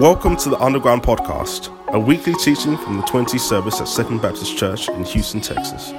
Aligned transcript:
Welcome 0.00 0.38
to 0.38 0.48
the 0.48 0.58
Underground 0.58 1.02
Podcast, 1.02 1.68
a 1.88 2.00
weekly 2.00 2.32
teaching 2.32 2.78
from 2.78 2.96
the 2.96 3.02
20 3.02 3.36
service 3.36 3.82
at 3.82 3.86
Second 3.86 4.22
Baptist 4.22 4.56
Church 4.56 4.88
in 4.88 5.04
Houston, 5.04 5.42
Texas. 5.42 5.92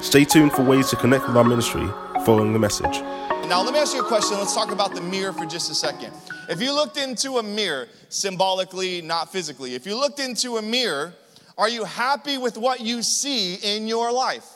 Stay 0.00 0.24
tuned 0.24 0.52
for 0.52 0.62
ways 0.62 0.90
to 0.90 0.94
connect 0.94 1.26
with 1.26 1.36
our 1.36 1.42
ministry 1.42 1.84
following 2.24 2.52
the 2.52 2.58
message. 2.60 3.00
Now, 3.48 3.64
let 3.64 3.72
me 3.72 3.80
ask 3.80 3.96
you 3.96 4.04
a 4.04 4.06
question. 4.06 4.38
Let's 4.38 4.54
talk 4.54 4.70
about 4.70 4.94
the 4.94 5.00
mirror 5.00 5.32
for 5.32 5.44
just 5.44 5.72
a 5.72 5.74
second. 5.74 6.12
If 6.48 6.62
you 6.62 6.72
looked 6.72 6.98
into 6.98 7.38
a 7.38 7.42
mirror, 7.42 7.88
symbolically, 8.10 9.02
not 9.02 9.32
physically, 9.32 9.74
if 9.74 9.86
you 9.86 9.98
looked 9.98 10.20
into 10.20 10.58
a 10.58 10.62
mirror, 10.62 11.12
are 11.56 11.68
you 11.68 11.82
happy 11.82 12.38
with 12.38 12.56
what 12.56 12.80
you 12.80 13.02
see 13.02 13.56
in 13.56 13.88
your 13.88 14.12
life? 14.12 14.48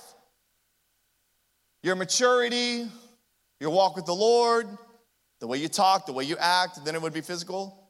Your 1.82 1.96
maturity, 1.96 2.86
your 3.58 3.70
walk 3.70 3.96
with 3.96 4.06
the 4.06 4.14
Lord, 4.14 4.68
the 5.40 5.48
way 5.48 5.58
you 5.58 5.66
talk, 5.66 6.06
the 6.06 6.12
way 6.12 6.22
you 6.22 6.36
act, 6.38 6.84
then 6.84 6.94
it 6.94 7.02
would 7.02 7.12
be 7.12 7.20
physical. 7.20 7.81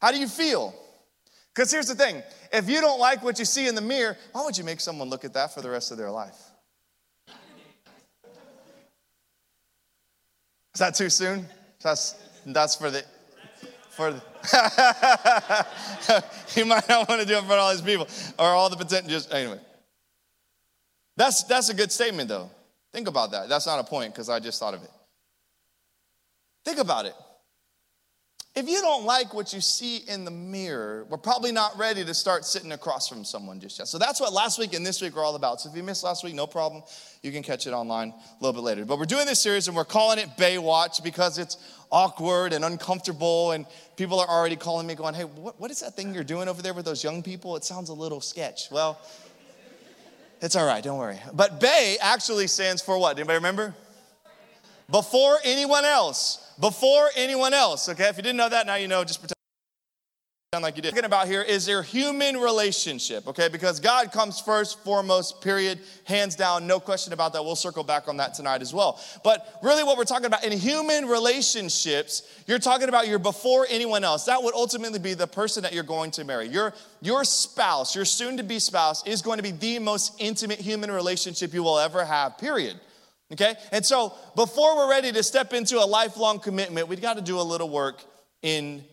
How 0.00 0.12
do 0.12 0.18
you 0.18 0.28
feel? 0.28 0.74
Because 1.54 1.70
here's 1.70 1.88
the 1.88 1.94
thing 1.94 2.22
if 2.52 2.68
you 2.68 2.80
don't 2.80 3.00
like 3.00 3.22
what 3.22 3.38
you 3.38 3.44
see 3.44 3.66
in 3.66 3.74
the 3.74 3.80
mirror, 3.80 4.16
why 4.32 4.44
would 4.44 4.56
you 4.56 4.64
make 4.64 4.80
someone 4.80 5.08
look 5.08 5.24
at 5.24 5.34
that 5.34 5.54
for 5.54 5.60
the 5.60 5.70
rest 5.70 5.90
of 5.90 5.98
their 5.98 6.10
life? 6.10 6.38
Is 10.74 10.78
that 10.78 10.94
too 10.94 11.10
soon? 11.10 11.46
That's, 11.82 12.14
that's 12.46 12.76
for 12.76 12.90
the. 12.90 13.04
For 13.90 14.12
the 14.12 14.22
you 16.56 16.64
might 16.64 16.88
not 16.88 17.08
want 17.08 17.20
to 17.20 17.26
do 17.26 17.36
it 17.36 17.44
for 17.44 17.54
all 17.54 17.72
these 17.72 17.82
people 17.82 18.06
or 18.38 18.46
all 18.46 18.70
the 18.70 18.76
potential. 18.76 19.10
Just 19.10 19.34
anyway, 19.34 19.58
that's 21.16 21.44
that's 21.44 21.68
a 21.68 21.74
good 21.74 21.92
statement 21.92 22.28
though. 22.28 22.50
Think 22.92 23.08
about 23.08 23.32
that. 23.32 23.48
That's 23.48 23.66
not 23.66 23.78
a 23.78 23.84
point 23.84 24.14
because 24.14 24.30
I 24.30 24.40
just 24.40 24.58
thought 24.58 24.74
of 24.74 24.82
it. 24.82 24.90
Think 26.64 26.78
about 26.78 27.04
it. 27.04 27.14
If 28.56 28.68
you 28.68 28.80
don't 28.80 29.04
like 29.04 29.32
what 29.32 29.52
you 29.52 29.60
see 29.60 29.98
in 30.08 30.24
the 30.24 30.30
mirror, 30.30 31.06
we're 31.08 31.18
probably 31.18 31.52
not 31.52 31.78
ready 31.78 32.04
to 32.04 32.12
start 32.12 32.44
sitting 32.44 32.72
across 32.72 33.08
from 33.08 33.24
someone 33.24 33.60
just 33.60 33.78
yet. 33.78 33.86
So 33.86 33.96
that's 33.96 34.20
what 34.20 34.32
last 34.32 34.58
week 34.58 34.74
and 34.74 34.84
this 34.84 35.00
week 35.00 35.16
are 35.16 35.22
all 35.22 35.36
about. 35.36 35.60
So 35.60 35.70
if 35.70 35.76
you 35.76 35.84
missed 35.84 36.02
last 36.02 36.24
week, 36.24 36.34
no 36.34 36.48
problem. 36.48 36.82
You 37.22 37.30
can 37.30 37.44
catch 37.44 37.68
it 37.68 37.70
online 37.70 38.08
a 38.08 38.44
little 38.44 38.60
bit 38.60 38.66
later. 38.66 38.84
But 38.84 38.98
we're 38.98 39.04
doing 39.04 39.26
this 39.26 39.40
series 39.40 39.68
and 39.68 39.76
we're 39.76 39.84
calling 39.84 40.18
it 40.18 40.36
Baywatch 40.36 41.04
because 41.04 41.38
it's 41.38 41.58
awkward 41.92 42.52
and 42.52 42.64
uncomfortable. 42.64 43.52
And 43.52 43.66
people 43.96 44.18
are 44.18 44.28
already 44.28 44.56
calling 44.56 44.84
me, 44.84 44.96
going, 44.96 45.14
Hey, 45.14 45.24
what, 45.24 45.60
what 45.60 45.70
is 45.70 45.78
that 45.80 45.94
thing 45.94 46.12
you're 46.12 46.24
doing 46.24 46.48
over 46.48 46.60
there 46.60 46.74
with 46.74 46.84
those 46.84 47.04
young 47.04 47.22
people? 47.22 47.54
It 47.54 47.62
sounds 47.62 47.88
a 47.88 47.94
little 47.94 48.20
sketch. 48.20 48.68
Well, 48.72 49.00
it's 50.42 50.56
all 50.56 50.66
right, 50.66 50.82
don't 50.82 50.98
worry. 50.98 51.20
But 51.32 51.60
Bay 51.60 51.98
actually 52.02 52.48
stands 52.48 52.82
for 52.82 52.98
what? 52.98 53.16
Anybody 53.16 53.36
remember? 53.36 53.76
Before 54.90 55.38
anyone 55.44 55.84
else 55.84 56.49
before 56.60 57.08
anyone 57.16 57.54
else. 57.54 57.88
Okay, 57.88 58.08
if 58.08 58.16
you 58.16 58.22
didn't 58.22 58.36
know 58.36 58.48
that, 58.48 58.66
now 58.66 58.76
you 58.76 58.88
know, 58.88 59.02
just 59.04 59.20
pretend 59.20 59.34
like 60.58 60.74
you 60.74 60.82
did. 60.82 60.90
Talking 60.90 61.04
about 61.04 61.28
here 61.28 61.42
is 61.42 61.64
their 61.64 61.80
human 61.80 62.36
relationship, 62.36 63.28
okay? 63.28 63.48
Because 63.48 63.78
God 63.78 64.10
comes 64.10 64.40
first, 64.40 64.82
foremost, 64.82 65.40
period, 65.42 65.78
hands 66.04 66.34
down, 66.34 66.66
no 66.66 66.80
question 66.80 67.12
about 67.12 67.32
that. 67.34 67.44
We'll 67.44 67.54
circle 67.54 67.84
back 67.84 68.08
on 68.08 68.16
that 68.16 68.34
tonight 68.34 68.60
as 68.60 68.74
well. 68.74 69.00
But 69.22 69.46
really, 69.62 69.84
what 69.84 69.96
we're 69.96 70.04
talking 70.04 70.26
about 70.26 70.44
in 70.44 70.50
human 70.50 71.06
relationships, 71.06 72.42
you're 72.48 72.58
talking 72.58 72.88
about 72.88 73.06
you're 73.06 73.20
before 73.20 73.64
anyone 73.70 74.02
else. 74.02 74.24
That 74.24 74.42
would 74.42 74.54
ultimately 74.54 74.98
be 74.98 75.14
the 75.14 75.28
person 75.28 75.62
that 75.62 75.72
you're 75.72 75.84
going 75.84 76.10
to 76.12 76.24
marry. 76.24 76.48
Your, 76.48 76.74
your 77.00 77.22
spouse, 77.22 77.94
your 77.94 78.04
soon 78.04 78.36
to 78.38 78.42
be 78.42 78.58
spouse, 78.58 79.06
is 79.06 79.22
going 79.22 79.36
to 79.36 79.44
be 79.44 79.52
the 79.52 79.78
most 79.78 80.14
intimate 80.18 80.58
human 80.58 80.90
relationship 80.90 81.54
you 81.54 81.62
will 81.62 81.78
ever 81.78 82.04
have, 82.04 82.38
period. 82.38 82.78
Okay? 83.32 83.54
And 83.72 83.84
so 83.84 84.14
before 84.34 84.76
we're 84.76 84.90
ready 84.90 85.12
to 85.12 85.22
step 85.22 85.52
into 85.52 85.78
a 85.78 85.86
lifelong 85.86 86.40
commitment, 86.40 86.88
we've 86.88 87.00
got 87.00 87.14
to 87.14 87.22
do 87.22 87.38
a 87.38 87.42
little 87.42 87.68
work 87.68 88.02
in 88.42 88.84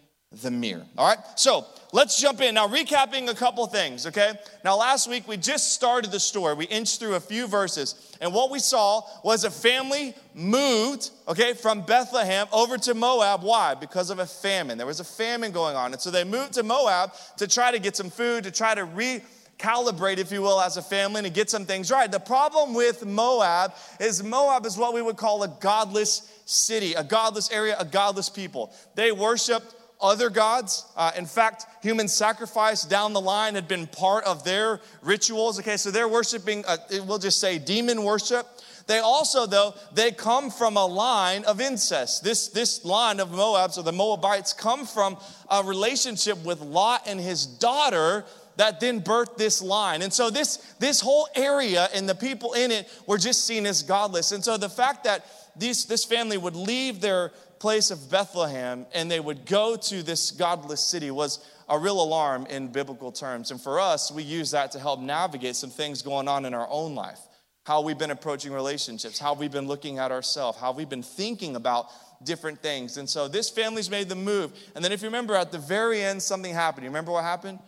the 0.44 0.52
mirror. 0.52 0.86
All 0.98 1.08
right? 1.08 1.18
So 1.36 1.66
let's 1.94 2.20
jump 2.20 2.42
in. 2.42 2.54
Now, 2.54 2.68
recapping 2.68 3.30
a 3.30 3.34
couple 3.34 3.66
things, 3.68 4.06
okay? 4.08 4.34
Now, 4.64 4.78
last 4.78 5.08
week 5.08 5.28
we 5.28 5.38
just 5.38 5.74
started 5.74 6.12
the 6.12 6.20
story. 6.20 6.54
We 6.54 6.66
inched 6.66 7.00
through 7.00 7.16
a 7.16 7.20
few 7.20 7.48
verses, 7.48 8.16
and 8.20 8.34
what 8.34 8.52
we 8.52 8.60
saw 8.60 9.02
was 9.24 9.46
a 9.46 9.52
family 9.52 10.14
moved, 10.34 11.12
okay, 11.28 11.54
from 11.54 11.82
Bethlehem 11.82 12.48
over 12.52 12.78
to 12.78 12.94
Moab. 12.94 13.42
Why? 13.42 13.74
Because 13.74 14.10
of 14.10 14.20
a 14.20 14.26
famine. 14.26 14.78
There 14.78 14.86
was 14.86 15.00
a 15.00 15.06
famine 15.06 15.52
going 15.52 15.76
on. 15.76 15.94
And 15.94 16.02
so 16.02 16.12
they 16.12 16.26
moved 16.26 16.54
to 16.54 16.64
Moab 16.64 17.14
to 17.38 17.48
try 17.48 17.72
to 17.72 17.80
get 17.80 17.96
some 17.96 18.10
food, 18.10 18.44
to 18.44 18.52
try 18.52 18.76
to 18.76 18.84
re 18.84 19.22
calibrate, 19.58 20.18
if 20.18 20.32
you 20.32 20.42
will, 20.42 20.62
as 20.62 20.78
a 20.78 20.82
family 20.82 21.26
and 21.26 21.34
get 21.34 21.50
some 21.50 21.66
things 21.66 21.92
right. 21.92 22.12
The 22.12 22.20
problem 22.20 22.74
with 22.74 23.06
Moab 23.06 23.74
is 24.00 24.24
Moab 24.24 24.66
is 24.66 24.78
what 24.78 24.94
we 24.94 25.02
would 25.02 25.18
call 25.18 25.44
a 25.44 25.48
godless 25.48 26.32
city, 26.46 26.94
a 26.94 27.04
godless 27.04 27.52
area, 27.52 27.76
a 27.80 27.86
godless 27.86 28.30
people. 28.30 28.74
They 28.96 29.12
worshiped 29.12 29.74
other 30.00 30.30
gods. 30.30 30.86
Uh, 30.96 31.12
in 31.18 31.26
fact, 31.26 31.66
human 31.82 32.08
sacrifice 32.08 32.84
down 32.84 33.14
the 33.14 33.22
line 33.22 33.56
had 33.56 33.68
been 33.68 33.88
part 33.88 34.24
of 34.26 34.44
their 34.44 34.80
rituals. 35.02 35.60
Okay, 35.60 35.78
so 35.78 35.92
they're 35.92 36.08
worshiping, 36.08 36.64
uh, 36.68 36.78
we'll 37.06 37.18
just 37.18 37.40
say 37.40 37.58
demon 37.58 38.04
worship. 38.04 38.48
They 38.86 39.00
also, 39.00 39.46
though, 39.46 39.74
they 39.94 40.12
come 40.12 40.50
from 40.50 40.78
a 40.78 40.86
line 40.86 41.44
of 41.44 41.60
incest. 41.60 42.24
This, 42.24 42.48
this 42.48 42.86
line 42.86 43.20
of 43.20 43.30
Moabs 43.30 43.78
or 43.78 43.84
the 43.84 43.92
Moabites 43.92 44.54
come 44.54 44.86
from 44.86 45.18
a 45.50 45.62
relationship 45.62 46.44
with 46.46 46.62
Lot 46.62 47.04
and 47.06 47.20
his 47.20 47.46
daughter 47.46 48.24
that 48.58 48.80
then 48.80 49.02
birthed 49.02 49.38
this 49.38 49.62
line. 49.62 50.02
And 50.02 50.12
so 50.12 50.30
this, 50.30 50.58
this 50.80 51.00
whole 51.00 51.28
area 51.36 51.88
and 51.94 52.10
the 52.10 52.16
people 52.16 52.54
in 52.54 52.72
it 52.72 52.90
were 53.06 53.18
just 53.18 53.46
seen 53.46 53.66
as 53.66 53.84
godless. 53.84 54.32
And 54.32 54.44
so 54.44 54.58
the 54.58 54.70
fact 54.70 55.06
that 55.06 55.26
these, 55.56 55.86
this 55.86 56.04
family 56.04 56.38
would 56.38 56.56
leave 56.56 57.00
their 57.00 57.32
place 57.60 57.92
of 57.92 58.10
Bethlehem 58.12 58.86
and 58.94 59.10
they 59.10 59.20
would 59.20 59.46
go 59.46 59.76
to 59.76 60.04
this 60.04 60.32
godless 60.32 60.82
city 60.82 61.12
was 61.12 61.44
a 61.70 61.78
real 61.78 62.02
alarm 62.02 62.46
in 62.48 62.68
biblical 62.68 63.12
terms. 63.12 63.52
And 63.52 63.62
for 63.62 63.80
us, 63.80 64.12
we 64.12 64.24
use 64.24 64.52
that 64.52 64.72
to 64.72 64.80
help 64.80 65.00
navigate 65.00 65.56
some 65.56 65.70
things 65.70 66.02
going 66.02 66.28
on 66.28 66.46
in 66.46 66.54
our 66.54 66.68
own 66.70 66.96
life. 66.96 67.20
How 67.66 67.82
we've 67.82 67.98
been 67.98 68.12
approaching 68.12 68.54
relationships, 68.54 69.20
how 69.20 69.34
we've 69.34 69.52
been 69.52 69.68
looking 69.68 70.00
at 70.00 70.12
ourselves, 70.12 70.58
how 70.58 70.72
we've 70.72 70.90
been 70.90 71.04
thinking 71.04 71.56
about 71.56 71.88
different 72.24 72.62
things. 72.62 72.98
And 72.98 73.10
so 73.10 73.28
this 73.28 73.50
family's 73.50 73.90
made 73.90 74.10
the 74.10 74.16
move. 74.16 74.54
And 74.74 74.84
then 74.84 74.92
if 74.92 75.02
you 75.02 75.08
remember 75.08 75.36
at 75.36 75.52
the 75.52 75.58
very 75.58 76.02
end, 76.02 76.24
something 76.24 76.54
happened. 76.54 76.86
You 76.86 76.90
remember 76.90 77.12
what 77.12 77.24
happened? 77.24 77.60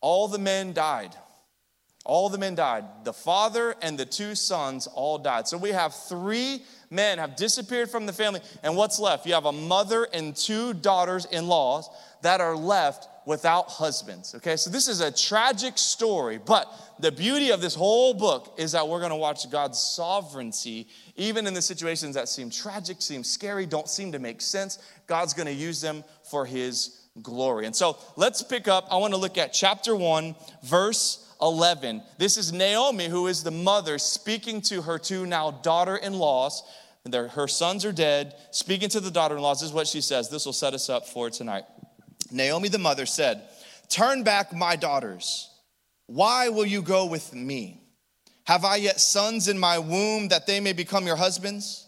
All 0.00 0.28
the 0.28 0.38
men 0.38 0.72
died. 0.72 1.14
All 2.04 2.28
the 2.28 2.38
men 2.38 2.54
died. 2.54 2.84
The 3.02 3.12
father 3.12 3.74
and 3.82 3.98
the 3.98 4.06
two 4.06 4.36
sons 4.36 4.86
all 4.86 5.18
died. 5.18 5.48
So 5.48 5.58
we 5.58 5.70
have 5.70 5.92
three 5.92 6.62
men 6.88 7.18
have 7.18 7.34
disappeared 7.34 7.90
from 7.90 8.06
the 8.06 8.12
family. 8.12 8.40
And 8.62 8.76
what's 8.76 9.00
left? 9.00 9.26
You 9.26 9.34
have 9.34 9.46
a 9.46 9.52
mother 9.52 10.06
and 10.12 10.36
two 10.36 10.72
daughters 10.72 11.24
in 11.24 11.48
laws 11.48 11.90
that 12.22 12.40
are 12.40 12.56
left 12.56 13.08
without 13.26 13.68
husbands. 13.68 14.36
Okay, 14.36 14.56
so 14.56 14.70
this 14.70 14.86
is 14.86 15.00
a 15.00 15.10
tragic 15.10 15.76
story, 15.76 16.38
but 16.38 16.72
the 17.00 17.10
beauty 17.10 17.50
of 17.50 17.60
this 17.60 17.74
whole 17.74 18.14
book 18.14 18.54
is 18.56 18.72
that 18.72 18.86
we're 18.86 19.00
gonna 19.00 19.16
watch 19.16 19.50
God's 19.50 19.80
sovereignty, 19.80 20.86
even 21.16 21.46
in 21.48 21.52
the 21.52 21.60
situations 21.60 22.14
that 22.14 22.28
seem 22.28 22.50
tragic, 22.50 23.02
seem 23.02 23.24
scary, 23.24 23.66
don't 23.66 23.88
seem 23.88 24.12
to 24.12 24.20
make 24.20 24.40
sense. 24.40 24.78
God's 25.08 25.34
gonna 25.34 25.50
use 25.50 25.80
them 25.80 26.04
for 26.22 26.46
His 26.46 26.95
glory. 27.22 27.66
And 27.66 27.74
so 27.74 27.98
let's 28.16 28.42
pick 28.42 28.68
up. 28.68 28.86
I 28.90 28.96
want 28.96 29.14
to 29.14 29.20
look 29.20 29.38
at 29.38 29.52
chapter 29.52 29.94
1, 29.94 30.34
verse 30.62 31.34
11. 31.40 32.02
This 32.18 32.36
is 32.36 32.52
Naomi, 32.52 33.06
who 33.06 33.26
is 33.26 33.42
the 33.42 33.50
mother, 33.50 33.98
speaking 33.98 34.60
to 34.62 34.82
her 34.82 34.98
two 34.98 35.26
now 35.26 35.50
daughter 35.50 35.96
in 35.96 36.14
laws. 36.14 36.62
Her 37.12 37.46
sons 37.46 37.84
are 37.84 37.92
dead, 37.92 38.34
speaking 38.50 38.88
to 38.90 39.00
the 39.00 39.10
daughter 39.10 39.36
in 39.36 39.42
laws. 39.42 39.62
Is 39.62 39.72
what 39.72 39.86
she 39.86 40.00
says. 40.00 40.28
This 40.28 40.44
will 40.44 40.52
set 40.52 40.74
us 40.74 40.90
up 40.90 41.06
for 41.06 41.30
tonight. 41.30 41.64
Naomi, 42.32 42.68
the 42.68 42.78
mother, 42.78 43.06
said, 43.06 43.42
Turn 43.88 44.24
back, 44.24 44.52
my 44.52 44.74
daughters. 44.74 45.48
Why 46.06 46.48
will 46.48 46.66
you 46.66 46.82
go 46.82 47.06
with 47.06 47.32
me? 47.32 47.80
Have 48.44 48.64
I 48.64 48.76
yet 48.76 49.00
sons 49.00 49.48
in 49.48 49.58
my 49.58 49.78
womb 49.78 50.28
that 50.28 50.46
they 50.46 50.60
may 50.60 50.72
become 50.72 51.06
your 51.06 51.16
husbands? 51.16 51.86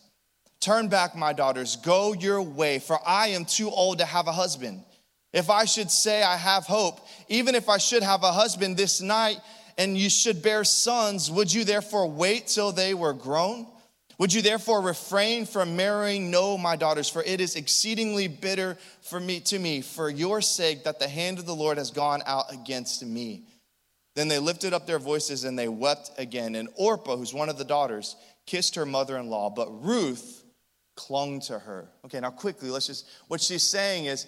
Turn 0.61 0.89
back, 0.89 1.15
my 1.15 1.33
daughters, 1.33 1.77
go 1.77 2.13
your 2.15 2.43
way, 2.43 2.81
for 2.81 2.99
I 3.07 3.29
am 3.29 3.45
too 3.45 3.71
old 3.71 3.99
to 3.99 4.05
have 4.05 4.27
a 4.27 4.33
husband. 4.33 4.85
If 5.33 5.51
I 5.51 5.65
should 5.65 5.91
say 5.91 6.23
I 6.23 6.37
have 6.37 6.65
hope, 6.65 7.01
even 7.29 7.55
if 7.55 7.69
I 7.69 7.79
should 7.79 8.03
have 8.03 8.23
a 8.23 8.33
husband 8.33 8.77
this 8.77 9.01
night 9.01 9.39
and 9.77 9.97
you 9.97 10.09
should 10.09 10.43
bear 10.43 10.65
sons, 10.65 11.31
would 11.31 11.53
you 11.53 11.65
therefore 11.65 12.11
wait 12.11 12.47
till 12.47 12.73
they 12.73 12.95
were 12.95 13.13
grown? 13.13 13.67
Would 14.19 14.33
you 14.33 14.43
therefore 14.43 14.81
refrain 14.81 15.47
from 15.47 15.77
marrying? 15.77 16.31
No, 16.31 16.59
my 16.59 16.75
daughters, 16.75 17.09
for 17.09 17.23
it 17.23 17.41
is 17.41 17.55
exceedingly 17.55 18.27
bitter 18.27 18.77
for 19.01 19.21
me 19.21 19.39
to 19.41 19.59
me 19.59 19.81
for 19.81 20.11
your 20.11 20.41
sake 20.41 20.85
that 20.85 20.99
the 20.99 21.07
hand 21.07 21.39
of 21.39 21.47
the 21.47 21.55
Lord 21.55 21.79
has 21.79 21.93
gone 21.93 22.23
out 22.27 22.53
against 22.53 23.05
me. 23.05 23.45
Then 24.17 24.27
they 24.27 24.41
lifted 24.41 24.73
up 24.73 24.87
their 24.87 24.99
voices 24.99 25.45
and 25.45 25.57
they 25.57 25.69
wept 25.69 26.11
again. 26.19 26.57
And 26.57 26.69
Orpah, 26.75 27.17
who's 27.17 27.33
one 27.33 27.49
of 27.49 27.59
the 27.59 27.65
daughters, 27.65 28.17
kissed 28.47 28.75
her 28.75 28.85
mother-in-law, 28.85 29.51
but 29.51 29.85
Ruth 29.85 30.43
clung 30.97 31.39
to 31.39 31.57
her. 31.57 31.89
Okay, 32.05 32.19
now 32.19 32.31
quickly, 32.31 32.71
let's 32.71 32.89
just 32.89 33.09
what 33.29 33.41
she's 33.41 33.63
saying 33.63 34.07
is 34.07 34.27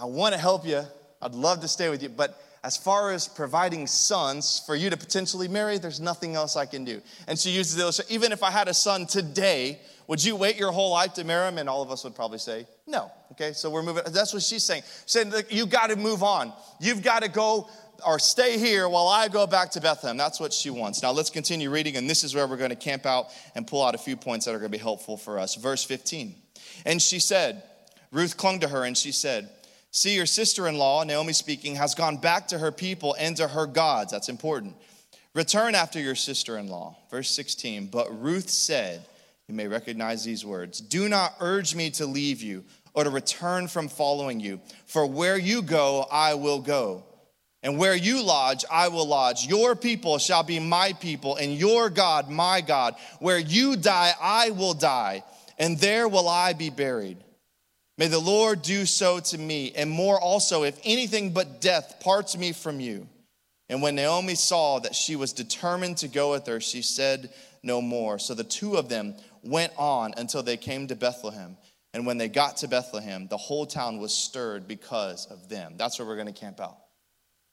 I 0.00 0.06
want 0.06 0.34
to 0.34 0.40
help 0.40 0.66
you. 0.66 0.82
I'd 1.20 1.34
love 1.34 1.60
to 1.60 1.68
stay 1.68 1.90
with 1.90 2.02
you. 2.02 2.08
But 2.08 2.42
as 2.64 2.78
far 2.78 3.12
as 3.12 3.28
providing 3.28 3.86
sons 3.86 4.62
for 4.64 4.74
you 4.74 4.88
to 4.88 4.96
potentially 4.96 5.46
marry, 5.46 5.76
there's 5.76 6.00
nothing 6.00 6.36
else 6.36 6.56
I 6.56 6.64
can 6.64 6.86
do. 6.86 7.02
And 7.28 7.38
she 7.38 7.50
uses 7.50 7.76
the 7.76 7.82
illustration 7.82 8.14
even 8.14 8.32
if 8.32 8.42
I 8.42 8.50
had 8.50 8.68
a 8.68 8.74
son 8.74 9.04
today, 9.04 9.78
would 10.06 10.24
you 10.24 10.36
wait 10.36 10.56
your 10.56 10.72
whole 10.72 10.90
life 10.90 11.12
to 11.14 11.24
marry 11.24 11.48
him? 11.48 11.58
And 11.58 11.68
all 11.68 11.82
of 11.82 11.90
us 11.90 12.02
would 12.04 12.14
probably 12.14 12.38
say, 12.38 12.66
No. 12.86 13.10
Okay, 13.32 13.52
so 13.52 13.68
we're 13.68 13.82
moving. 13.82 14.04
That's 14.06 14.32
what 14.32 14.42
she's 14.42 14.64
saying. 14.64 14.82
She's 15.02 15.12
saying 15.12 15.32
you 15.50 15.66
got 15.66 15.90
to 15.90 15.96
move 15.96 16.22
on. 16.22 16.54
You've 16.80 17.02
got 17.02 17.22
to 17.22 17.28
go 17.28 17.68
or 18.04 18.18
stay 18.18 18.58
here 18.58 18.88
while 18.88 19.06
I 19.06 19.28
go 19.28 19.46
back 19.46 19.70
to 19.72 19.82
Bethlehem. 19.82 20.16
That's 20.16 20.40
what 20.40 20.54
she 20.54 20.70
wants. 20.70 21.02
Now 21.02 21.12
let's 21.12 21.28
continue 21.28 21.70
reading, 21.70 21.96
and 21.96 22.08
this 22.08 22.24
is 22.24 22.34
where 22.34 22.46
we're 22.46 22.56
going 22.56 22.70
to 22.70 22.76
camp 22.76 23.04
out 23.04 23.26
and 23.54 23.66
pull 23.66 23.84
out 23.84 23.94
a 23.94 23.98
few 23.98 24.16
points 24.16 24.46
that 24.46 24.54
are 24.54 24.58
going 24.58 24.72
to 24.72 24.78
be 24.78 24.82
helpful 24.82 25.18
for 25.18 25.38
us. 25.38 25.56
Verse 25.56 25.84
15. 25.84 26.34
And 26.86 27.02
she 27.02 27.18
said, 27.18 27.62
Ruth 28.10 28.36
clung 28.38 28.60
to 28.60 28.68
her 28.68 28.84
and 28.84 28.96
she 28.96 29.12
said, 29.12 29.50
See, 29.92 30.14
your 30.14 30.26
sister 30.26 30.68
in 30.68 30.78
law, 30.78 31.02
Naomi 31.02 31.32
speaking, 31.32 31.74
has 31.76 31.94
gone 31.94 32.16
back 32.16 32.48
to 32.48 32.58
her 32.58 32.70
people 32.70 33.16
and 33.18 33.36
to 33.36 33.48
her 33.48 33.66
gods. 33.66 34.12
That's 34.12 34.28
important. 34.28 34.76
Return 35.34 35.74
after 35.74 36.00
your 36.00 36.14
sister 36.14 36.58
in 36.58 36.68
law. 36.68 36.96
Verse 37.10 37.30
16. 37.30 37.86
But 37.86 38.20
Ruth 38.20 38.50
said, 38.50 39.04
You 39.48 39.54
may 39.54 39.66
recognize 39.66 40.24
these 40.24 40.44
words 40.44 40.80
Do 40.80 41.08
not 41.08 41.34
urge 41.40 41.74
me 41.74 41.90
to 41.92 42.06
leave 42.06 42.42
you 42.42 42.64
or 42.94 43.04
to 43.04 43.10
return 43.10 43.68
from 43.68 43.88
following 43.88 44.40
you, 44.40 44.60
for 44.86 45.06
where 45.06 45.38
you 45.38 45.62
go, 45.62 46.06
I 46.10 46.34
will 46.34 46.60
go 46.60 47.04
and 47.62 47.78
where 47.78 47.94
you 47.94 48.22
lodge, 48.22 48.64
I 48.70 48.88
will 48.88 49.06
lodge. 49.06 49.46
Your 49.46 49.76
people 49.76 50.18
shall 50.18 50.42
be 50.42 50.58
my 50.58 50.94
people, 50.94 51.36
and 51.36 51.54
your 51.54 51.90
God, 51.90 52.30
my 52.30 52.60
God. 52.60 52.94
Where 53.18 53.38
you 53.38 53.76
die, 53.76 54.12
I 54.20 54.50
will 54.50 54.74
die, 54.74 55.24
and 55.58 55.78
there 55.78 56.08
will 56.08 56.28
I 56.28 56.54
be 56.54 56.70
buried. 56.70 57.18
May 58.00 58.08
the 58.08 58.18
Lord 58.18 58.62
do 58.62 58.86
so 58.86 59.20
to 59.20 59.36
me, 59.36 59.72
and 59.76 59.90
more 59.90 60.18
also, 60.18 60.62
if 60.62 60.80
anything 60.84 61.34
but 61.34 61.60
death 61.60 62.00
parts 62.00 62.34
me 62.34 62.52
from 62.52 62.80
you. 62.80 63.06
And 63.68 63.82
when 63.82 63.94
Naomi 63.94 64.36
saw 64.36 64.78
that 64.78 64.94
she 64.94 65.16
was 65.16 65.34
determined 65.34 65.98
to 65.98 66.08
go 66.08 66.30
with 66.30 66.46
her, 66.46 66.62
she 66.62 66.80
said 66.80 67.28
no 67.62 67.82
more. 67.82 68.18
So 68.18 68.32
the 68.32 68.42
two 68.42 68.76
of 68.78 68.88
them 68.88 69.16
went 69.42 69.74
on 69.76 70.14
until 70.16 70.42
they 70.42 70.56
came 70.56 70.86
to 70.86 70.96
Bethlehem. 70.96 71.58
And 71.92 72.06
when 72.06 72.16
they 72.16 72.30
got 72.30 72.56
to 72.58 72.68
Bethlehem, 72.68 73.26
the 73.28 73.36
whole 73.36 73.66
town 73.66 73.98
was 73.98 74.14
stirred 74.14 74.66
because 74.66 75.26
of 75.26 75.50
them. 75.50 75.74
That's 75.76 75.98
where 75.98 76.08
we're 76.08 76.16
going 76.16 76.32
to 76.32 76.32
camp 76.32 76.58
out. 76.58 76.78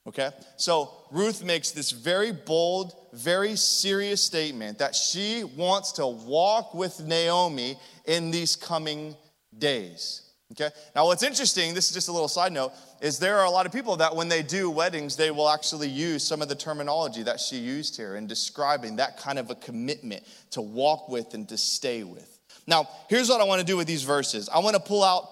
Okay? 0.08 0.30
So 0.56 0.94
Ruth 1.12 1.44
makes 1.44 1.72
this 1.72 1.92
very 1.92 2.32
bold, 2.32 2.94
very 3.12 3.58
serious 3.58 4.24
statement 4.24 4.80
that 4.80 4.96
she 4.96 5.44
wants 5.44 5.92
to 5.94 6.08
walk 6.08 6.74
with 6.74 7.02
Naomi 7.02 7.78
in 8.06 8.32
these 8.32 8.56
coming 8.56 9.14
days. 9.58 10.22
Okay? 10.54 10.70
Now, 10.96 11.06
what's 11.06 11.24
interesting, 11.24 11.74
this 11.74 11.90
is 11.90 11.94
just 11.94 12.08
a 12.08 12.12
little 12.12 12.30
side 12.30 12.54
note, 12.54 12.72
is 13.02 13.20
there 13.20 13.38
are 13.38 13.46
a 13.46 13.50
lot 13.50 13.66
of 13.66 13.74
people 13.74 13.98
that 13.98 14.16
when 14.16 14.30
they 14.30 14.42
do 14.42 14.70
weddings, 14.70 15.16
they 15.16 15.30
will 15.30 15.50
actually 15.50 15.90
use 15.90 16.24
some 16.24 16.42
of 16.42 16.48
the 16.48 16.56
terminology 16.56 17.24
that 17.24 17.40
she 17.40 17.58
used 17.58 17.98
here 17.98 18.16
in 18.16 18.28
describing 18.28 18.96
that 18.96 19.18
kind 19.18 19.40
of 19.40 19.50
a 19.50 19.56
commitment 19.56 20.24
to 20.52 20.62
walk 20.62 21.10
with 21.10 21.34
and 21.34 21.50
to 21.50 21.58
stay 21.58 22.04
with. 22.04 22.40
Now, 22.66 22.88
here's 23.10 23.30
what 23.30 23.42
I 23.42 23.44
want 23.44 23.60
to 23.60 23.66
do 23.66 23.78
with 23.78 23.88
these 23.88 24.04
verses 24.04 24.50
I 24.50 24.60
want 24.60 24.76
to 24.76 24.82
pull 24.82 25.04
out 25.04 25.30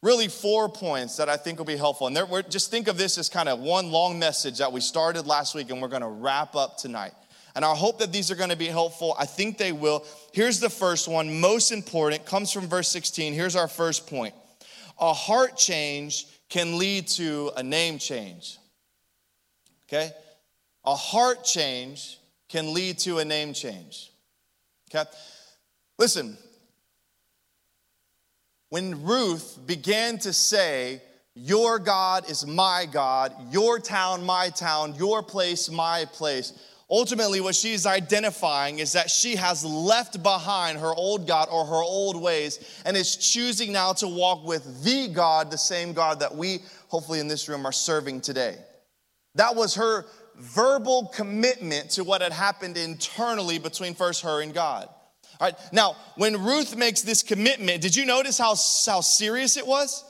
really 0.00 0.28
four 0.28 0.68
points 0.68 1.16
that 1.16 1.28
I 1.28 1.36
think 1.36 1.58
will 1.58 1.64
be 1.64 1.76
helpful. 1.76 2.06
And 2.08 2.16
there, 2.16 2.26
just 2.42 2.70
think 2.70 2.88
of 2.88 2.98
this 2.98 3.18
as 3.18 3.28
kind 3.28 3.48
of 3.48 3.60
one 3.60 3.90
long 3.90 4.18
message 4.18 4.58
that 4.58 4.72
we 4.72 4.80
started 4.80 5.26
last 5.26 5.54
week 5.54 5.70
and 5.70 5.80
we're 5.80 5.88
going 5.88 6.02
to 6.02 6.08
wrap 6.08 6.56
up 6.56 6.76
tonight. 6.76 7.12
And 7.54 7.64
I 7.64 7.74
hope 7.74 7.98
that 7.98 8.12
these 8.12 8.30
are 8.30 8.34
going 8.34 8.50
to 8.50 8.56
be 8.56 8.66
helpful. 8.66 9.14
I 9.18 9.26
think 9.26 9.58
they 9.58 9.72
will. 9.72 10.04
Here's 10.32 10.58
the 10.58 10.70
first 10.70 11.06
one, 11.06 11.40
most 11.40 11.70
important, 11.70 12.24
comes 12.24 12.50
from 12.50 12.66
verse 12.66 12.88
16. 12.88 13.34
Here's 13.34 13.54
our 13.54 13.68
first 13.68 14.06
point. 14.06 14.34
A 14.98 15.12
heart 15.12 15.56
change 15.56 16.26
can 16.48 16.78
lead 16.78 17.08
to 17.08 17.50
a 17.56 17.62
name 17.62 17.98
change. 17.98 18.58
Okay? 19.88 20.10
A 20.84 20.94
heart 20.94 21.44
change 21.44 22.18
can 22.48 22.74
lead 22.74 22.98
to 22.98 23.18
a 23.18 23.24
name 23.24 23.52
change. 23.52 24.12
Okay? 24.94 25.08
Listen, 25.98 26.36
when 28.68 29.02
Ruth 29.02 29.58
began 29.66 30.18
to 30.18 30.32
say, 30.32 31.02
Your 31.34 31.78
God 31.78 32.30
is 32.30 32.46
my 32.46 32.86
God, 32.90 33.34
your 33.50 33.78
town, 33.78 34.24
my 34.24 34.50
town, 34.50 34.94
your 34.96 35.22
place, 35.22 35.70
my 35.70 36.04
place, 36.12 36.52
ultimately 36.92 37.40
what 37.40 37.54
she's 37.54 37.86
identifying 37.86 38.78
is 38.78 38.92
that 38.92 39.10
she 39.10 39.34
has 39.34 39.64
left 39.64 40.22
behind 40.22 40.78
her 40.78 40.94
old 40.94 41.26
God 41.26 41.48
or 41.50 41.64
her 41.64 41.82
old 41.82 42.20
ways 42.20 42.82
and 42.84 42.96
is 42.96 43.16
choosing 43.16 43.72
now 43.72 43.94
to 43.94 44.06
walk 44.06 44.44
with 44.44 44.84
the 44.84 45.08
God, 45.08 45.50
the 45.50 45.56
same 45.56 45.94
God 45.94 46.20
that 46.20 46.36
we, 46.36 46.58
hopefully 46.88 47.18
in 47.18 47.28
this 47.28 47.48
room, 47.48 47.64
are 47.64 47.72
serving 47.72 48.20
today. 48.20 48.58
That 49.36 49.56
was 49.56 49.74
her 49.76 50.04
verbal 50.36 51.10
commitment 51.14 51.90
to 51.92 52.04
what 52.04 52.20
had 52.20 52.32
happened 52.32 52.76
internally 52.76 53.58
between 53.58 53.94
first 53.94 54.22
her 54.22 54.42
and 54.42 54.52
God. 54.52 54.86
All 55.40 55.48
right, 55.48 55.54
now, 55.72 55.96
when 56.16 56.44
Ruth 56.44 56.76
makes 56.76 57.00
this 57.00 57.22
commitment, 57.22 57.80
did 57.80 57.96
you 57.96 58.04
notice 58.04 58.36
how, 58.36 58.54
how 58.86 59.00
serious 59.00 59.56
it 59.56 59.66
was? 59.66 60.04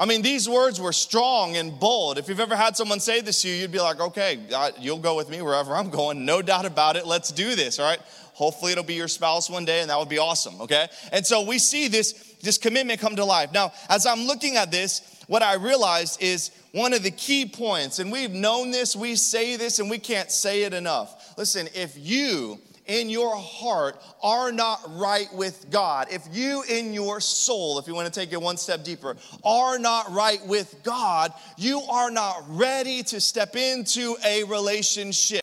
I 0.00 0.06
mean, 0.06 0.22
these 0.22 0.48
words 0.48 0.80
were 0.80 0.94
strong 0.94 1.58
and 1.58 1.78
bold. 1.78 2.16
If 2.16 2.26
you've 2.30 2.40
ever 2.40 2.56
had 2.56 2.74
someone 2.74 3.00
say 3.00 3.20
this 3.20 3.42
to 3.42 3.48
you, 3.48 3.54
you'd 3.56 3.70
be 3.70 3.80
like, 3.80 4.00
okay, 4.00 4.38
you'll 4.78 4.98
go 4.98 5.14
with 5.14 5.28
me 5.28 5.42
wherever 5.42 5.76
I'm 5.76 5.90
going. 5.90 6.24
No 6.24 6.40
doubt 6.40 6.64
about 6.64 6.96
it. 6.96 7.06
Let's 7.06 7.30
do 7.30 7.54
this, 7.54 7.78
all 7.78 7.84
right? 7.84 8.00
Hopefully, 8.32 8.72
it'll 8.72 8.82
be 8.82 8.94
your 8.94 9.08
spouse 9.08 9.50
one 9.50 9.66
day, 9.66 9.82
and 9.82 9.90
that 9.90 9.98
would 9.98 10.08
be 10.08 10.16
awesome, 10.16 10.58
okay? 10.62 10.88
And 11.12 11.26
so 11.26 11.42
we 11.42 11.58
see 11.58 11.86
this, 11.88 12.14
this 12.40 12.56
commitment 12.56 12.98
come 12.98 13.14
to 13.16 13.26
life. 13.26 13.52
Now, 13.52 13.74
as 13.90 14.06
I'm 14.06 14.20
looking 14.20 14.56
at 14.56 14.70
this, 14.70 15.22
what 15.26 15.42
I 15.42 15.56
realized 15.56 16.22
is 16.22 16.50
one 16.72 16.94
of 16.94 17.02
the 17.02 17.10
key 17.10 17.44
points, 17.44 17.98
and 17.98 18.10
we've 18.10 18.30
known 18.30 18.70
this, 18.70 18.96
we 18.96 19.16
say 19.16 19.56
this, 19.56 19.80
and 19.80 19.90
we 19.90 19.98
can't 19.98 20.30
say 20.30 20.62
it 20.62 20.72
enough. 20.72 21.36
Listen, 21.36 21.68
if 21.74 21.98
you 21.98 22.58
in 22.90 23.08
your 23.08 23.36
heart 23.36 24.02
are 24.20 24.50
not 24.50 24.80
right 24.98 25.32
with 25.32 25.70
God, 25.70 26.08
if 26.10 26.26
you 26.32 26.64
in 26.68 26.92
your 26.92 27.20
soul, 27.20 27.78
if 27.78 27.86
you 27.86 27.94
want 27.94 28.12
to 28.12 28.20
take 28.20 28.32
it 28.32 28.42
one 28.42 28.56
step 28.56 28.82
deeper, 28.82 29.16
are 29.44 29.78
not 29.78 30.10
right 30.10 30.44
with 30.44 30.74
God, 30.82 31.32
you 31.56 31.80
are 31.82 32.10
not 32.10 32.42
ready 32.48 33.04
to 33.04 33.20
step 33.20 33.54
into 33.54 34.16
a 34.26 34.42
relationship. 34.44 35.40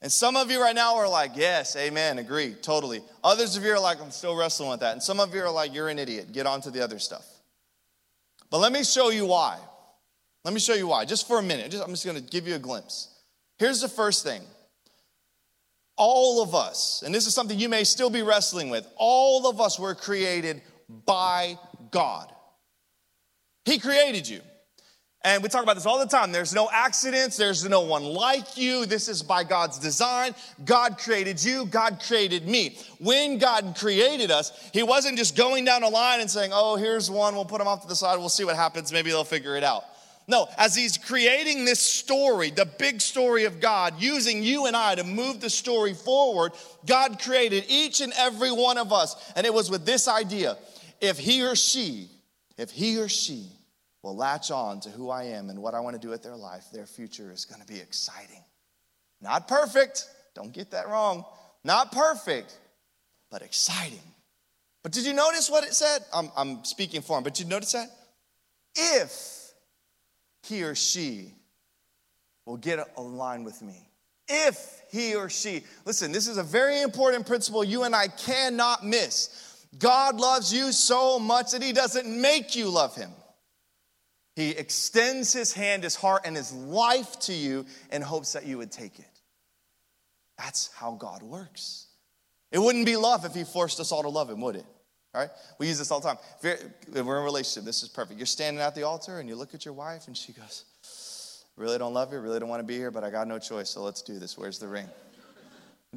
And 0.00 0.10
some 0.10 0.34
of 0.34 0.50
you 0.50 0.62
right 0.62 0.74
now 0.74 0.96
are 0.96 1.08
like, 1.08 1.32
yes, 1.34 1.76
amen, 1.76 2.18
agree, 2.18 2.54
totally. 2.54 3.02
Others 3.22 3.56
of 3.56 3.64
you 3.64 3.72
are 3.72 3.80
like, 3.80 4.00
I'm 4.00 4.10
still 4.10 4.34
wrestling 4.34 4.70
with 4.70 4.80
that. 4.80 4.92
And 4.92 5.02
some 5.02 5.20
of 5.20 5.34
you 5.34 5.42
are 5.42 5.50
like, 5.50 5.74
you're 5.74 5.88
an 5.90 5.98
idiot, 5.98 6.32
get 6.32 6.46
on 6.46 6.62
to 6.62 6.70
the 6.70 6.82
other 6.82 6.98
stuff. 6.98 7.26
But 8.50 8.58
let 8.58 8.72
me 8.72 8.82
show 8.82 9.10
you 9.10 9.26
why. 9.26 9.58
Let 10.42 10.54
me 10.54 10.60
show 10.60 10.74
you 10.74 10.86
why, 10.86 11.04
just 11.04 11.28
for 11.28 11.38
a 11.38 11.42
minute. 11.42 11.70
Just, 11.70 11.84
I'm 11.84 11.90
just 11.90 12.06
gonna 12.06 12.22
give 12.22 12.48
you 12.48 12.54
a 12.54 12.58
glimpse. 12.58 13.10
Here's 13.58 13.82
the 13.82 13.88
first 13.88 14.24
thing 14.24 14.40
all 15.96 16.42
of 16.42 16.54
us, 16.54 17.02
and 17.04 17.14
this 17.14 17.26
is 17.26 17.34
something 17.34 17.58
you 17.58 17.68
may 17.68 17.84
still 17.84 18.10
be 18.10 18.22
wrestling 18.22 18.70
with, 18.70 18.86
all 18.96 19.48
of 19.48 19.60
us 19.60 19.78
were 19.78 19.94
created 19.94 20.62
by 21.06 21.58
God. 21.90 22.32
He 23.64 23.78
created 23.78 24.28
you. 24.28 24.40
And 25.26 25.42
we 25.42 25.48
talk 25.48 25.62
about 25.62 25.76
this 25.76 25.86
all 25.86 25.98
the 25.98 26.06
time. 26.06 26.32
There's 26.32 26.54
no 26.54 26.68
accidents, 26.70 27.38
there's 27.38 27.66
no 27.66 27.80
one 27.80 28.04
like 28.04 28.58
you. 28.58 28.84
This 28.84 29.08
is 29.08 29.22
by 29.22 29.42
God's 29.42 29.78
design. 29.78 30.34
God 30.66 30.98
created 30.98 31.42
you, 31.42 31.64
God 31.64 32.02
created 32.06 32.46
me. 32.46 32.76
When 32.98 33.38
God 33.38 33.74
created 33.78 34.30
us, 34.30 34.52
He 34.74 34.82
wasn't 34.82 35.16
just 35.16 35.34
going 35.34 35.64
down 35.64 35.82
a 35.82 35.88
line 35.88 36.20
and 36.20 36.30
saying, 36.30 36.50
Oh, 36.52 36.76
here's 36.76 37.10
one, 37.10 37.34
we'll 37.34 37.46
put 37.46 37.58
them 37.58 37.66
off 37.66 37.80
to 37.82 37.88
the 37.88 37.96
side, 37.96 38.18
we'll 38.18 38.28
see 38.28 38.44
what 38.44 38.56
happens, 38.56 38.92
maybe 38.92 39.08
they'll 39.08 39.24
figure 39.24 39.56
it 39.56 39.64
out. 39.64 39.84
No, 40.26 40.48
as 40.56 40.74
he's 40.74 40.96
creating 40.96 41.64
this 41.64 41.80
story, 41.80 42.50
the 42.50 42.64
big 42.64 43.00
story 43.00 43.44
of 43.44 43.60
God, 43.60 43.94
using 43.98 44.42
you 44.42 44.66
and 44.66 44.74
I 44.74 44.94
to 44.94 45.04
move 45.04 45.40
the 45.40 45.50
story 45.50 45.92
forward, 45.92 46.52
God 46.86 47.20
created 47.20 47.66
each 47.68 48.00
and 48.00 48.12
every 48.16 48.50
one 48.50 48.78
of 48.78 48.92
us. 48.92 49.32
And 49.36 49.46
it 49.46 49.52
was 49.52 49.70
with 49.70 49.84
this 49.84 50.08
idea 50.08 50.56
if 51.00 51.18
he 51.18 51.42
or 51.42 51.54
she, 51.54 52.08
if 52.56 52.70
he 52.70 52.98
or 52.98 53.08
she 53.08 53.48
will 54.02 54.16
latch 54.16 54.50
on 54.50 54.80
to 54.80 54.90
who 54.90 55.10
I 55.10 55.24
am 55.24 55.50
and 55.50 55.60
what 55.60 55.74
I 55.74 55.80
want 55.80 55.94
to 55.94 56.00
do 56.00 56.08
with 56.08 56.22
their 56.22 56.36
life, 56.36 56.64
their 56.72 56.86
future 56.86 57.30
is 57.30 57.44
going 57.44 57.60
to 57.60 57.66
be 57.66 57.78
exciting. 57.78 58.42
Not 59.20 59.46
perfect, 59.46 60.08
don't 60.34 60.52
get 60.52 60.70
that 60.70 60.88
wrong. 60.88 61.24
Not 61.64 61.92
perfect, 61.92 62.58
but 63.30 63.42
exciting. 63.42 63.98
But 64.82 64.92
did 64.92 65.06
you 65.06 65.14
notice 65.14 65.50
what 65.50 65.64
it 65.64 65.74
said? 65.74 66.04
I'm, 66.12 66.30
I'm 66.36 66.64
speaking 66.64 67.00
for 67.00 67.16
him, 67.16 67.24
but 67.24 67.34
did 67.34 67.44
you 67.44 67.50
notice 67.50 67.72
that? 67.72 67.88
If 68.74 69.33
he 70.44 70.62
or 70.62 70.74
she 70.74 71.32
will 72.46 72.56
get 72.56 72.86
aligned 72.96 73.44
with 73.44 73.62
me. 73.62 73.88
If 74.28 74.82
he 74.90 75.14
or 75.14 75.28
she, 75.28 75.64
listen, 75.84 76.12
this 76.12 76.28
is 76.28 76.38
a 76.38 76.42
very 76.42 76.80
important 76.80 77.26
principle 77.26 77.62
you 77.64 77.84
and 77.84 77.94
I 77.94 78.08
cannot 78.08 78.84
miss. 78.84 79.66
God 79.78 80.16
loves 80.16 80.52
you 80.52 80.72
so 80.72 81.18
much 81.18 81.50
that 81.50 81.62
he 81.62 81.72
doesn't 81.72 82.06
make 82.06 82.54
you 82.54 82.68
love 82.68 82.94
him. 82.94 83.10
He 84.36 84.50
extends 84.50 85.32
his 85.32 85.52
hand, 85.52 85.84
his 85.84 85.94
heart, 85.94 86.22
and 86.24 86.36
his 86.36 86.52
life 86.52 87.18
to 87.20 87.32
you 87.32 87.66
in 87.92 88.02
hopes 88.02 88.32
that 88.32 88.46
you 88.46 88.58
would 88.58 88.72
take 88.72 88.98
it. 88.98 89.20
That's 90.38 90.70
how 90.74 90.92
God 90.92 91.22
works. 91.22 91.86
It 92.50 92.58
wouldn't 92.58 92.86
be 92.86 92.96
love 92.96 93.24
if 93.24 93.34
he 93.34 93.44
forced 93.44 93.78
us 93.78 93.92
all 93.92 94.02
to 94.02 94.08
love 94.08 94.30
him, 94.30 94.40
would 94.40 94.56
it? 94.56 94.66
All 95.14 95.20
right? 95.20 95.30
We 95.58 95.68
use 95.68 95.78
this 95.78 95.90
all 95.90 96.00
the 96.00 96.08
time. 96.08 96.18
If, 96.42 97.04
we're 97.04 97.16
in 97.16 97.22
a 97.22 97.24
relationship, 97.24 97.64
this 97.64 97.82
is 97.82 97.88
perfect. 97.88 98.18
You're 98.18 98.26
standing 98.26 98.62
at 98.62 98.74
the 98.74 98.82
altar 98.82 99.20
and 99.20 99.28
you 99.28 99.36
look 99.36 99.54
at 99.54 99.64
your 99.64 99.74
wife 99.74 100.06
and 100.06 100.16
she 100.16 100.32
goes, 100.32 100.64
Really 101.56 101.78
don't 101.78 101.94
love 101.94 102.12
you, 102.12 102.18
really 102.18 102.40
don't 102.40 102.48
want 102.48 102.60
to 102.60 102.66
be 102.66 102.74
here, 102.74 102.90
but 102.90 103.04
I 103.04 103.10
got 103.10 103.28
no 103.28 103.38
choice, 103.38 103.70
so 103.70 103.82
let's 103.82 104.02
do 104.02 104.18
this. 104.18 104.36
Where's 104.36 104.58
the 104.58 104.66
ring? 104.66 104.88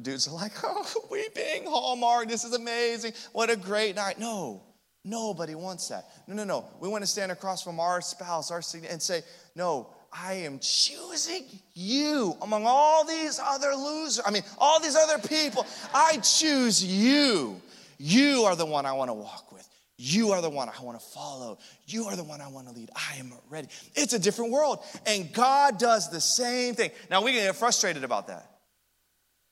Dudes 0.00 0.28
are 0.28 0.34
like, 0.34 0.52
Oh, 0.62 0.86
weeping, 1.10 1.64
Hallmark, 1.64 2.28
this 2.28 2.44
is 2.44 2.54
amazing. 2.54 3.12
What 3.32 3.50
a 3.50 3.56
great 3.56 3.96
night. 3.96 4.20
No, 4.20 4.62
Nobody 5.04 5.54
wants 5.54 5.88
that. 5.88 6.04
No, 6.26 6.34
no, 6.34 6.44
no. 6.44 6.64
We 6.80 6.88
want 6.88 7.02
to 7.02 7.06
stand 7.06 7.32
across 7.32 7.62
from 7.62 7.80
our 7.80 8.00
spouse, 8.00 8.50
our 8.50 8.62
and 8.90 9.00
say, 9.00 9.22
No, 9.54 9.88
I 10.12 10.34
am 10.34 10.58
choosing 10.58 11.44
you 11.74 12.36
among 12.42 12.64
all 12.66 13.04
these 13.04 13.40
other 13.42 13.74
losers. 13.74 14.22
I 14.26 14.30
mean, 14.30 14.42
all 14.58 14.80
these 14.80 14.96
other 14.96 15.18
people. 15.18 15.66
I 15.94 16.18
choose 16.18 16.84
you. 16.84 17.60
You 17.98 18.44
are 18.44 18.56
the 18.56 18.66
one 18.66 18.86
I 18.86 18.92
want 18.92 19.10
to 19.10 19.14
walk 19.14 19.52
with. 19.52 19.68
You 19.96 20.30
are 20.30 20.40
the 20.40 20.50
one 20.50 20.68
I 20.68 20.82
want 20.82 20.98
to 20.98 21.04
follow. 21.04 21.58
You 21.86 22.04
are 22.04 22.14
the 22.14 22.22
one 22.22 22.40
I 22.40 22.46
want 22.46 22.68
to 22.68 22.72
lead. 22.72 22.88
I 22.94 23.16
am 23.18 23.32
ready. 23.50 23.66
It's 23.94 24.12
a 24.12 24.18
different 24.18 24.52
world. 24.52 24.78
And 25.06 25.32
God 25.32 25.78
does 25.78 26.08
the 26.08 26.20
same 26.20 26.74
thing. 26.74 26.92
Now, 27.10 27.22
we 27.22 27.32
can 27.32 27.42
get 27.42 27.56
frustrated 27.56 28.04
about 28.04 28.28
that 28.28 28.48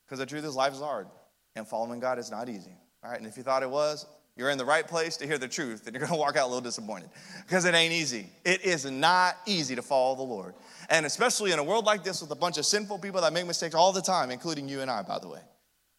because 0.06 0.20
the 0.20 0.26
truth 0.26 0.44
is, 0.44 0.54
life 0.54 0.72
is 0.72 0.78
hard 0.78 1.08
and 1.56 1.66
following 1.66 1.98
God 1.98 2.20
is 2.20 2.30
not 2.30 2.48
easy. 2.48 2.76
All 3.02 3.10
right. 3.10 3.18
And 3.18 3.26
if 3.26 3.36
you 3.36 3.42
thought 3.42 3.64
it 3.64 3.70
was, 3.70 4.06
you're 4.36 4.50
in 4.50 4.58
the 4.58 4.64
right 4.64 4.86
place 4.86 5.16
to 5.16 5.26
hear 5.26 5.38
the 5.38 5.48
truth, 5.48 5.86
and 5.86 5.96
you're 5.96 6.06
gonna 6.06 6.18
walk 6.20 6.36
out 6.36 6.44
a 6.44 6.46
little 6.46 6.60
disappointed 6.60 7.08
because 7.46 7.64
it 7.64 7.74
ain't 7.74 7.92
easy. 7.92 8.28
It 8.44 8.64
is 8.64 8.84
not 8.84 9.36
easy 9.46 9.74
to 9.74 9.82
follow 9.82 10.14
the 10.14 10.22
Lord. 10.22 10.54
And 10.90 11.06
especially 11.06 11.52
in 11.52 11.58
a 11.58 11.64
world 11.64 11.86
like 11.86 12.04
this 12.04 12.20
with 12.20 12.30
a 12.30 12.36
bunch 12.36 12.58
of 12.58 12.66
sinful 12.66 12.98
people 12.98 13.22
that 13.22 13.32
make 13.32 13.46
mistakes 13.46 13.74
all 13.74 13.92
the 13.92 14.02
time, 14.02 14.30
including 14.30 14.68
you 14.68 14.82
and 14.82 14.90
I, 14.90 15.02
by 15.02 15.18
the 15.18 15.28
way. 15.28 15.40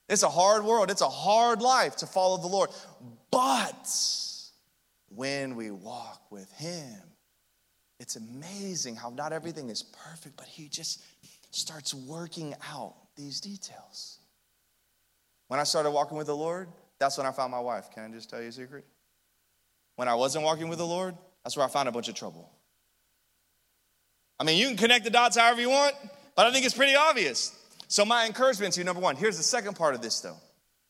It's 0.10 0.24
a 0.24 0.30
hard 0.30 0.64
world, 0.64 0.90
it's 0.90 1.02
a 1.02 1.10
hard 1.10 1.62
life 1.62 1.98
to 1.98 2.06
follow 2.06 2.38
the 2.38 2.48
Lord. 2.48 2.70
But 3.30 3.90
when 5.10 5.56
we 5.56 5.72
walk 5.72 6.22
with 6.32 6.52
Him, 6.54 7.02
it's 8.00 8.16
amazing 8.16 8.96
how 8.96 9.10
not 9.10 9.34
everything 9.34 9.70
is 9.70 9.84
perfect, 9.84 10.38
but 10.38 10.46
He 10.48 10.70
just 10.70 11.04
starts 11.52 11.94
working 11.94 12.54
out 12.74 12.96
these 13.16 13.42
details. 13.42 14.20
When 15.48 15.60
I 15.60 15.64
started 15.64 15.92
walking 15.92 16.18
with 16.18 16.28
the 16.28 16.36
Lord, 16.36 16.68
that's 17.00 17.18
when 17.18 17.26
I 17.26 17.32
found 17.32 17.52
my 17.52 17.60
wife. 17.60 17.90
Can 17.94 18.04
I 18.04 18.14
just 18.14 18.30
tell 18.30 18.42
you 18.42 18.50
a 18.50 18.52
secret? 18.52 18.86
When 19.96 20.08
I 20.08 20.16
wasn't 20.16 20.46
walking 20.46 20.70
with 20.70 20.78
the 20.78 20.86
Lord, 20.86 21.16
that's 21.44 21.58
where 21.58 21.66
I 21.66 21.70
found 21.70 21.90
a 21.90 21.92
bunch 21.92 22.08
of 22.08 22.16
trouble. 22.16 22.50
I 24.40 24.44
mean, 24.44 24.58
you 24.58 24.68
can 24.68 24.78
connect 24.78 25.04
the 25.04 25.10
dots 25.10 25.38
however 25.38 25.62
you 25.62 25.70
want, 25.70 25.96
but 26.36 26.46
I 26.46 26.52
think 26.52 26.66
it's 26.66 26.76
pretty 26.76 26.96
obvious. 26.96 27.56
So, 27.88 28.04
my 28.04 28.26
encouragement 28.26 28.74
to 28.74 28.82
you, 28.82 28.86
number 28.86 29.02
one, 29.02 29.16
here's 29.16 29.38
the 29.38 29.44
second 29.44 29.76
part 29.76 29.96
of 29.96 30.02
this 30.02 30.20
though. 30.20 30.38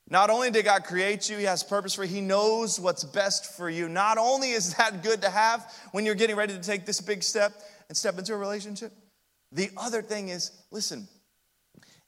Not 0.09 0.29
only 0.29 0.49
did 0.51 0.65
God 0.65 0.83
create 0.83 1.29
you, 1.29 1.37
He 1.37 1.43
has 1.43 1.63
purpose 1.63 1.93
for 1.93 2.03
you, 2.03 2.15
He 2.15 2.21
knows 2.21 2.79
what's 2.79 3.03
best 3.03 3.57
for 3.57 3.69
you. 3.69 3.87
Not 3.89 4.17
only 4.17 4.51
is 4.51 4.73
that 4.75 5.03
good 5.03 5.21
to 5.21 5.29
have 5.29 5.71
when 5.91 6.05
you're 6.05 6.15
getting 6.15 6.35
ready 6.35 6.53
to 6.53 6.61
take 6.61 6.85
this 6.85 7.01
big 7.01 7.23
step 7.23 7.53
and 7.89 7.97
step 7.97 8.17
into 8.17 8.33
a 8.33 8.37
relationship, 8.37 8.91
the 9.51 9.69
other 9.77 10.01
thing 10.01 10.29
is 10.29 10.51
listen, 10.71 11.07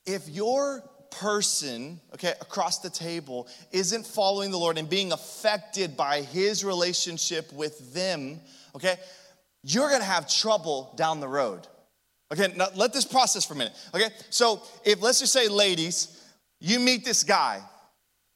if 0.05 0.27
your 0.29 0.83
person, 1.11 1.99
okay, 2.13 2.33
across 2.41 2.79
the 2.79 2.89
table 2.89 3.47
isn't 3.71 4.05
following 4.05 4.51
the 4.51 4.57
Lord 4.57 4.77
and 4.77 4.89
being 4.89 5.11
affected 5.11 5.97
by 5.97 6.21
his 6.21 6.63
relationship 6.63 7.51
with 7.53 7.93
them, 7.93 8.39
okay, 8.75 8.95
you're 9.63 9.89
gonna 9.89 10.03
have 10.03 10.29
trouble 10.29 10.93
down 10.95 11.19
the 11.19 11.27
road. 11.27 11.67
Okay, 12.31 12.53
now 12.55 12.67
let 12.75 12.93
this 12.93 13.05
process 13.05 13.45
for 13.45 13.53
a 13.53 13.57
minute. 13.57 13.73
Okay, 13.93 14.09
so 14.29 14.61
if 14.85 15.01
let's 15.01 15.19
just 15.19 15.33
say, 15.33 15.47
ladies, 15.47 16.23
you 16.59 16.79
meet 16.79 17.03
this 17.03 17.23
guy, 17.23 17.61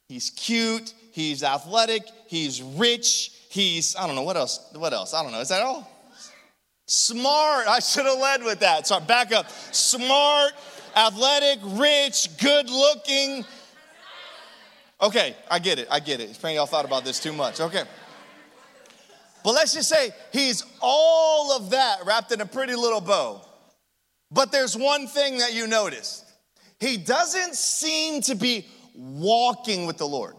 he's 0.10 0.32
cute, 0.32 0.94
he's 1.12 1.44
athletic, 1.44 2.04
he's 2.28 2.62
rich, 2.62 3.32
he's, 3.50 3.96
I 3.96 4.08
don't 4.08 4.16
know, 4.16 4.24
what 4.24 4.38
else? 4.38 4.72
What 4.74 4.94
else? 4.94 5.14
I 5.14 5.22
don't 5.22 5.32
know, 5.32 5.42
is 5.42 5.50
that 5.50 5.62
all? 5.62 5.90
Smart, 6.88 7.68
I 7.68 7.80
should 7.80 8.06
have 8.06 8.20
led 8.20 8.44
with 8.44 8.60
that. 8.60 8.88
Sorry, 8.88 9.04
back 9.06 9.32
up. 9.32 9.50
Smart, 9.50 10.52
athletic, 10.96 11.60
rich, 11.64 12.30
good 12.42 12.70
looking. 12.70 13.46
Okay, 15.02 15.36
I 15.50 15.60
get 15.60 15.80
it. 15.80 15.88
I 15.92 16.00
get 16.00 16.20
it. 16.20 16.36
Apparently, 16.36 16.56
y'all 16.56 16.66
thought 16.66 16.86
about 16.86 17.04
this 17.04 17.20
too 17.20 17.34
much. 17.34 17.60
Okay. 17.60 17.84
But 19.44 19.54
let's 19.54 19.74
just 19.74 19.90
say 19.90 20.12
he's 20.32 20.64
all 20.82 21.52
of 21.52 21.72
that 21.72 22.06
wrapped 22.06 22.32
in 22.32 22.42
a 22.42 22.46
pretty 22.46 22.76
little 22.76 23.02
bow. 23.02 23.42
But 24.34 24.52
there's 24.52 24.76
one 24.76 25.08
thing 25.08 25.38
that 25.38 25.54
you 25.54 25.68
notice 25.68 26.26
he 26.80 26.98
doesn't 26.98 27.56
seem 27.56 28.22
to 28.24 28.36
be 28.36 28.66
walking 28.96 29.86
with 29.86 29.98
the 29.98 30.08
Lord. 30.08 30.36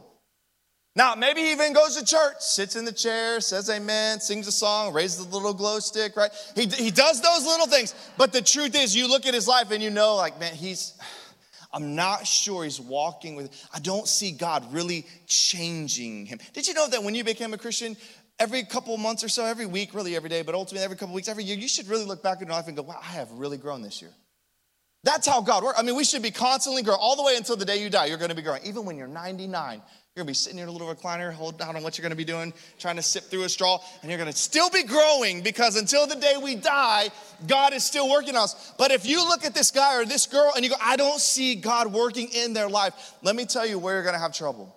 Now, 0.96 1.14
maybe 1.14 1.40
he 1.40 1.52
even 1.52 1.72
goes 1.72 1.96
to 1.96 2.04
church, 2.04 2.36
sits 2.38 2.76
in 2.76 2.84
the 2.84 2.92
chair, 2.92 3.40
says 3.40 3.68
amen, 3.68 4.20
sings 4.20 4.46
a 4.46 4.52
song, 4.52 4.92
raises 4.92 5.20
a 5.20 5.28
little 5.28 5.54
glow 5.54 5.80
stick, 5.80 6.16
right? 6.16 6.30
He, 6.54 6.66
he 6.66 6.90
does 6.90 7.20
those 7.20 7.44
little 7.44 7.66
things. 7.66 7.94
But 8.16 8.32
the 8.32 8.42
truth 8.42 8.76
is, 8.76 8.94
you 8.94 9.08
look 9.08 9.26
at 9.26 9.34
his 9.34 9.48
life 9.48 9.72
and 9.72 9.82
you 9.82 9.90
know, 9.90 10.14
like, 10.14 10.38
man, 10.38 10.54
he's, 10.54 10.96
I'm 11.72 11.96
not 11.96 12.28
sure 12.28 12.62
he's 12.62 12.80
walking 12.80 13.34
with, 13.34 13.50
I 13.74 13.80
don't 13.80 14.06
see 14.06 14.30
God 14.30 14.72
really 14.72 15.04
changing 15.26 16.26
him. 16.26 16.38
Did 16.52 16.68
you 16.68 16.74
know 16.74 16.88
that 16.88 17.02
when 17.02 17.16
you 17.16 17.24
became 17.24 17.52
a 17.54 17.58
Christian, 17.58 17.96
every 18.38 18.62
couple 18.64 18.96
months 18.96 19.24
or 19.24 19.28
so, 19.28 19.44
every 19.44 19.66
week, 19.66 19.94
really 19.94 20.16
every 20.16 20.28
day, 20.28 20.42
but 20.42 20.54
ultimately 20.54 20.84
every 20.84 20.96
couple 20.96 21.14
weeks, 21.14 21.28
every 21.28 21.44
year, 21.44 21.56
you 21.56 21.68
should 21.68 21.88
really 21.88 22.04
look 22.04 22.22
back 22.22 22.40
in 22.40 22.48
your 22.48 22.56
life 22.56 22.66
and 22.66 22.76
go, 22.76 22.82
wow, 22.82 22.98
I 23.00 23.12
have 23.12 23.30
really 23.32 23.56
grown 23.56 23.82
this 23.82 24.02
year. 24.02 24.12
That's 25.02 25.26
how 25.26 25.42
God 25.42 25.64
works. 25.64 25.78
I 25.78 25.82
mean, 25.82 25.96
we 25.96 26.04
should 26.04 26.22
be 26.22 26.30
constantly 26.30 26.82
growing 26.82 27.00
all 27.00 27.14
the 27.14 27.22
way 27.22 27.36
until 27.36 27.56
the 27.56 27.66
day 27.66 27.82
you 27.82 27.90
die. 27.90 28.06
You're 28.06 28.16
going 28.18 28.30
to 28.30 28.34
be 28.34 28.42
growing. 28.42 28.62
Even 28.64 28.86
when 28.86 28.96
you're 28.96 29.06
99, 29.06 29.82
you're 30.14 30.22
gonna 30.22 30.30
be 30.30 30.34
sitting 30.34 30.60
in 30.60 30.68
a 30.68 30.70
little 30.70 30.94
recliner, 30.94 31.32
holding 31.32 31.58
down 31.58 31.74
on 31.74 31.82
what 31.82 31.98
you're 31.98 32.04
gonna 32.04 32.14
be 32.14 32.24
doing, 32.24 32.52
trying 32.78 32.94
to 32.94 33.02
sip 33.02 33.24
through 33.24 33.42
a 33.42 33.48
straw, 33.48 33.80
and 34.00 34.08
you're 34.08 34.18
gonna 34.18 34.30
still 34.30 34.70
be 34.70 34.84
growing 34.84 35.42
because 35.42 35.74
until 35.74 36.06
the 36.06 36.14
day 36.14 36.36
we 36.40 36.54
die, 36.54 37.08
God 37.48 37.72
is 37.72 37.82
still 37.82 38.08
working 38.08 38.36
on 38.36 38.44
us. 38.44 38.72
But 38.78 38.92
if 38.92 39.04
you 39.06 39.26
look 39.28 39.44
at 39.44 39.54
this 39.56 39.72
guy 39.72 39.96
or 39.96 40.04
this 40.04 40.26
girl 40.26 40.52
and 40.54 40.64
you 40.64 40.70
go, 40.70 40.76
I 40.80 40.94
don't 40.94 41.18
see 41.18 41.56
God 41.56 41.92
working 41.92 42.28
in 42.28 42.52
their 42.52 42.68
life, 42.68 42.94
let 43.24 43.34
me 43.34 43.44
tell 43.44 43.66
you 43.66 43.76
where 43.76 43.94
you're 43.94 44.04
gonna 44.04 44.20
have 44.20 44.32
trouble. 44.32 44.72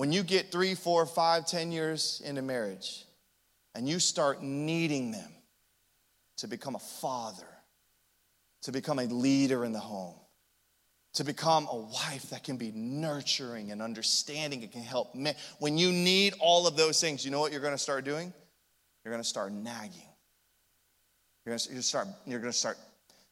When 0.00 0.12
you 0.12 0.22
get 0.22 0.50
three, 0.50 0.74
four, 0.74 1.04
five, 1.04 1.44
ten 1.44 1.70
years 1.70 2.22
into 2.24 2.40
marriage 2.40 3.04
and 3.74 3.86
you 3.86 3.98
start 3.98 4.42
needing 4.42 5.10
them 5.10 5.30
to 6.38 6.48
become 6.48 6.74
a 6.74 6.78
father, 6.78 7.46
to 8.62 8.72
become 8.72 8.98
a 8.98 9.04
leader 9.04 9.62
in 9.62 9.72
the 9.72 9.78
home 9.78 10.14
to 11.12 11.24
become 11.24 11.68
a 11.70 11.76
wife 11.76 12.30
that 12.30 12.44
can 12.44 12.56
be 12.56 12.72
nurturing 12.72 13.72
and 13.72 13.82
understanding 13.82 14.62
and 14.62 14.72
can 14.72 14.82
help 14.82 15.14
men. 15.14 15.34
When 15.58 15.76
you 15.76 15.92
need 15.92 16.32
all 16.40 16.66
of 16.66 16.76
those 16.76 16.98
things, 16.98 17.22
you 17.22 17.30
know 17.30 17.40
what 17.40 17.52
you're 17.52 17.60
going 17.60 17.74
to 17.74 17.78
start 17.78 18.04
doing? 18.04 18.32
You're 19.04 19.12
going 19.12 19.22
to 19.22 19.28
start 19.28 19.52
nagging. 19.52 20.08
You're 21.44 21.50
going 21.50 21.58
to 21.58 21.82
start, 21.82 22.06
you're 22.26 22.40
going 22.40 22.52
to 22.52 22.58
start 22.58 22.78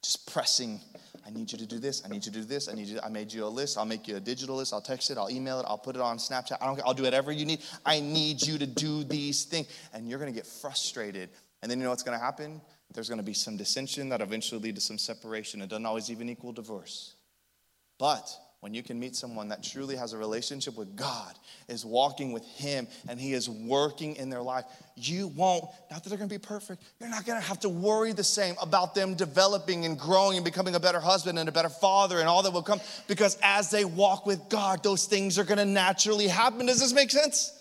just 0.03 0.31
pressing. 0.31 0.81
I 1.29 1.31
need 1.31 1.53
you 1.53 1.59
to 1.59 1.67
do 1.67 1.79
this. 1.79 2.03
I 2.07 2.09
need 2.09 2.25
you 2.25 2.33
to 2.33 2.39
do 2.39 2.45
this. 2.45 2.71
I 2.71 2.73
need 2.73 2.87
you. 2.87 3.01
I 3.05 3.11
made 3.11 3.31
you 3.31 3.45
a 3.45 3.49
list. 3.49 3.77
I'll 3.77 3.85
make 3.85 4.09
you 4.09 4.17
a 4.17 4.21
digital 4.21 4.57
list. 4.57 4.73
I'll 4.73 4.81
text 4.81 5.11
it. 5.11 5.19
I'll 5.19 5.31
email 5.31 5.61
it. 5.61 5.67
I'll 5.69 5.77
put 5.77 5.95
it 5.95 6.01
on 6.01 6.17
Snapchat. 6.17 6.57
I 6.63 6.67
don't. 6.67 6.81
I'll 6.87 6.95
do 6.95 7.03
whatever 7.03 7.31
you 7.31 7.45
need. 7.45 7.61
I 7.85 8.01
need 8.01 8.47
you 8.47 8.57
to 8.57 8.67
do 8.67 9.05
these 9.05 9.45
things, 9.45 9.69
and 9.93 10.09
you're 10.09 10.19
going 10.19 10.33
to 10.33 10.37
get 10.37 10.47
frustrated. 10.47 11.29
And 11.61 11.71
then 11.71 11.79
you 11.79 11.85
know 11.85 11.91
what's 11.91 12.03
going 12.03 12.19
to 12.19 12.25
happen? 12.25 12.63
There's 12.95 13.09
going 13.09 13.19
to 13.19 13.25
be 13.25 13.35
some 13.35 13.59
dissension 13.59 14.09
that 14.09 14.23
eventually 14.23 14.61
lead 14.61 14.77
to 14.77 14.81
some 14.81 14.97
separation. 14.97 15.61
It 15.61 15.69
doesn't 15.69 15.85
always 15.85 16.11
even 16.11 16.31
equal 16.31 16.53
divorce. 16.53 17.15
But 17.99 18.31
when 18.61 18.75
you 18.75 18.83
can 18.83 18.99
meet 18.99 19.15
someone 19.15 19.49
that 19.49 19.63
truly 19.63 19.95
has 19.95 20.13
a 20.13 20.19
relationship 20.19 20.77
with 20.77 20.97
God, 20.97 21.35
is 21.69 21.85
walking 21.85 22.33
with 22.33 22.45
Him, 22.45 22.89
and 23.09 23.21
He 23.21 23.33
is 23.33 23.49
working 23.49 24.17
in 24.17 24.31
their 24.31 24.43
life, 24.43 24.65
you 24.97 25.29
won't, 25.29 25.65
not 25.91 26.03
that 26.03 26.09
they're 26.09 26.19
gonna 26.19 26.29
be 26.29 26.39
perfect, 26.39 26.83
you're 26.99 27.09
not 27.09 27.25
gonna 27.25 27.41
have 27.41 27.61
to 27.61 27.69
worry 27.69 28.13
the 28.13 28.25
same 28.25 28.57
about 28.61 28.95
them 28.95 29.15
developing 29.15 29.85
and 29.85 29.99
growing 29.99 30.37
and 30.37 30.45
becoming 30.45 30.75
a 30.75 30.81
better 30.81 31.01
husband 31.01 31.39
and 31.39 31.49
a 31.49 31.53
better 31.53 31.69
father 31.69 32.19
and 32.19 32.29
all 32.29 32.43
that 32.43 32.53
will 32.53 32.63
come, 32.63 32.81
because 33.07 33.39
as 33.43 33.71
they 33.71 33.85
walk 33.85 34.27
with 34.27 34.49
God, 34.49 34.83
those 34.83 35.07
things 35.07 35.39
are 35.39 35.45
gonna 35.45 35.65
naturally 35.65 36.27
happen. 36.27 36.67
Does 36.67 36.81
this 36.81 36.93
make 36.93 37.11
sense? 37.11 37.53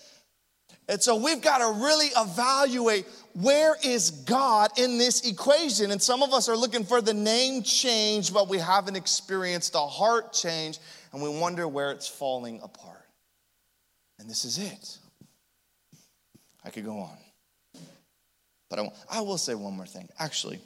And 0.88 1.02
so 1.02 1.16
we've 1.16 1.42
got 1.42 1.58
to 1.58 1.84
really 1.84 2.08
evaluate 2.16 3.06
where 3.34 3.76
is 3.84 4.10
God 4.10 4.70
in 4.78 4.96
this 4.96 5.28
equation? 5.28 5.90
And 5.90 6.00
some 6.00 6.22
of 6.22 6.32
us 6.32 6.48
are 6.48 6.56
looking 6.56 6.84
for 6.84 7.02
the 7.02 7.12
name 7.12 7.62
change, 7.62 8.32
but 8.32 8.48
we 8.48 8.58
haven't 8.58 8.96
experienced 8.96 9.74
a 9.74 9.80
heart 9.80 10.32
change, 10.32 10.78
and 11.12 11.22
we 11.22 11.28
wonder 11.28 11.68
where 11.68 11.92
it's 11.92 12.08
falling 12.08 12.60
apart. 12.62 13.04
And 14.18 14.28
this 14.28 14.44
is 14.44 14.58
it. 14.58 14.98
I 16.64 16.70
could 16.70 16.84
go 16.84 16.98
on. 16.98 17.16
But 18.70 18.78
I, 18.80 18.92
I 19.10 19.20
will 19.20 19.38
say 19.38 19.54
one 19.54 19.74
more 19.74 19.86
thing. 19.86 20.08
Actually, 20.18 20.60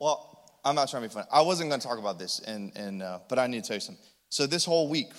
well, 0.00 0.44
I'm 0.64 0.74
not 0.74 0.88
trying 0.88 1.02
to 1.02 1.08
be 1.08 1.12
funny. 1.12 1.26
I 1.32 1.42
wasn't 1.42 1.70
going 1.70 1.80
to 1.80 1.86
talk 1.86 1.98
about 1.98 2.18
this, 2.18 2.40
and, 2.40 2.72
and, 2.76 3.02
uh, 3.02 3.18
but 3.28 3.38
I 3.38 3.46
need 3.46 3.62
to 3.62 3.68
tell 3.68 3.76
you 3.76 3.80
something. 3.80 4.04
So, 4.30 4.46
this 4.46 4.64
whole 4.64 4.88
week, 4.88 5.12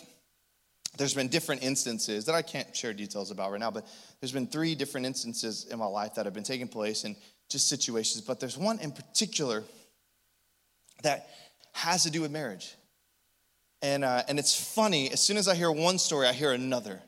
there's 0.97 1.13
been 1.13 1.27
different 1.27 1.63
instances 1.63 2.25
that 2.25 2.35
I 2.35 2.41
can't 2.41 2.75
share 2.75 2.93
details 2.93 3.31
about 3.31 3.51
right 3.51 3.59
now, 3.59 3.71
but 3.71 3.85
there's 4.19 4.31
been 4.31 4.47
three 4.47 4.75
different 4.75 5.05
instances 5.05 5.67
in 5.69 5.79
my 5.79 5.85
life 5.85 6.15
that 6.15 6.25
have 6.25 6.33
been 6.33 6.43
taking 6.43 6.67
place 6.67 7.03
and 7.03 7.15
just 7.49 7.67
situations. 7.67 8.23
But 8.23 8.39
there's 8.39 8.57
one 8.57 8.79
in 8.79 8.91
particular 8.91 9.63
that 11.03 11.29
has 11.73 12.03
to 12.03 12.11
do 12.11 12.21
with 12.21 12.31
marriage. 12.31 12.75
And, 13.81 14.03
uh, 14.03 14.23
and 14.27 14.39
it's 14.39 14.73
funny, 14.73 15.11
as 15.11 15.21
soon 15.21 15.37
as 15.37 15.47
I 15.47 15.55
hear 15.55 15.71
one 15.71 15.99
story, 15.99 16.27
I 16.27 16.33
hear 16.33 16.53
another. 16.53 17.01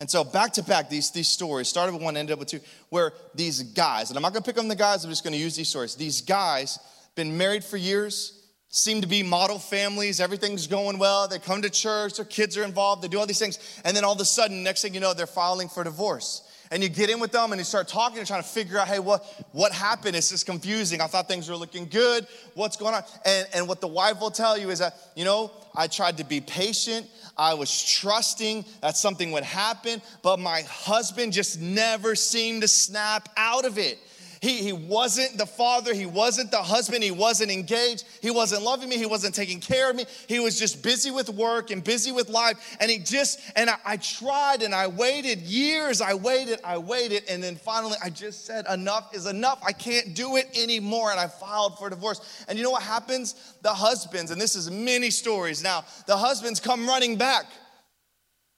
And 0.00 0.10
so 0.10 0.24
back 0.24 0.52
to 0.54 0.62
back, 0.62 0.88
these, 0.88 1.10
these 1.10 1.28
stories 1.28 1.68
started 1.68 1.92
with 1.92 2.02
one, 2.02 2.16
ended 2.16 2.34
up 2.34 2.38
with 2.38 2.48
two, 2.48 2.60
where 2.88 3.12
these 3.34 3.62
guys, 3.62 4.10
and 4.10 4.16
I'm 4.16 4.22
not 4.22 4.32
gonna 4.32 4.44
pick 4.44 4.58
on 4.58 4.68
the 4.68 4.76
guys, 4.76 5.04
I'm 5.04 5.10
just 5.10 5.24
gonna 5.24 5.36
use 5.36 5.56
these 5.56 5.68
stories. 5.68 5.94
These 5.96 6.22
guys, 6.22 6.78
been 7.14 7.36
married 7.36 7.64
for 7.64 7.76
years, 7.76 8.43
seem 8.74 9.00
to 9.00 9.06
be 9.06 9.22
model 9.22 9.58
families. 9.58 10.20
Everything's 10.20 10.66
going 10.66 10.98
well. 10.98 11.28
They 11.28 11.38
come 11.38 11.62
to 11.62 11.70
church, 11.70 12.16
their 12.16 12.24
kids 12.24 12.56
are 12.56 12.64
involved, 12.64 13.02
they 13.02 13.08
do 13.08 13.18
all 13.20 13.26
these 13.26 13.38
things. 13.38 13.58
And 13.84 13.96
then 13.96 14.04
all 14.04 14.14
of 14.14 14.20
a 14.20 14.24
sudden, 14.24 14.64
next 14.64 14.82
thing 14.82 14.94
you 14.94 15.00
know, 15.00 15.14
they're 15.14 15.26
filing 15.26 15.68
for 15.68 15.84
divorce. 15.84 16.42
And 16.72 16.82
you 16.82 16.88
get 16.88 17.08
in 17.08 17.20
with 17.20 17.30
them 17.30 17.52
and 17.52 17.60
you 17.60 17.64
start 17.64 17.86
talking 17.86 18.18
and 18.18 18.26
trying 18.26 18.42
to 18.42 18.48
figure 18.48 18.78
out, 18.78 18.88
hey, 18.88 18.98
what, 18.98 19.24
what 19.52 19.70
happened? 19.70 20.16
It's 20.16 20.30
just 20.30 20.44
confusing. 20.44 21.00
I 21.00 21.06
thought 21.06 21.28
things 21.28 21.48
were 21.48 21.56
looking 21.56 21.86
good. 21.86 22.26
What's 22.54 22.76
going 22.76 22.94
on? 22.94 23.04
And, 23.24 23.46
and 23.54 23.68
what 23.68 23.80
the 23.80 23.86
wife 23.86 24.20
will 24.20 24.32
tell 24.32 24.58
you 24.58 24.70
is 24.70 24.80
that, 24.80 24.96
you 25.14 25.24
know, 25.24 25.52
I 25.76 25.86
tried 25.86 26.16
to 26.16 26.24
be 26.24 26.40
patient. 26.40 27.06
I 27.36 27.54
was 27.54 27.84
trusting 27.84 28.64
that 28.80 28.96
something 28.96 29.30
would 29.32 29.44
happen, 29.44 30.02
but 30.22 30.40
my 30.40 30.62
husband 30.62 31.32
just 31.32 31.60
never 31.60 32.16
seemed 32.16 32.62
to 32.62 32.68
snap 32.68 33.28
out 33.36 33.66
of 33.66 33.78
it. 33.78 33.98
He, 34.44 34.58
he 34.58 34.74
wasn't 34.74 35.38
the 35.38 35.46
father, 35.46 35.94
he 35.94 36.04
wasn't 36.04 36.50
the 36.50 36.58
husband, 36.58 37.02
he 37.02 37.10
wasn't 37.10 37.50
engaged, 37.50 38.04
he 38.20 38.30
wasn't 38.30 38.62
loving 38.62 38.90
me, 38.90 38.98
he 38.98 39.06
wasn't 39.06 39.34
taking 39.34 39.58
care 39.58 39.88
of 39.88 39.96
me. 39.96 40.04
He 40.28 40.38
was 40.38 40.58
just 40.58 40.82
busy 40.82 41.10
with 41.10 41.30
work 41.30 41.70
and 41.70 41.82
busy 41.82 42.12
with 42.12 42.28
life. 42.28 42.76
And 42.78 42.90
he 42.90 42.98
just, 42.98 43.40
and 43.56 43.70
I, 43.70 43.76
I 43.86 43.96
tried 43.96 44.62
and 44.62 44.74
I 44.74 44.88
waited 44.88 45.38
years, 45.38 46.02
I 46.02 46.12
waited, 46.12 46.58
I 46.62 46.76
waited, 46.76 47.22
and 47.26 47.42
then 47.42 47.56
finally 47.56 47.96
I 48.04 48.10
just 48.10 48.44
said, 48.44 48.66
enough 48.70 49.14
is 49.14 49.24
enough. 49.24 49.62
I 49.66 49.72
can't 49.72 50.14
do 50.14 50.36
it 50.36 50.50
anymore. 50.54 51.10
And 51.10 51.18
I 51.18 51.26
filed 51.26 51.78
for 51.78 51.88
divorce. 51.88 52.44
And 52.46 52.58
you 52.58 52.64
know 52.64 52.70
what 52.70 52.82
happens? 52.82 53.54
The 53.62 53.72
husbands, 53.72 54.30
and 54.30 54.38
this 54.38 54.56
is 54.56 54.70
many 54.70 55.08
stories 55.08 55.62
now, 55.62 55.86
the 56.06 56.18
husbands 56.18 56.60
come 56.60 56.86
running 56.86 57.16
back. 57.16 57.46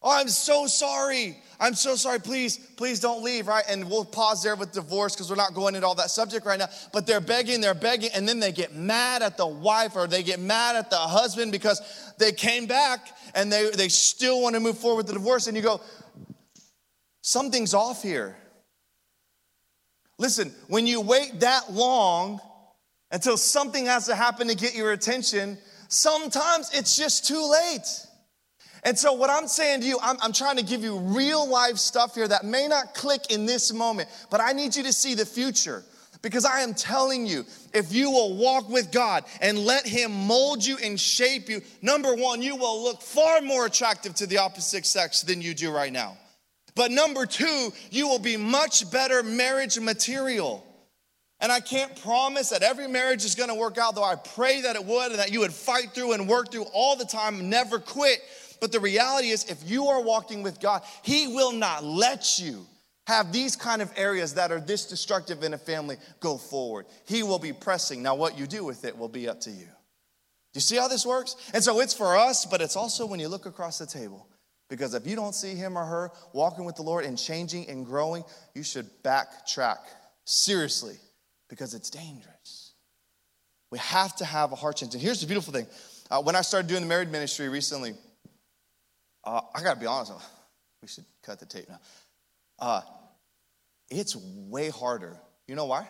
Oh, 0.03 0.11
I'm 0.11 0.29
so 0.29 0.67
sorry. 0.67 1.39
I'm 1.59 1.75
so 1.75 1.97
sorry. 1.97 2.21
Please, 2.21 2.59
please 2.77 3.01
don't 3.01 3.23
leave, 3.25 3.49
right? 3.49 3.65
And 3.69 3.91
we'll 3.91 4.05
pause 4.05 4.43
there 4.43 4.55
with 4.55 4.73
divorce 4.73 5.15
because 5.15 5.31
we're 5.31 5.37
not 5.37 5.55
going 5.55 5.75
into 5.75 5.87
all 5.87 5.95
that 5.95 6.11
subject 6.11 6.45
right 6.45 6.59
now. 6.59 6.69
But 6.93 7.07
they're 7.07 7.21
begging, 7.21 7.61
they're 7.61 7.75
begging, 7.75 8.11
and 8.15 8.29
then 8.29 8.39
they 8.39 8.53
get 8.53 8.75
mad 8.75 9.23
at 9.23 9.37
the 9.37 9.47
wife 9.47 9.97
or 9.97 10.07
they 10.07 10.23
get 10.23 10.39
mad 10.39 10.77
at 10.77 10.91
the 10.91 10.97
husband 10.97 11.53
because 11.53 11.81
they 12.19 12.33
came 12.33 12.67
back 12.67 13.09
and 13.35 13.51
they, 13.51 13.71
they 13.71 13.89
still 13.89 14.43
want 14.43 14.55
to 14.55 14.61
move 14.61 14.79
forward 14.79 14.99
with 14.99 15.07
the 15.07 15.15
divorce. 15.15 15.47
And 15.47 15.57
you 15.57 15.63
go, 15.63 15.81
something's 17.23 17.75
off 17.75 18.03
here. 18.03 18.37
Listen, 20.19 20.53
when 20.69 20.87
you 20.87 21.01
wait 21.01 21.41
that 21.41 21.73
long 21.73 22.41
until 23.11 23.37
something 23.37 23.87
has 23.87 24.07
to 24.07 24.15
happen 24.15 24.49
to 24.49 24.55
get 24.55 24.75
your 24.75 24.93
attention, 24.93 25.59
sometimes 25.89 26.71
it's 26.75 26.97
just 26.97 27.27
too 27.27 27.51
late. 27.51 28.06
And 28.87 28.97
so, 28.97 29.15
what 29.15 29.31
I'm 29.31 29.49
saying 29.49 29.81
to 29.81 29.87
you, 29.87 29.99
I'm, 30.01 30.17
I'm, 30.23 30.33
trying 30.33 30.59
to 30.59 30.63
give 30.63 30.85
you 30.85 30.97
real 30.97 31.51
life 31.51 31.77
stuff 31.77 32.15
here 32.15 32.29
that 32.29 32.45
may 32.45 32.69
not 32.69 32.95
click 32.95 33.33
in 33.33 33.45
this 33.45 33.73
moment, 33.73 34.09
but 34.31 34.41
I 34.41 34.53
need 34.53 34.77
you 34.77 34.85
to 34.85 34.93
see 34.93 35.15
the 35.15 35.27
future. 35.27 35.83
Because 36.23 36.45
I 36.45 36.61
am 36.61 36.73
telling 36.73 37.27
you, 37.27 37.45
if 37.75 37.93
you 37.93 38.13
will 38.13 38.37
walk 38.37 38.69
with 38.69 38.93
God 38.93 39.25
and 39.41 39.59
let 39.59 39.89
Him 39.89 40.13
mold 40.13 40.65
you 40.65 40.79
and 40.83 41.01
shape 41.01 41.49
you, 41.49 41.63
number 41.83 42.15
one, 42.15 42.43
you 42.43 42.55
will 42.55 42.85
look 42.85 43.03
far 43.03 43.41
more 43.41 43.67
attractive 43.67 44.15
to 44.15 44.27
the 44.27 44.39
opposite 44.39 44.87
sex 44.87 45.23
than 45.23 45.43
you 45.43 45.53
do 45.53 45.73
right 45.73 45.93
now. 45.93 46.17
But 46.77 46.93
number 46.93 47.27
two, 47.27 47.73
you 47.91 48.07
will 48.07 48.21
be 48.21 48.37
much 48.37 48.89
better 48.93 49.25
marriage 49.25 49.81
material. 49.81 50.65
And 51.41 51.51
I 51.51 51.59
can't 51.59 52.01
promise 52.03 52.51
that 52.51 52.63
every 52.63 52.87
marriage 52.87 53.25
is 53.25 53.35
gonna 53.35 53.57
work 53.57 53.79
out, 53.79 53.97
though 53.97 54.05
I 54.05 54.15
pray 54.15 54.61
that 54.61 54.77
it 54.77 54.85
would 54.85 55.11
and 55.11 55.19
that 55.19 55.33
you 55.33 55.41
would 55.41 55.53
fight 55.53 55.93
through 55.93 56.13
and 56.13 56.29
work 56.29 56.53
through 56.53 56.67
all 56.73 56.95
the 56.95 57.05
time, 57.05 57.51
never 57.51 57.81
quit. 57.81 58.21
But 58.61 58.73
the 58.73 58.81
reality 58.81 59.29
is, 59.29 59.45
if 59.45 59.69
you 59.69 59.87
are 59.87 60.03
walking 60.03 60.43
with 60.43 60.61
God, 60.61 60.83
He 61.03 61.29
will 61.29 61.53
not 61.53 61.85
let 61.85 62.39
you 62.39 62.67
have 63.07 63.33
these 63.33 63.55
kind 63.55 63.81
of 63.81 63.93
areas 63.97 64.35
that 64.35 64.51
are 64.51 64.61
this 64.61 64.87
destructive 64.87 65.43
in 65.43 65.55
a 65.55 65.59
family 65.59 65.97
go 66.21 66.37
forward. 66.37 66.87
He 67.07 67.23
will 67.23 67.39
be 67.39 67.53
pressing. 67.53 68.03
Now, 68.03 68.15
what 68.15 68.39
you 68.39 68.47
do 68.47 68.65
with 68.65 68.85
it 68.85 68.97
will 68.97 69.09
be 69.09 69.29
up 69.29 69.41
to 69.43 69.51
you. 69.51 69.67
Do 69.67 70.59
you 70.59 70.61
see 70.61 70.77
how 70.77 70.89
this 70.89 71.07
works? 71.07 71.37
And 71.55 71.63
so 71.63 71.81
it's 71.81 71.95
for 71.95 72.17
us, 72.17 72.47
but 72.47 72.61
it's 72.61 72.77
also 72.77 73.07
when 73.07 73.21
you 73.21 73.29
look 73.29 73.47
across 73.47 73.79
the 73.79 73.87
table. 73.87 74.27
Because 74.69 74.95
if 74.95 75.07
you 75.07 75.15
don't 75.15 75.35
see 75.35 75.55
him 75.55 75.79
or 75.79 75.85
her 75.85 76.11
walking 76.33 76.65
with 76.65 76.77
the 76.77 76.83
Lord 76.83 77.05
and 77.05 77.17
changing 77.17 77.69
and 77.69 77.87
growing, 77.87 78.25
you 78.55 78.65
should 78.65 78.87
backtrack 79.05 79.79
seriously 80.25 80.97
because 81.49 81.75
it's 81.75 81.91
dangerous. 81.91 82.73
We 83.71 83.79
have 83.79 84.17
to 84.17 84.25
have 84.25 84.53
a 84.53 84.57
heart 84.57 84.77
change. 84.77 84.95
And 84.95 85.03
here's 85.03 85.21
the 85.21 85.27
beautiful 85.27 85.53
thing 85.53 85.67
uh, 86.11 86.23
when 86.23 86.35
I 86.35 86.41
started 86.41 86.69
doing 86.69 86.83
the 86.83 86.89
married 86.89 87.11
ministry 87.11 87.49
recently, 87.49 87.95
uh, 89.27 89.41
I 89.55 89.63
got 89.63 89.75
to 89.75 89.81
be 89.81 89.87
honest. 89.87 90.13
We 90.83 90.89
should 90.89 91.07
cut 91.25 91.41
the 91.41 91.47
tape 91.47 91.69
now. 91.69 91.81
Uh, 92.61 92.83
it's 93.91 94.15
way 94.15 94.69
harder. 94.69 95.17
You 95.49 95.55
know 95.55 95.65
why? 95.65 95.89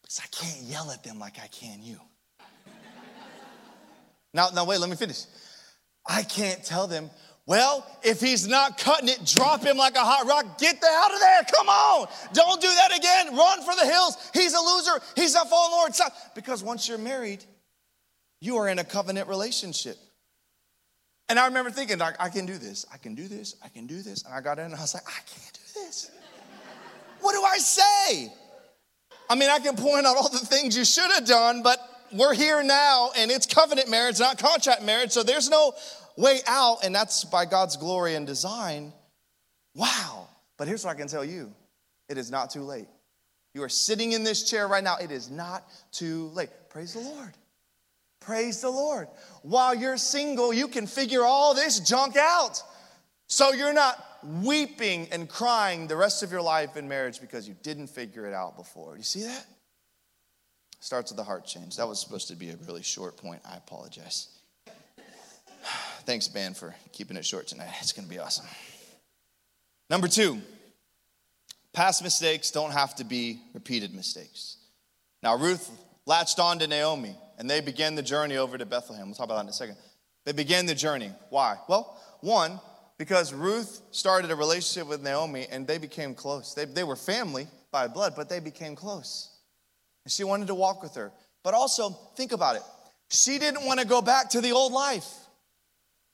Because 0.00 0.20
I 0.24 0.26
can't 0.28 0.62
yell 0.62 0.90
at 0.90 1.04
them 1.04 1.18
like 1.18 1.38
I 1.38 1.46
can 1.46 1.82
you. 1.82 2.00
now, 4.34 4.48
now 4.52 4.64
wait. 4.64 4.80
Let 4.80 4.88
me 4.88 4.96
finish. 4.96 5.24
I 6.08 6.22
can't 6.22 6.64
tell 6.64 6.86
them. 6.86 7.10
Well, 7.46 7.86
if 8.02 8.20
he's 8.20 8.48
not 8.48 8.78
cutting 8.78 9.08
it, 9.08 9.24
drop 9.24 9.62
him 9.62 9.76
like 9.76 9.94
a 9.94 10.04
hot 10.04 10.26
rock. 10.26 10.58
Get 10.58 10.80
the 10.80 10.86
out 10.86 11.12
of 11.12 11.20
there. 11.20 11.42
Come 11.54 11.68
on. 11.68 12.08
Don't 12.32 12.60
do 12.60 12.68
that 12.68 12.96
again. 12.96 13.36
Run 13.36 13.62
for 13.62 13.74
the 13.76 13.84
hills. 13.84 14.16
He's 14.32 14.54
a 14.54 14.60
loser. 14.60 15.00
He's 15.16 15.34
a 15.34 15.44
fallen 15.44 15.72
Lord. 15.72 15.94
Stop. 15.94 16.12
Because 16.34 16.64
once 16.64 16.88
you're 16.88 16.98
married, 16.98 17.44
you 18.40 18.56
are 18.56 18.68
in 18.68 18.78
a 18.78 18.84
covenant 18.84 19.28
relationship. 19.28 19.96
And 21.30 21.38
I 21.38 21.46
remember 21.46 21.70
thinking, 21.70 21.98
like, 21.98 22.16
I 22.18 22.28
can 22.28 22.44
do 22.44 22.58
this, 22.58 22.84
I 22.92 22.96
can 22.98 23.14
do 23.14 23.28
this, 23.28 23.54
I 23.64 23.68
can 23.68 23.86
do 23.86 24.02
this. 24.02 24.24
And 24.24 24.34
I 24.34 24.40
got 24.40 24.58
in 24.58 24.64
and 24.64 24.74
I 24.74 24.80
was 24.80 24.94
like, 24.94 25.04
I 25.06 25.20
can't 25.26 25.52
do 25.52 25.80
this. 25.80 26.10
what 27.20 27.32
do 27.34 27.42
I 27.44 27.56
say? 27.58 28.32
I 29.28 29.36
mean, 29.36 29.48
I 29.48 29.60
can 29.60 29.76
point 29.76 30.06
out 30.06 30.16
all 30.16 30.28
the 30.28 30.38
things 30.38 30.76
you 30.76 30.84
should 30.84 31.08
have 31.12 31.24
done, 31.24 31.62
but 31.62 31.78
we're 32.12 32.34
here 32.34 32.64
now 32.64 33.12
and 33.16 33.30
it's 33.30 33.46
covenant 33.46 33.88
marriage, 33.88 34.18
not 34.18 34.38
contract 34.38 34.82
marriage. 34.82 35.12
So 35.12 35.22
there's 35.22 35.48
no 35.48 35.72
way 36.16 36.40
out, 36.48 36.78
and 36.84 36.92
that's 36.92 37.22
by 37.24 37.44
God's 37.44 37.76
glory 37.76 38.16
and 38.16 38.26
design. 38.26 38.92
Wow. 39.76 40.26
But 40.58 40.66
here's 40.66 40.84
what 40.84 40.90
I 40.90 40.98
can 40.98 41.06
tell 41.06 41.24
you 41.24 41.52
it 42.08 42.18
is 42.18 42.32
not 42.32 42.50
too 42.50 42.62
late. 42.62 42.88
You 43.54 43.62
are 43.62 43.68
sitting 43.68 44.12
in 44.12 44.24
this 44.24 44.50
chair 44.50 44.66
right 44.66 44.82
now. 44.82 44.96
It 44.96 45.12
is 45.12 45.30
not 45.30 45.62
too 45.92 46.26
late. 46.34 46.50
Praise 46.70 46.94
the 46.94 47.00
Lord. 47.00 47.34
Praise 48.20 48.60
the 48.60 48.70
Lord. 48.70 49.08
While 49.42 49.74
you're 49.74 49.96
single, 49.96 50.52
you 50.52 50.68
can 50.68 50.86
figure 50.86 51.24
all 51.24 51.54
this 51.54 51.80
junk 51.80 52.16
out. 52.16 52.62
So 53.26 53.52
you're 53.52 53.72
not 53.72 54.04
weeping 54.22 55.08
and 55.10 55.28
crying 55.28 55.86
the 55.86 55.96
rest 55.96 56.22
of 56.22 56.30
your 56.30 56.42
life 56.42 56.76
in 56.76 56.88
marriage 56.88 57.20
because 57.20 57.48
you 57.48 57.56
didn't 57.62 57.86
figure 57.86 58.26
it 58.26 58.34
out 58.34 58.56
before. 58.56 58.96
You 58.96 59.02
see 59.02 59.22
that? 59.22 59.46
Starts 60.80 61.10
with 61.10 61.16
the 61.16 61.24
heart 61.24 61.46
change. 61.46 61.76
That 61.76 61.88
was 61.88 62.00
supposed 62.00 62.28
to 62.28 62.36
be 62.36 62.50
a 62.50 62.56
really 62.66 62.82
short 62.82 63.16
point. 63.16 63.40
I 63.44 63.56
apologize. 63.56 64.28
Thanks, 66.04 66.28
Ben, 66.28 66.54
for 66.54 66.74
keeping 66.92 67.16
it 67.16 67.24
short 67.24 67.46
tonight. 67.46 67.70
It's 67.80 67.92
going 67.92 68.06
to 68.06 68.10
be 68.10 68.18
awesome. 68.18 68.46
Number 69.88 70.08
two, 70.08 70.40
past 71.72 72.02
mistakes 72.02 72.50
don't 72.50 72.72
have 72.72 72.94
to 72.96 73.04
be 73.04 73.40
repeated 73.54 73.94
mistakes. 73.94 74.56
Now, 75.22 75.36
Ruth 75.36 75.70
latched 76.06 76.38
on 76.38 76.58
to 76.60 76.66
Naomi 76.66 77.14
and 77.40 77.48
they 77.48 77.62
began 77.62 77.94
the 77.94 78.02
journey 78.02 78.36
over 78.36 78.58
to 78.58 78.66
Bethlehem. 78.66 79.06
We'll 79.06 79.14
talk 79.14 79.24
about 79.24 79.36
that 79.36 79.44
in 79.44 79.48
a 79.48 79.54
second. 79.54 79.76
They 80.26 80.32
began 80.32 80.66
the 80.66 80.74
journey. 80.74 81.10
Why? 81.30 81.56
Well, 81.68 81.98
one, 82.20 82.60
because 82.98 83.32
Ruth 83.32 83.80
started 83.92 84.30
a 84.30 84.36
relationship 84.36 84.86
with 84.86 85.02
Naomi 85.02 85.46
and 85.50 85.66
they 85.66 85.78
became 85.78 86.14
close. 86.14 86.52
They, 86.52 86.66
they 86.66 86.84
were 86.84 86.96
family 86.96 87.48
by 87.72 87.88
blood, 87.88 88.12
but 88.14 88.28
they 88.28 88.40
became 88.40 88.76
close. 88.76 89.34
And 90.04 90.12
she 90.12 90.22
wanted 90.22 90.48
to 90.48 90.54
walk 90.54 90.82
with 90.82 90.94
her. 90.96 91.12
But 91.42 91.54
also, 91.54 91.96
think 92.14 92.32
about 92.32 92.56
it. 92.56 92.62
She 93.08 93.38
didn't 93.38 93.64
want 93.64 93.80
to 93.80 93.86
go 93.86 94.02
back 94.02 94.28
to 94.30 94.42
the 94.42 94.52
old 94.52 94.74
life. 94.74 95.08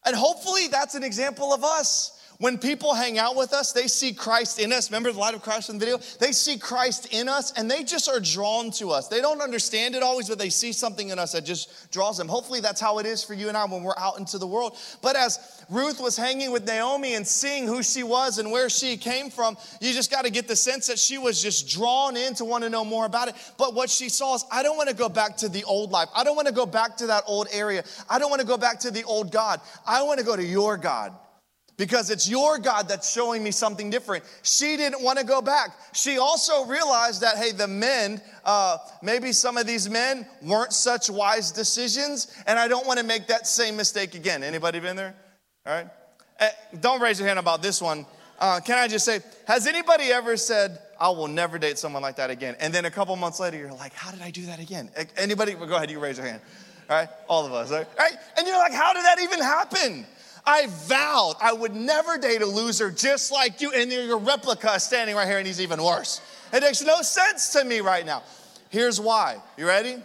And 0.05 0.15
hopefully, 0.15 0.69
that's 0.71 0.95
an 0.95 1.03
example 1.03 1.53
of 1.53 1.65
us. 1.65 2.13
When 2.39 2.59
people 2.59 2.93
hang 2.93 3.19
out 3.19 3.35
with 3.35 3.55
us, 3.55 3.73
they 3.73 3.87
see 3.87 4.13
Christ 4.13 4.59
in 4.59 4.71
us. 4.71 4.91
Remember 4.91 5.11
the 5.11 5.19
light 5.19 5.35
of 5.35 5.41
Christ 5.41 5.71
in 5.71 5.79
the 5.79 5.85
video? 5.85 5.99
They 6.21 6.33
see 6.33 6.59
Christ 6.59 7.09
in 7.11 7.31
us 7.31 7.53
and 7.53 7.71
they 7.71 7.83
just 7.83 8.11
are 8.11 8.21
drawn 8.21 8.71
to 8.73 8.91
us. 8.91 9.09
They 9.09 9.23
don't 9.23 9.41
understand 9.41 9.95
it 9.95 10.03
always, 10.03 10.29
but 10.29 10.39
they 10.39 10.51
see 10.51 10.73
something 10.73 11.09
in 11.09 11.19
us 11.19 11.33
that 11.33 11.47
just 11.47 11.91
draws 11.91 12.19
them. 12.19 12.29
Hopefully, 12.29 12.61
that's 12.61 12.81
how 12.81 12.99
it 12.99 13.07
is 13.07 13.25
for 13.25 13.33
you 13.33 13.49
and 13.49 13.57
I 13.57 13.65
when 13.65 13.83
we're 13.83 13.97
out 13.97 14.19
into 14.19 14.37
the 14.37 14.47
world. 14.47 14.77
But 15.01 15.17
as 15.17 15.65
Ruth 15.71 15.99
was 15.99 16.17
hanging 16.17 16.53
with 16.53 16.67
Naomi 16.67 17.15
and 17.15 17.27
seeing 17.27 17.67
who 17.67 17.83
she 17.83 18.03
was 18.03 18.39
and 18.39 18.51
where 18.51 18.69
she 18.69 18.99
came 18.99 19.31
from, 19.31 19.57
you 19.81 19.95
just 19.95 20.11
got 20.11 20.27
to 20.27 20.31
get 20.31 20.47
the 20.47 20.57
sense 20.57 20.89
that 20.89 20.99
she 20.99 21.17
was 21.17 21.41
just 21.41 21.71
drawn 21.71 22.19
in 22.19 22.35
to 22.35 22.45
want 22.45 22.65
to 22.65 22.71
know 22.71 22.85
more 22.85 23.07
about 23.07 23.29
it. 23.29 23.35
But 23.57 23.75
what 23.75 23.89
she 23.89 24.11
saw 24.11 24.35
is, 24.35 24.45
I 24.53 24.63
don't 24.63 24.77
want 24.77 24.91
to 24.91 24.95
go 24.95 25.09
back 25.09 25.39
to 25.39 25.49
the 25.49 25.65
old 25.65 25.91
life. 25.91 26.09
I 26.15 26.23
don't 26.23 26.37
want 26.37 26.49
to 26.49 26.55
go 26.55 26.67
back 26.67 26.99
to 26.99 27.07
that 27.07 27.25
old 27.27 27.49
area. 27.51 27.83
I 28.11 28.19
don't 28.19 28.29
want 28.29 28.41
to 28.43 28.47
go 28.47 28.59
back 28.59 28.81
to 28.81 28.91
the 28.91 29.05
old 29.05 29.33
God. 29.33 29.63
I 29.87 30.03
want 30.03 30.19
to 30.19 30.27
go 30.27 30.37
to 30.37 30.45
your 30.45 30.77
God 30.77 31.15
because 31.77 32.11
it's 32.11 32.29
your 32.29 32.59
God 32.59 32.89
that's 32.89 33.13
showing 33.13 33.43
me 33.43 33.51
something 33.51 33.91
different. 33.91 34.25
She 34.43 34.77
didn't 34.77 35.03
want 35.03 35.19
to 35.19 35.25
go 35.25 35.43
back. 35.43 35.71
She 35.93 36.19
also 36.19 36.65
realized 36.65 37.21
that, 37.21 37.37
hey, 37.37 37.53
the 37.53 37.67
men, 37.69 38.21
uh, 38.45 38.79
maybe 39.03 39.33
some 39.33 39.57
of 39.57 39.67
these 39.67 39.89
men 39.89 40.27
weren't 40.43 40.73
such 40.73 41.11
wise 41.11 41.51
decisions, 41.53 42.33
and 42.47 42.59
I 42.59 42.69
don't 42.69 42.87
want 42.87 42.99
to 42.99 43.05
make 43.05 43.27
that 43.27 43.47
same 43.47 43.77
mistake 43.77 44.15
again. 44.15 44.43
Anybody 44.43 44.81
been 44.81 44.97
there? 44.97 45.15
All 45.67 45.75
right. 45.75 45.87
Uh, 46.41 46.49
don't 46.81 47.01
raise 47.01 47.19
your 47.19 47.29
hand 47.29 47.39
about 47.39 47.63
this 47.63 47.81
one. 47.81 48.07
Uh, 48.39 48.61
can 48.61 48.79
I 48.79 48.89
just 48.89 49.05
say, 49.05 49.21
has 49.47 49.67
anybody 49.67 50.05
ever 50.13 50.37
said, 50.37 50.79
I 51.01 51.09
will 51.09 51.29
never 51.29 51.59
date 51.59 51.79
someone 51.79 52.03
like 52.03 52.17
that 52.17 52.31
again? 52.31 52.57
And 52.61 52.73
then 52.73 52.85
a 52.85 52.91
couple 52.91 53.17
months 53.17 53.41
later, 53.41 53.57
you're 53.57 53.73
like, 53.73 53.95
how 53.95 54.11
did 54.11 54.23
I 54.23 54.31
do 54.31 54.47
that 54.47 54.61
again? 54.61 54.91
Anybody? 55.17 55.55
Go 55.55 55.77
ahead, 55.77 55.91
you 55.91 56.01
raise 56.01 56.19
your 56.19 56.27
hand. 56.27 56.41
All 56.89 56.97
right, 56.97 57.09
All 57.29 57.45
of 57.45 57.53
us, 57.53 57.73
right? 57.73 57.87
right? 57.99 58.13
And 58.39 58.47
you're 58.47 58.59
like, 58.59 58.73
how 58.73 58.93
did 58.93 59.05
that 59.05 59.19
even 59.21 59.41
happen? 59.41 60.07
I 60.47 60.69
vowed 60.69 61.35
I 61.41 61.53
would 61.53 61.75
never 61.75 62.19
date 62.19 62.41
a 62.41 62.47
loser 62.47 62.91
just 62.91 63.33
like 63.33 63.61
you, 63.61 63.73
and 63.73 63.91
your 63.91 64.19
replica 64.19 64.79
standing 64.79 65.17
right 65.17 65.27
here, 65.27 65.39
and 65.39 65.47
he's 65.47 65.61
even 65.61 65.83
worse. 65.83 66.21
It 66.53 66.63
makes 66.63 66.83
no 66.83 67.03
sense 67.03 67.53
to 67.55 67.65
me 67.65 67.81
right 67.81 68.07
now. 68.07 68.23
Here's 68.71 69.01
why. 69.01 69.39
You 69.57 69.67
ready? 69.67 69.97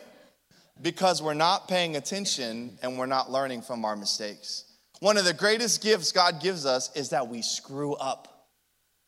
Because 0.81 1.21
we're 1.21 1.35
not 1.35 1.67
paying 1.67 1.95
attention 1.95 2.77
and 2.81 2.97
we're 2.97 3.05
not 3.05 3.31
learning 3.31 3.61
from 3.61 3.85
our 3.85 3.95
mistakes. 3.95 4.65
One 4.99 5.17
of 5.17 5.25
the 5.25 5.33
greatest 5.33 5.83
gifts 5.83 6.11
God 6.11 6.41
gives 6.41 6.65
us 6.65 6.95
is 6.95 7.09
that 7.09 7.27
we 7.27 7.41
screw 7.41 7.93
up. 7.95 8.47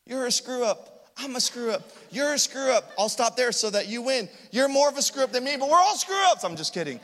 You're 0.06 0.28
a 0.28 0.32
screw 0.32 0.63
up. 0.63 1.08
I'm 1.17 1.36
a 1.36 1.39
screw 1.39 1.72
up. 1.72 1.84
You're 2.12 2.34
a 2.34 2.39
screw 2.39 2.72
up. 2.72 2.91
I'll 2.98 3.10
stop 3.10 3.36
there 3.36 3.52
so 3.52 3.69
that 3.69 3.88
you 3.88 4.02
win. 4.02 4.28
You're 4.52 4.67
more 4.67 4.89
of 4.89 4.98
a 4.98 5.02
screw 5.02 5.24
up 5.24 5.32
than 5.32 5.43
me, 5.43 5.56
but 5.60 5.69
we're 5.69 5.78
all 5.78 5.96
screw 5.96 6.15
ups. 6.32 6.43
I'm 6.43 6.56
just 6.56 6.74
kidding. 6.74 7.00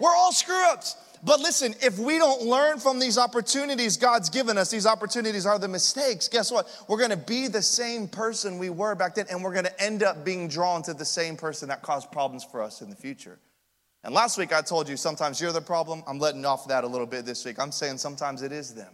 We're 0.00 0.14
all 0.14 0.32
screw 0.32 0.64
ups. 0.70 0.96
But 1.24 1.40
listen, 1.40 1.74
if 1.80 1.98
we 1.98 2.18
don't 2.18 2.42
learn 2.42 2.78
from 2.78 2.98
these 2.98 3.16
opportunities 3.16 3.96
God's 3.96 4.28
given 4.28 4.58
us, 4.58 4.70
these 4.70 4.86
opportunities 4.86 5.46
are 5.46 5.58
the 5.58 5.68
mistakes, 5.68 6.28
guess 6.28 6.52
what? 6.52 6.68
We're 6.86 7.00
gonna 7.00 7.16
be 7.16 7.48
the 7.48 7.62
same 7.62 8.08
person 8.08 8.58
we 8.58 8.68
were 8.68 8.94
back 8.94 9.14
then, 9.14 9.26
and 9.30 9.42
we're 9.42 9.54
gonna 9.54 9.72
end 9.78 10.02
up 10.02 10.22
being 10.22 10.48
drawn 10.48 10.82
to 10.82 10.92
the 10.92 11.04
same 11.04 11.36
person 11.36 11.68
that 11.68 11.80
caused 11.80 12.12
problems 12.12 12.44
for 12.44 12.62
us 12.62 12.82
in 12.82 12.90
the 12.90 12.96
future. 12.96 13.38
And 14.02 14.12
last 14.12 14.36
week 14.36 14.52
I 14.52 14.60
told 14.60 14.86
you 14.86 14.98
sometimes 14.98 15.40
you're 15.40 15.52
the 15.52 15.62
problem. 15.62 16.04
I'm 16.06 16.18
letting 16.18 16.44
off 16.44 16.68
that 16.68 16.84
a 16.84 16.86
little 16.86 17.06
bit 17.06 17.24
this 17.24 17.42
week. 17.46 17.58
I'm 17.58 17.72
saying 17.72 17.98
sometimes 17.98 18.42
it 18.42 18.52
is 18.52 18.74
them. 18.74 18.92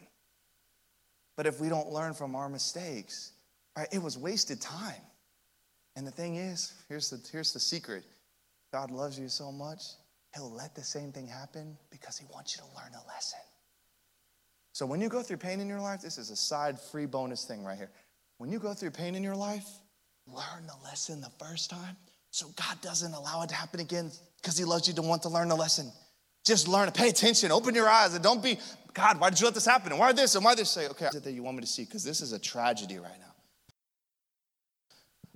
But 1.36 1.46
if 1.46 1.60
we 1.60 1.68
don't 1.68 1.90
learn 1.90 2.14
from 2.14 2.36
our 2.36 2.48
mistakes, 2.48 3.32
right, 3.76 3.88
it 3.90 4.00
was 4.00 4.16
wasted 4.16 4.60
time. 4.60 5.02
And 5.96 6.06
the 6.06 6.12
thing 6.12 6.36
is, 6.36 6.74
here's 6.88 7.10
the, 7.10 7.20
here's 7.32 7.52
the 7.52 7.58
secret 7.58 8.04
God 8.72 8.92
loves 8.92 9.18
you 9.18 9.28
so 9.28 9.50
much 9.50 9.82
He'll 10.34 10.52
let 10.52 10.74
the 10.74 10.84
same 10.84 11.12
thing 11.12 11.26
happen 11.26 11.76
because 11.90 12.18
He 12.18 12.26
wants 12.32 12.56
you 12.56 12.62
to 12.62 12.68
learn 12.76 12.92
a 12.94 13.06
lesson. 13.08 13.40
So 14.72 14.86
when 14.86 15.00
you 15.00 15.08
go 15.08 15.22
through 15.22 15.38
pain 15.38 15.60
in 15.60 15.68
your 15.68 15.80
life, 15.80 16.00
this 16.00 16.18
is 16.18 16.30
a 16.30 16.36
side 16.36 16.78
free 16.78 17.06
bonus 17.06 17.44
thing 17.44 17.64
right 17.64 17.76
here. 17.76 17.90
When 18.38 18.50
you 18.50 18.58
go 18.58 18.72
through 18.72 18.92
pain 18.92 19.14
in 19.14 19.22
your 19.22 19.34
life, 19.34 19.66
learn 20.26 20.66
the 20.66 20.84
lesson 20.84 21.20
the 21.20 21.32
first 21.44 21.70
time 21.70 21.96
so 22.30 22.46
God 22.56 22.80
doesn't 22.80 23.12
allow 23.12 23.42
it 23.42 23.48
to 23.48 23.54
happen 23.54 23.80
again 23.80 24.10
because 24.40 24.56
He 24.56 24.64
loves 24.64 24.86
you 24.86 24.94
to 24.94 25.02
want 25.02 25.22
to 25.22 25.28
learn 25.28 25.48
the 25.48 25.56
lesson. 25.56 25.90
Just 26.44 26.68
learn 26.68 26.88
it. 26.88 26.94
Pay 26.94 27.08
attention. 27.08 27.50
Open 27.52 27.74
your 27.74 27.88
eyes 27.88 28.14
and 28.14 28.22
don't 28.22 28.42
be, 28.42 28.58
God, 28.94 29.20
why 29.20 29.30
did 29.30 29.40
you 29.40 29.46
let 29.46 29.54
this 29.54 29.66
happen? 29.66 29.92
And 29.92 30.00
why 30.00 30.12
this? 30.12 30.36
And 30.36 30.44
why 30.44 30.54
this? 30.54 30.70
Say, 30.70 30.88
okay, 30.88 31.06
is 31.06 31.16
it 31.16 31.24
that 31.24 31.32
you 31.32 31.42
want 31.42 31.56
me 31.56 31.62
to 31.62 31.66
see? 31.66 31.84
Because 31.84 32.04
this 32.04 32.20
is 32.20 32.32
a 32.32 32.38
tragedy 32.38 32.98
right 32.98 33.18
now 33.20 33.29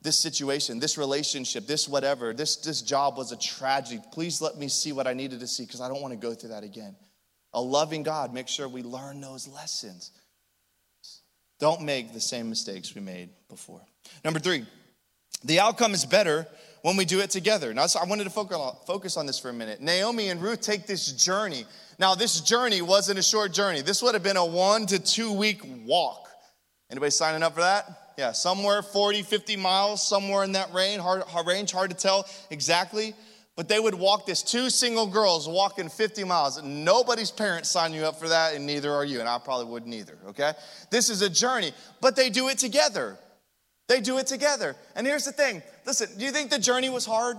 this 0.05 0.19
situation, 0.19 0.79
this 0.79 0.99
relationship, 0.99 1.67
this 1.67 1.89
whatever, 1.89 2.35
this, 2.35 2.57
this 2.57 2.83
job 2.83 3.17
was 3.17 3.33
a 3.33 3.39
tragedy. 3.39 4.01
Please 4.13 4.41
let 4.43 4.59
me 4.59 4.69
see 4.69 4.93
what 4.93 5.07
I 5.07 5.15
needed 5.15 5.41
to 5.41 5.47
see 5.47 5.65
because 5.65 5.81
I 5.81 5.89
don't 5.89 6.03
want 6.03 6.13
to 6.13 6.19
go 6.19 6.35
through 6.35 6.51
that 6.51 6.63
again. 6.63 6.95
A 7.55 7.61
loving 7.61 8.03
God 8.03 8.35
make 8.35 8.47
sure 8.47 8.69
we 8.69 8.83
learn 8.83 9.23
those 9.23 9.49
lessons. 9.49 10.11
Don't 11.59 11.83
make 11.83 12.13
the 12.13 12.21
same 12.21 12.51
mistakes 12.51 12.95
we 12.95 13.01
made 13.01 13.31
before. 13.49 13.81
Number 14.23 14.39
three, 14.39 14.67
the 15.43 15.61
outcome 15.61 15.95
is 15.95 16.05
better 16.05 16.47
when 16.83 16.99
we 16.99 17.07
do 17.07 17.21
it 17.21 17.31
together. 17.31 17.73
Now, 17.73 17.87
so 17.87 17.99
I 17.99 18.05
wanted 18.05 18.25
to 18.25 18.31
focus 18.31 19.17
on 19.17 19.25
this 19.25 19.39
for 19.39 19.49
a 19.49 19.55
minute. 19.55 19.81
Naomi 19.81 20.29
and 20.29 20.43
Ruth 20.43 20.61
take 20.61 20.87
this 20.87 21.13
journey. 21.13 21.65
Now, 21.99 22.15
this 22.15 22.43
journey 22.43 22.83
wasn't 22.83 23.19
a 23.19 23.23
short 23.23 23.55
journey. 23.55 23.81
This 23.81 24.03
would 24.03 24.13
have 24.13 24.23
been 24.23 24.37
a 24.37 24.45
one 24.45 24.85
to 24.87 24.99
two 24.99 25.33
week 25.33 25.63
walk. 25.87 26.29
Anybody 26.91 27.11
signing 27.11 27.43
up 27.43 27.55
for 27.55 27.63
that? 27.63 28.04
Yeah, 28.17 28.33
somewhere 28.33 28.83
40, 28.83 29.23
50 29.23 29.57
miles, 29.57 30.07
somewhere 30.07 30.45
in 30.45 30.53
that 30.53 30.73
range. 30.73 31.01
Hard, 31.01 31.25
range, 31.47 31.73
hard 31.73 31.91
to 31.91 31.97
tell 31.97 32.27
exactly. 32.51 33.15
But 33.57 33.69
they 33.69 33.79
would 33.79 33.95
walk 33.95 34.27
this, 34.27 34.43
two 34.43 34.69
single 34.69 35.07
girls 35.07 35.49
walking 35.49 35.89
50 35.89 36.25
miles. 36.25 36.61
Nobody's 36.63 37.31
parents 37.31 37.69
sign 37.69 37.93
you 37.93 38.03
up 38.03 38.19
for 38.19 38.29
that, 38.29 38.55
and 38.55 38.67
neither 38.67 38.93
are 38.93 39.05
you, 39.05 39.21
and 39.21 39.29
I 39.29 39.39
probably 39.39 39.67
wouldn't 39.67 39.95
either, 39.95 40.19
okay? 40.29 40.53
This 40.91 41.09
is 41.09 41.23
a 41.23 41.31
journey, 41.31 41.73
but 42.01 42.17
they 42.17 42.31
do 42.31 42.49
it 42.49 42.59
together. 42.59 43.17
They 43.89 44.01
do 44.01 44.19
it 44.19 44.27
together. 44.27 44.75
And 44.97 45.07
here's 45.07 45.25
the 45.25 45.33
thing 45.33 45.63
listen, 45.87 46.09
do 46.19 46.25
you 46.25 46.33
think 46.33 46.51
the 46.51 46.59
journey 46.59 46.89
was 46.89 47.07
hard? 47.07 47.37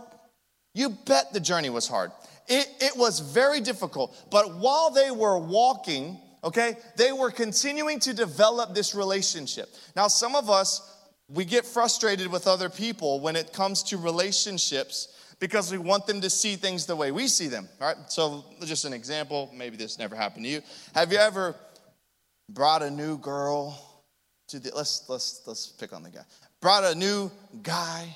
You 0.73 0.89
bet 0.89 1.33
the 1.33 1.39
journey 1.39 1.69
was 1.69 1.87
hard. 1.87 2.11
It, 2.47 2.67
it 2.79 2.95
was 2.95 3.19
very 3.19 3.59
difficult, 3.59 4.15
but 4.29 4.55
while 4.55 4.91
they 4.91 5.11
were 5.11 5.37
walking, 5.37 6.19
okay? 6.45 6.77
They 6.95 7.11
were 7.11 7.31
continuing 7.31 7.99
to 8.01 8.13
develop 8.13 8.73
this 8.73 8.95
relationship. 8.95 9.67
Now, 9.95 10.07
some 10.07 10.35
of 10.35 10.49
us, 10.49 10.91
we 11.27 11.43
get 11.43 11.65
frustrated 11.65 12.31
with 12.31 12.47
other 12.47 12.69
people 12.69 13.19
when 13.19 13.35
it 13.35 13.51
comes 13.51 13.83
to 13.83 13.97
relationships 13.97 15.35
because 15.39 15.71
we 15.71 15.77
want 15.77 16.07
them 16.07 16.21
to 16.21 16.29
see 16.29 16.55
things 16.55 16.85
the 16.85 16.95
way 16.95 17.11
we 17.11 17.27
see 17.27 17.47
them, 17.47 17.67
all 17.81 17.87
right? 17.87 17.97
So, 18.07 18.45
just 18.63 18.85
an 18.85 18.93
example, 18.93 19.51
maybe 19.53 19.75
this 19.75 19.99
never 19.99 20.15
happened 20.15 20.45
to 20.45 20.51
you. 20.51 20.61
Have 20.93 21.11
you 21.11 21.17
ever 21.17 21.55
brought 22.49 22.83
a 22.83 22.91
new 22.91 23.17
girl 23.17 23.77
to 24.49 24.59
the, 24.59 24.71
let's, 24.75 25.03
let's, 25.09 25.41
let's 25.45 25.67
pick 25.67 25.93
on 25.93 26.03
the 26.03 26.09
guy. 26.09 26.21
Brought 26.61 26.83
a 26.83 26.95
new 26.95 27.31
guy 27.63 28.15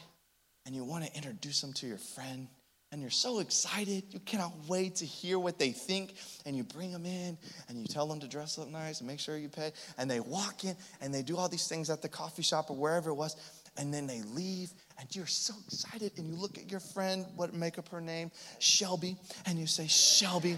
and 0.65 0.75
you 0.75 0.83
want 0.83 1.05
to 1.05 1.15
introduce 1.15 1.63
him 1.63 1.73
to 1.73 1.87
your 1.87 1.97
friend 1.97 2.47
and 2.91 3.02
you're 3.02 3.12
so 3.12 3.39
excited. 3.39 4.04
You 4.10 4.19
cannot 4.19 4.52
wait 4.67 4.95
to 4.95 5.06
hear 5.06 5.38
what 5.38 5.60
they 5.60 5.69
think. 5.69 6.15
And 6.45 6.56
you 6.56 6.63
bring 6.63 6.91
them 6.91 7.06
in 7.06 7.38
and 7.67 7.80
you 7.80 7.86
tell 7.86 8.08
them 8.08 8.19
to 8.19 8.28
dress 8.28 8.58
up 8.58 8.67
nice 8.67 8.99
and 8.99 9.08
make 9.08 9.19
sure 9.19 9.38
you 9.38 9.49
pay. 9.49 9.71
And 9.97 10.10
they 10.10 10.19
walk 10.19 10.63
in 10.63 10.75
and 10.99 11.13
they 11.13 11.21
do 11.21 11.38
all 11.38 11.47
these 11.47 11.67
things 11.67 11.89
at 11.91 12.02
the 12.02 12.10
coffee 12.10 12.41
shop 12.41 12.71
or 12.71 12.75
wherever 12.75 13.12
it 13.12 13.15
was. 13.15 13.36
And 13.78 13.93
then 13.93 14.08
they 14.08 14.21
leave 14.34 14.71
and 14.99 15.08
you're 15.15 15.28
so 15.28 15.54
excited. 15.67 16.13
And 16.17 16.28
you 16.28 16.36
look 16.36 16.58
at 16.58 16.71
your 16.71 16.80
friend, 16.80 17.25
what 17.36 17.54
make 17.54 17.78
up 17.78 17.89
her 17.89 18.02
name? 18.02 18.32
Shelby. 18.58 19.17
And 19.45 19.60
you 19.60 19.67
say, 19.67 19.86
Shelby, 19.86 20.58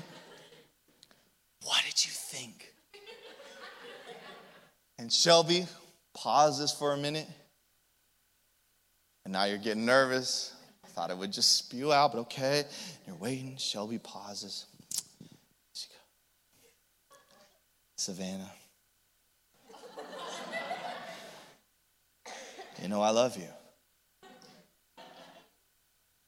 what 1.64 1.82
did 1.86 2.06
you 2.06 2.12
think? 2.12 2.74
And 4.98 5.12
Shelby 5.12 5.66
pauses 6.14 6.72
for 6.72 6.94
a 6.94 6.98
minute. 6.98 7.28
And 9.26 9.34
now 9.34 9.44
you're 9.46 9.58
getting 9.58 9.86
nervous 9.86 10.56
thought 10.94 11.10
it 11.10 11.18
would 11.18 11.32
just 11.32 11.56
spew 11.56 11.92
out, 11.92 12.12
but 12.12 12.20
okay. 12.20 12.64
You're 13.08 13.16
waiting. 13.16 13.56
Shelby 13.58 13.98
pauses. 13.98 14.66
She 15.74 15.88
goes, 15.88 15.98
Savannah, 17.96 18.52
you 22.82 22.88
know 22.88 23.02
I 23.02 23.12
love 23.12 23.38
you. 23.38 23.48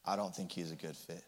I 0.06 0.16
don't 0.16 0.36
think 0.36 0.52
he's 0.52 0.72
a 0.72 0.76
good 0.76 0.96
fit. 0.96 1.24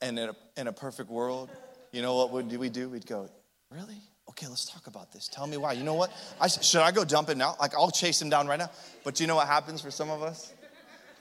And 0.00 0.18
in 0.18 0.30
a, 0.30 0.36
in 0.56 0.66
a 0.66 0.72
perfect 0.72 1.10
world, 1.10 1.50
you 1.92 2.00
know 2.02 2.16
what 2.16 2.30
would 2.30 2.56
we 2.56 2.68
do? 2.68 2.88
We'd 2.88 3.06
go, 3.06 3.28
really? 3.70 4.00
Okay, 4.30 4.46
let's 4.46 4.64
talk 4.64 4.86
about 4.86 5.12
this. 5.12 5.28
Tell 5.28 5.46
me 5.46 5.56
why. 5.56 5.72
You 5.72 5.84
know 5.84 5.94
what? 5.94 6.10
I, 6.40 6.46
should 6.48 6.80
I 6.80 6.92
go 6.92 7.04
dump 7.04 7.28
him 7.28 7.38
now? 7.38 7.56
Like, 7.60 7.74
I'll 7.74 7.90
chase 7.90 8.22
him 8.22 8.30
down 8.30 8.46
right 8.46 8.58
now. 8.58 8.70
But 9.04 9.20
you 9.20 9.26
know 9.26 9.34
what 9.34 9.48
happens 9.48 9.82
for 9.82 9.90
some 9.90 10.08
of 10.08 10.22
us? 10.22 10.52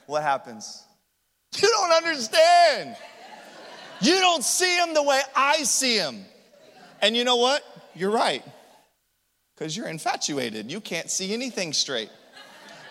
What 0.10 0.24
happens? 0.24 0.84
You 1.56 1.68
don't 1.68 1.92
understand. 1.92 2.98
You 4.02 4.20
don't 4.20 4.44
see 4.44 4.78
him 4.78 4.96
the 4.96 5.04
way 5.04 5.22
I 5.36 5.64
see 5.64 5.98
him. 5.98 6.26
And 7.02 7.16
you 7.16 7.24
know 7.24 7.36
what? 7.36 7.64
You're 7.94 8.10
right. 8.10 8.44
Because 9.54 9.78
you're 9.78 9.88
infatuated. 9.88 10.72
You 10.72 10.82
can't 10.82 11.12
see 11.12 11.32
anything 11.32 11.74
straight. 11.74 12.10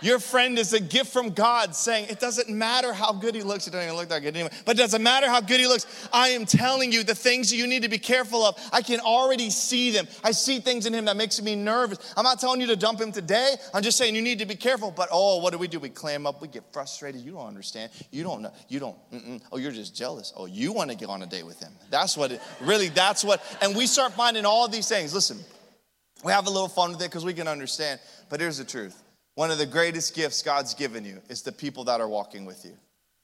Your 0.01 0.19
friend 0.19 0.59
is 0.59 0.73
a 0.73 0.81
gift 0.81 1.13
from 1.13 1.31
God 1.31 1.75
saying, 1.75 2.07
It 2.09 2.21
doesn't 2.21 2.49
matter 2.49 2.93
how 2.93 3.13
good 3.13 3.35
he 3.35 3.43
looks. 3.43 3.65
He 3.65 3.71
doesn't 3.71 3.87
even 3.87 3.97
look 3.97 4.09
that 4.11 4.23
good 4.23 4.37
anyway. 4.37 4.53
But 4.65 4.77
it 4.77 4.79
doesn't 4.79 5.03
matter 5.03 5.29
how 5.29 5.41
good 5.41 5.61
he 5.61 5.67
looks. 5.67 6.09
I 6.13 6.29
am 6.31 6.47
telling 6.47 6.93
you 6.93 7.03
the 7.03 7.15
things 7.15 7.53
you 7.53 7.67
need 7.67 7.83
to 7.83 7.89
be 7.89 7.99
careful 7.99 8.45
of. 8.45 8.59
I 8.73 8.83
can 8.83 9.01
already 9.01 9.51
see 9.51 9.91
them. 9.91 10.07
I 10.23 10.33
see 10.33 10.61
things 10.61 10.87
in 10.87 10.95
him 10.95 11.07
that 11.07 11.17
makes 11.17 11.41
me 11.43 11.55
nervous. 11.57 12.15
I'm 12.17 12.25
not 12.25 12.41
telling 12.41 12.61
you 12.61 12.67
to 12.69 12.77
dump 12.77 13.01
him 13.01 13.13
today. 13.13 13.55
I'm 13.75 13.83
just 13.83 13.99
saying 13.99 14.15
you 14.15 14.23
need 14.23 14.39
to 14.39 14.47
be 14.47 14.57
careful. 14.57 14.91
But 14.91 15.09
oh, 15.13 15.39
what 15.39 15.53
do 15.53 15.59
we 15.59 15.69
do? 15.69 15.81
We 15.81 15.89
clam 15.89 16.27
up. 16.27 16.41
We 16.41 16.49
get 16.49 16.65
frustrated. 16.73 17.21
You 17.21 17.33
don't 17.33 17.47
understand. 17.47 17.91
You 18.11 18.23
don't 18.23 18.43
know. 18.43 18.53
You 18.69 18.81
don't. 18.81 18.97
Mm-mm. 19.13 19.43
Oh, 19.53 19.59
you're 19.59 19.73
just 19.73 19.97
jealous. 19.97 20.33
Oh, 20.37 20.47
you 20.47 20.73
want 20.73 20.91
to 20.91 20.97
get 20.97 21.09
on 21.09 21.23
a 21.23 21.27
date 21.27 21.47
with 21.47 21.61
him. 21.61 21.73
That's 21.91 22.17
what 22.17 22.33
it 22.33 22.41
really, 22.61 22.89
that's 22.89 23.25
what. 23.25 23.43
And 23.61 23.77
we 23.77 23.87
start 23.87 24.13
finding 24.13 24.45
all 24.45 24.69
these 24.69 24.89
things. 24.89 25.15
Listen, 25.15 25.39
we 26.25 26.33
have 26.33 26.47
a 26.47 26.51
little 26.51 26.69
fun 26.69 26.91
with 26.91 27.01
it 27.01 27.05
because 27.05 27.25
we 27.25 27.35
can 27.35 27.49
understand. 27.49 28.01
But 28.29 28.41
here's 28.41 28.59
the 28.59 28.65
truth 28.65 29.03
one 29.39 29.53
of 29.53 29.59
the 29.59 29.67
greatest 29.67 30.17
gifts 30.17 30.43
God's 30.43 30.75
given 30.75 31.05
you 31.05 31.23
is 31.29 31.43
the 31.43 31.53
people 31.53 31.85
that 31.85 32.01
are 32.01 32.09
walking 32.09 32.45
with 32.45 32.65
you. 32.65 32.73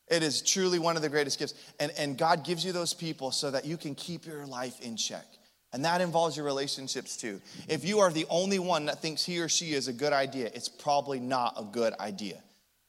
It 0.07 0.23
is 0.23 0.43
truly 0.43 0.79
one 0.79 0.95
of 0.95 1.03
the 1.03 1.09
greatest 1.09 1.41
gifts. 1.41 1.55
And, 1.81 1.91
and 1.99 2.17
God 2.17 2.45
gives 2.45 2.65
you 2.65 2.71
those 2.71 2.95
people 2.95 3.33
so 3.33 3.51
that 3.51 3.65
you 3.65 3.77
can 3.77 3.97
keep 3.97 4.25
your 4.25 4.47
life 4.47 4.81
in 4.81 4.97
check. 4.97 5.27
And 5.73 5.85
that 5.85 6.01
involves 6.01 6.37
your 6.37 6.47
relationships 6.47 7.17
too. 7.17 7.41
If 7.69 7.85
you 7.85 7.99
are 7.99 8.13
the 8.13 8.27
only 8.31 8.61
one 8.61 8.87
that 8.87 9.03
thinks 9.03 9.25
he 9.25 9.41
or 9.41 9.49
she 9.49 9.73
is 9.73 9.89
a 9.89 9.93
good 9.93 10.13
idea, 10.13 10.53
it's 10.55 10.69
probably 10.69 11.19
not 11.19 11.55
a 11.57 11.65
good 11.65 11.95
idea. 11.99 12.41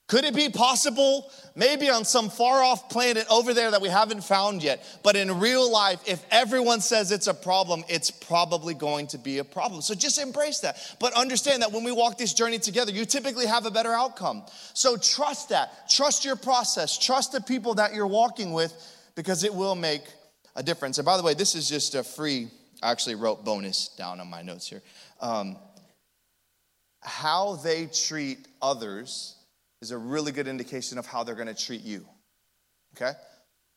Could 0.07 0.23
it 0.23 0.35
be 0.35 0.49
possible? 0.49 1.31
Maybe 1.55 1.89
on 1.89 2.05
some 2.05 2.29
far 2.29 2.61
off 2.61 2.89
planet 2.89 3.25
over 3.31 3.55
there 3.55 3.71
that 3.71 3.81
we 3.81 3.89
haven't 3.89 4.23
found 4.23 4.61
yet. 4.61 4.85
But 5.01 5.15
in 5.15 5.39
real 5.39 5.71
life, 5.71 5.99
if 6.05 6.23
everyone 6.29 6.81
says 6.81 7.11
it's 7.11 7.25
a 7.25 7.33
problem, 7.33 7.83
it's 7.87 8.11
probably 8.11 8.75
going 8.75 9.07
to 9.07 9.17
be 9.17 9.39
a 9.39 9.43
problem. 9.43 9.81
So 9.81 9.95
just 9.95 10.19
embrace 10.21 10.59
that. 10.59 10.77
But 10.99 11.13
understand 11.13 11.63
that 11.63 11.71
when 11.71 11.83
we 11.83 11.91
walk 11.91 12.19
this 12.19 12.33
journey 12.33 12.59
together, 12.59 12.91
you 12.91 13.05
typically 13.05 13.47
have 13.47 13.65
a 13.65 13.71
better 13.71 13.93
outcome. 13.93 14.43
So 14.75 14.95
trust 14.95 15.49
that. 15.49 15.89
Trust 15.89 16.23
your 16.23 16.35
process. 16.35 16.99
Trust 16.99 17.31
the 17.31 17.41
people 17.41 17.73
that 17.75 17.95
you're 17.95 18.05
walking 18.05 18.53
with 18.53 18.73
because 19.15 19.43
it 19.43 19.53
will 19.53 19.75
make 19.75 20.03
a 20.55 20.61
difference. 20.61 20.99
And 20.99 21.05
by 21.05 21.17
the 21.17 21.23
way, 21.23 21.33
this 21.33 21.55
is 21.55 21.67
just 21.67 21.95
a 21.95 22.03
free, 22.03 22.49
I 22.83 22.91
actually 22.91 23.15
wrote 23.15 23.43
bonus 23.43 23.87
down 23.87 24.19
on 24.19 24.29
my 24.29 24.43
notes 24.43 24.69
here. 24.69 24.83
Um, 25.19 25.57
how 27.01 27.55
they 27.55 27.87
treat 27.87 28.47
others 28.61 29.34
is 29.85 29.91
a 29.91 29.97
really 29.97 30.31
good 30.31 30.47
indication 30.47 30.97
of 30.97 31.05
how 31.05 31.23
they're 31.23 31.35
going 31.35 31.47
to 31.47 31.53
treat 31.53 31.81
you. 31.81 32.07
Okay? 32.95 33.11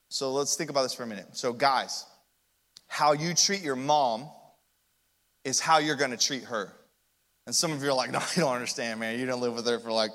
So 0.09 0.31
let's 0.31 0.55
think 0.55 0.71
about 0.71 0.81
this 0.81 0.93
for 0.95 1.03
a 1.03 1.07
minute. 1.07 1.27
So, 1.33 1.53
guys, 1.53 2.03
how 2.87 3.11
you 3.11 3.35
treat 3.35 3.61
your 3.61 3.75
mom 3.75 4.27
is 5.43 5.59
how 5.59 5.77
you're 5.77 5.95
going 5.95 6.09
to 6.09 6.17
treat 6.17 6.45
her. 6.45 6.73
And 7.45 7.55
some 7.55 7.71
of 7.71 7.83
you 7.83 7.89
are 7.89 7.93
like, 7.93 8.09
no, 8.11 8.19
you 8.35 8.41
don't 8.41 8.55
understand, 8.55 8.99
man. 8.99 9.19
You 9.19 9.25
didn't 9.27 9.39
live 9.39 9.53
with 9.53 9.67
her 9.67 9.77
for 9.77 9.91
like 9.91 10.09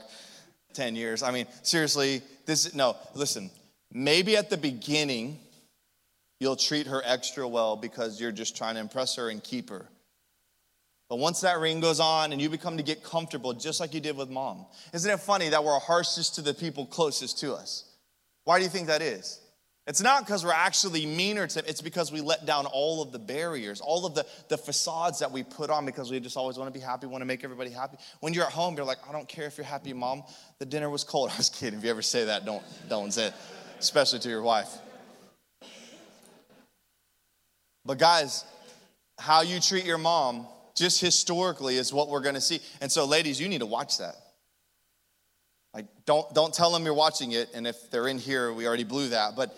10 0.73 0.97
years. 0.97 1.23
I 1.23 1.31
mean, 1.31 1.47
seriously, 1.63 2.23
this, 2.45 2.67
is 2.67 2.75
no, 2.75 2.97
listen, 3.15 3.53
maybe 3.93 4.37
at 4.37 4.51
the 4.51 4.57
beginning, 4.57 5.39
you'll 6.41 6.57
treat 6.57 6.89
her 6.89 7.03
extra 7.05 7.47
well 7.47 7.77
because 7.77 8.21
you're 8.21 8.33
just 8.33 8.57
trying 8.57 8.75
to 8.75 8.81
impress 8.81 9.15
her 9.15 9.29
and 9.31 9.45
keep 9.45 9.71
her. 9.71 9.87
But 11.09 11.17
once 11.17 11.43
that 11.43 11.59
ring 11.59 11.81
goes 11.81 12.01
on 12.01 12.33
and 12.33 12.41
you 12.41 12.49
become 12.49 12.79
to 12.79 12.83
get 12.83 13.05
comfortable, 13.05 13.53
just 13.53 13.79
like 13.79 13.93
you 13.95 14.01
did 14.01 14.17
with 14.17 14.31
mom, 14.31 14.67
isn't 14.93 15.11
it 15.11 15.21
funny 15.21 15.51
that 15.51 15.63
we're 15.63 15.79
harshest 15.79 16.37
to 16.37 16.43
the 16.43 16.55
people 16.55 16.87
closest 16.87 17.39
to 17.41 17.55
us? 17.55 17.85
Why 18.45 18.59
do 18.59 18.65
you 18.65 18.71
think 18.71 18.87
that 18.87 19.03
is? 19.03 19.41
It's 19.87 20.01
not 20.01 20.25
because 20.25 20.47
we're 20.47 20.53
actually 20.53 21.05
meaner 21.05 21.47
to 21.47 21.69
it's 21.69 21.83
because 21.83 22.11
we 22.11 22.23
let 22.23 22.47
down 22.47 22.65
all 22.65 23.03
of 23.03 23.13
the 23.13 23.19
barriers, 23.19 23.83
all 23.83 24.07
of 24.07 24.15
the, 24.15 24.25
the 24.49 24.57
facades 24.57 25.19
that 25.19 25.31
we 25.31 25.43
put 25.43 25.69
on 25.69 25.85
because 25.85 26.11
we 26.11 26.19
just 26.21 26.39
always 26.39 26.57
want 26.57 26.73
to 26.73 26.79
be 26.79 26.83
happy, 26.83 27.07
want 27.07 27.21
to 27.21 27.27
make 27.27 27.45
everybody 27.45 27.71
happy. 27.71 27.99
When 28.21 28.33
you're 28.33 28.47
at 28.47 28.53
home, 28.53 28.77
you're 28.77 28.87
like, 28.87 28.99
I 29.07 29.13
don't 29.13 29.29
care 29.29 29.45
if 29.45 29.59
you're 29.59 29.67
happy, 29.67 29.93
mom. 29.93 30.23
The 30.59 30.65
dinner 30.65 30.89
was 30.89 31.05
cold. 31.05 31.31
I 31.35 31.37
was 31.37 31.51
kidding. 31.51 31.79
If 31.79 31.85
you 31.85 31.91
ever 31.91 32.01
say 32.01 32.25
that, 32.25 32.47
don't 32.47 32.63
don't 32.89 33.13
say 33.13 33.27
it, 33.27 33.35
especially 33.79 34.21
to 34.21 34.29
your 34.31 34.43
wife. 34.43 34.71
But 37.85 37.99
guys, 37.99 38.47
how 39.19 39.43
you 39.43 39.61
treat 39.61 39.85
your 39.85 39.99
mom, 39.99 40.47
just 40.75 41.01
historically, 41.01 41.77
is 41.77 41.93
what 41.93 42.09
we're 42.09 42.21
gonna 42.21 42.41
see. 42.41 42.61
And 42.81 42.91
so, 42.91 43.05
ladies, 43.05 43.41
you 43.41 43.49
need 43.49 43.61
to 43.61 43.67
watch 43.67 43.99
that. 43.99 44.17
Like, 45.73 45.87
don't 46.07 46.33
don't 46.35 46.55
tell 46.55 46.73
them 46.73 46.85
you're 46.85 46.95
watching 46.95 47.33
it, 47.33 47.49
and 47.55 47.67
if 47.67 47.91
they're 47.91 48.09
in 48.09 48.19
here, 48.19 48.53
we 48.53 48.67
already 48.67 48.85
blew 48.85 49.09
that. 49.09 49.37
But 49.37 49.57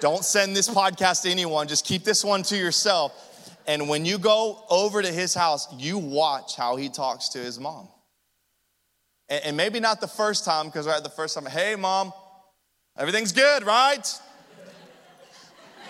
don't 0.00 0.24
send 0.24 0.54
this 0.56 0.68
podcast 0.68 1.22
to 1.22 1.30
anyone. 1.30 1.68
Just 1.68 1.84
keep 1.84 2.04
this 2.04 2.24
one 2.24 2.42
to 2.44 2.56
yourself. 2.56 3.12
And 3.66 3.88
when 3.88 4.04
you 4.04 4.18
go 4.18 4.64
over 4.70 5.02
to 5.02 5.10
his 5.10 5.34
house, 5.34 5.66
you 5.76 5.98
watch 5.98 6.54
how 6.54 6.76
he 6.76 6.88
talks 6.88 7.30
to 7.30 7.38
his 7.38 7.58
mom. 7.58 7.88
And, 9.28 9.44
and 9.44 9.56
maybe 9.56 9.80
not 9.80 10.00
the 10.00 10.06
first 10.06 10.44
time, 10.44 10.66
because 10.66 10.86
right 10.86 11.02
the 11.02 11.08
first 11.08 11.34
time, 11.34 11.46
hey, 11.46 11.74
mom, 11.74 12.12
everything's 12.96 13.32
good, 13.32 13.64
right? 13.64 14.06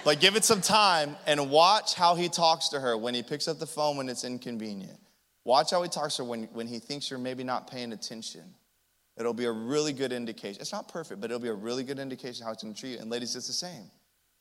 But 0.07 0.21
give 0.21 0.37
it 0.37 0.45
some 0.45 0.61
time 0.61 1.17
and 1.27 1.51
watch 1.51 1.97
how 1.97 2.15
he 2.15 2.29
talks 2.29 2.69
to 2.69 2.79
her 2.79 2.97
when 2.97 3.13
he 3.13 3.25
picks 3.25 3.49
up 3.49 3.59
the 3.59 3.67
phone 3.67 3.97
when 3.97 4.09
it's 4.09 4.23
inconvenient. 4.23 5.01
Watch 5.43 5.73
how 5.73 5.83
he 5.83 5.89
talks 5.89 6.15
to 6.15 6.23
her 6.23 6.29
when, 6.29 6.45
when 6.53 6.69
he 6.69 6.79
thinks 6.79 7.11
you're 7.11 7.19
maybe 7.19 7.43
not 7.43 7.69
paying 7.69 7.93
attention. 7.93 8.55
It'll 9.19 9.35
be 9.35 9.47
a 9.47 9.51
really 9.53 9.93
good 9.93 10.13
indication. 10.13 10.61
It's 10.61 10.71
not 10.71 10.87
perfect, 10.87 11.21
but 11.21 11.33
it'll 11.33 11.41
be 11.41 11.49
a 11.49 11.55
really 11.55 11.83
good 11.83 11.99
indication 11.99 12.47
how 12.47 12.53
it's 12.53 12.63
going 12.63 12.73
to 12.73 12.81
treat 12.81 12.93
you. 12.93 12.99
And 13.01 13.11
ladies, 13.11 13.35
it's 13.35 13.49
the 13.49 13.53
same. 13.53 13.91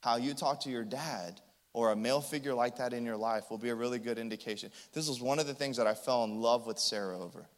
How 0.04 0.18
you 0.18 0.36
talk 0.36 0.60
to 0.62 0.70
your 0.70 0.84
dad 0.84 1.42
or 1.74 1.92
a 1.92 1.96
male 1.96 2.22
figure 2.22 2.54
like 2.54 2.78
that 2.78 2.94
in 2.94 3.04
your 3.04 3.18
life 3.18 3.46
will 3.50 3.58
be 3.58 3.70
a 3.70 3.76
really 3.76 3.98
good 3.98 4.20
indication. 4.20 4.70
This 4.94 5.10
was 5.10 5.20
one 5.20 5.40
of 5.40 5.48
the 5.48 5.56
things 5.56 5.78
that 5.78 5.88
I 5.88 5.96
fell 5.96 6.26
in 6.26 6.42
love 6.42 6.68
with 6.68 6.78
Sarah 6.78 7.20
over. 7.20 7.50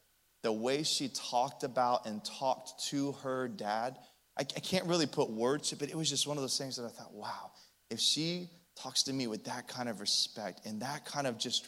The 0.44 0.54
way 0.54 0.84
she 0.84 1.10
talked 1.10 1.66
about 1.66 2.06
and 2.06 2.24
talked 2.24 2.86
to 2.86 3.12
her 3.24 3.50
dad. 3.50 3.98
I, 4.38 4.44
I 4.44 4.62
can't 4.62 4.86
really 4.86 5.08
put 5.08 5.30
words 5.30 5.72
to 5.72 5.76
it, 5.76 5.80
but 5.80 5.90
it 5.90 5.96
was 5.98 6.10
just 6.10 6.26
one 6.26 6.38
of 6.38 6.42
those 6.42 6.58
things 6.58 6.78
that 6.78 6.86
I 6.86 6.90
thought, 6.90 7.14
wow, 7.14 7.52
if 7.90 8.00
she 8.00 8.50
talks 8.76 9.04
to 9.04 9.14
me 9.14 9.28
with 9.28 9.46
that 9.46 9.68
kind 9.68 9.90
of 9.90 10.00
respect 10.00 10.66
and 10.66 10.82
that 10.82 11.06
kind 11.06 11.28
of 11.28 11.38
just, 11.38 11.68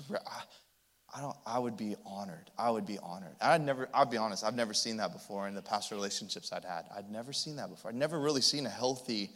I 1.13 1.21
don't, 1.21 1.35
I 1.45 1.57
would 1.57 1.77
be 1.77 1.95
honored. 2.05 2.51
I 2.57 2.69
would 2.69 2.85
be 2.85 2.99
honored. 2.99 3.35
I'd 3.41 3.61
never, 3.61 3.89
I'll 3.93 4.05
be 4.05 4.17
honest, 4.17 4.43
I've 4.43 4.55
never 4.55 4.73
seen 4.73 4.97
that 4.97 5.11
before 5.11 5.47
in 5.47 5.55
the 5.55 5.61
past 5.61 5.91
relationships 5.91 6.51
I'd 6.53 6.65
had. 6.65 6.83
I'd 6.95 7.09
never 7.09 7.33
seen 7.33 7.55
that 7.55 7.69
before. 7.69 7.89
I'd 7.89 7.97
never 7.97 8.19
really 8.19 8.41
seen 8.41 8.65
a 8.65 8.69
healthy 8.69 9.31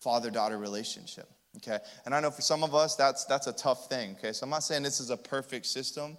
father 0.00 0.30
daughter 0.30 0.56
relationship. 0.56 1.28
Okay. 1.56 1.78
And 2.06 2.14
I 2.14 2.20
know 2.20 2.30
for 2.30 2.42
some 2.42 2.62
of 2.62 2.74
us, 2.74 2.96
that's, 2.96 3.24
that's 3.24 3.48
a 3.48 3.52
tough 3.52 3.88
thing. 3.88 4.12
Okay. 4.18 4.32
So 4.32 4.44
I'm 4.44 4.50
not 4.50 4.62
saying 4.62 4.82
this 4.82 5.00
is 5.00 5.10
a 5.10 5.16
perfect 5.16 5.66
system, 5.66 6.16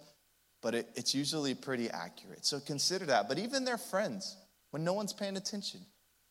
but 0.60 0.74
it, 0.74 0.88
it's 0.94 1.14
usually 1.14 1.54
pretty 1.54 1.90
accurate. 1.90 2.44
So 2.44 2.60
consider 2.60 3.06
that. 3.06 3.28
But 3.28 3.38
even 3.38 3.64
their 3.64 3.78
friends, 3.78 4.36
when 4.70 4.84
no 4.84 4.92
one's 4.92 5.12
paying 5.12 5.36
attention, 5.36 5.80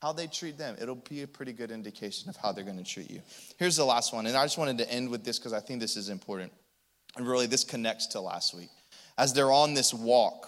how 0.01 0.11
they 0.11 0.27
treat 0.27 0.57
them, 0.57 0.75
it'll 0.81 0.95
be 0.95 1.21
a 1.21 1.27
pretty 1.27 1.53
good 1.53 1.69
indication 1.69 2.29
of 2.29 2.35
how 2.35 2.51
they're 2.51 2.63
going 2.63 2.77
to 2.77 2.83
treat 2.83 3.09
you. 3.09 3.21
Here's 3.57 3.75
the 3.75 3.85
last 3.85 4.13
one. 4.13 4.25
And 4.25 4.35
I 4.35 4.43
just 4.43 4.57
wanted 4.57 4.79
to 4.79 4.91
end 4.91 5.09
with 5.09 5.23
this 5.23 5.37
because 5.37 5.53
I 5.53 5.59
think 5.59 5.79
this 5.79 5.95
is 5.95 6.09
important. 6.09 6.51
And 7.15 7.27
really, 7.27 7.45
this 7.45 7.63
connects 7.63 8.07
to 8.07 8.21
last 8.21 8.55
week. 8.55 8.69
As 9.17 9.33
they're 9.33 9.51
on 9.51 9.73
this 9.73 9.93
walk, 9.93 10.47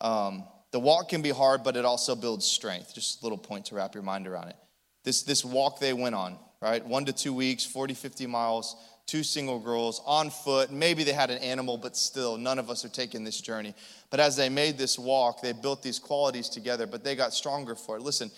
um, 0.00 0.44
the 0.70 0.78
walk 0.78 1.08
can 1.08 1.22
be 1.22 1.30
hard, 1.30 1.64
but 1.64 1.76
it 1.76 1.84
also 1.84 2.14
builds 2.14 2.46
strength. 2.46 2.94
Just 2.94 3.22
a 3.22 3.24
little 3.24 3.38
point 3.38 3.66
to 3.66 3.74
wrap 3.74 3.94
your 3.94 4.04
mind 4.04 4.28
around 4.28 4.48
it. 4.48 4.56
This, 5.04 5.22
this 5.22 5.44
walk 5.44 5.80
they 5.80 5.92
went 5.92 6.14
on, 6.14 6.38
right? 6.60 6.84
One 6.84 7.04
to 7.06 7.12
two 7.12 7.32
weeks, 7.32 7.64
40, 7.64 7.94
50 7.94 8.26
miles, 8.26 8.76
two 9.06 9.22
single 9.22 9.58
girls 9.58 10.02
on 10.04 10.30
foot. 10.30 10.70
Maybe 10.70 11.02
they 11.04 11.12
had 11.12 11.30
an 11.30 11.38
animal, 11.38 11.78
but 11.78 11.96
still, 11.96 12.36
none 12.36 12.58
of 12.58 12.68
us 12.70 12.84
are 12.84 12.88
taking 12.88 13.24
this 13.24 13.40
journey. 13.40 13.74
But 14.10 14.20
as 14.20 14.36
they 14.36 14.48
made 14.48 14.76
this 14.76 14.98
walk, 14.98 15.40
they 15.40 15.52
built 15.52 15.82
these 15.82 15.98
qualities 15.98 16.48
together, 16.48 16.86
but 16.86 17.04
they 17.04 17.14
got 17.14 17.32
stronger 17.32 17.74
for 17.74 17.96
it. 17.96 18.02
Listen, 18.02 18.30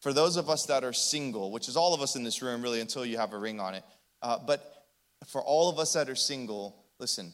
for 0.00 0.12
those 0.12 0.36
of 0.36 0.50
us 0.50 0.66
that 0.66 0.84
are 0.84 0.92
single, 0.92 1.50
which 1.50 1.68
is 1.68 1.76
all 1.76 1.94
of 1.94 2.00
us 2.00 2.16
in 2.16 2.24
this 2.24 2.42
room, 2.42 2.62
really, 2.62 2.80
until 2.80 3.04
you 3.04 3.18
have 3.18 3.32
a 3.32 3.38
ring 3.38 3.60
on 3.60 3.74
it, 3.74 3.84
uh, 4.22 4.38
but 4.46 4.86
for 5.26 5.42
all 5.42 5.68
of 5.68 5.78
us 5.78 5.92
that 5.92 6.08
are 6.08 6.14
single, 6.14 6.80
Listen, 7.00 7.32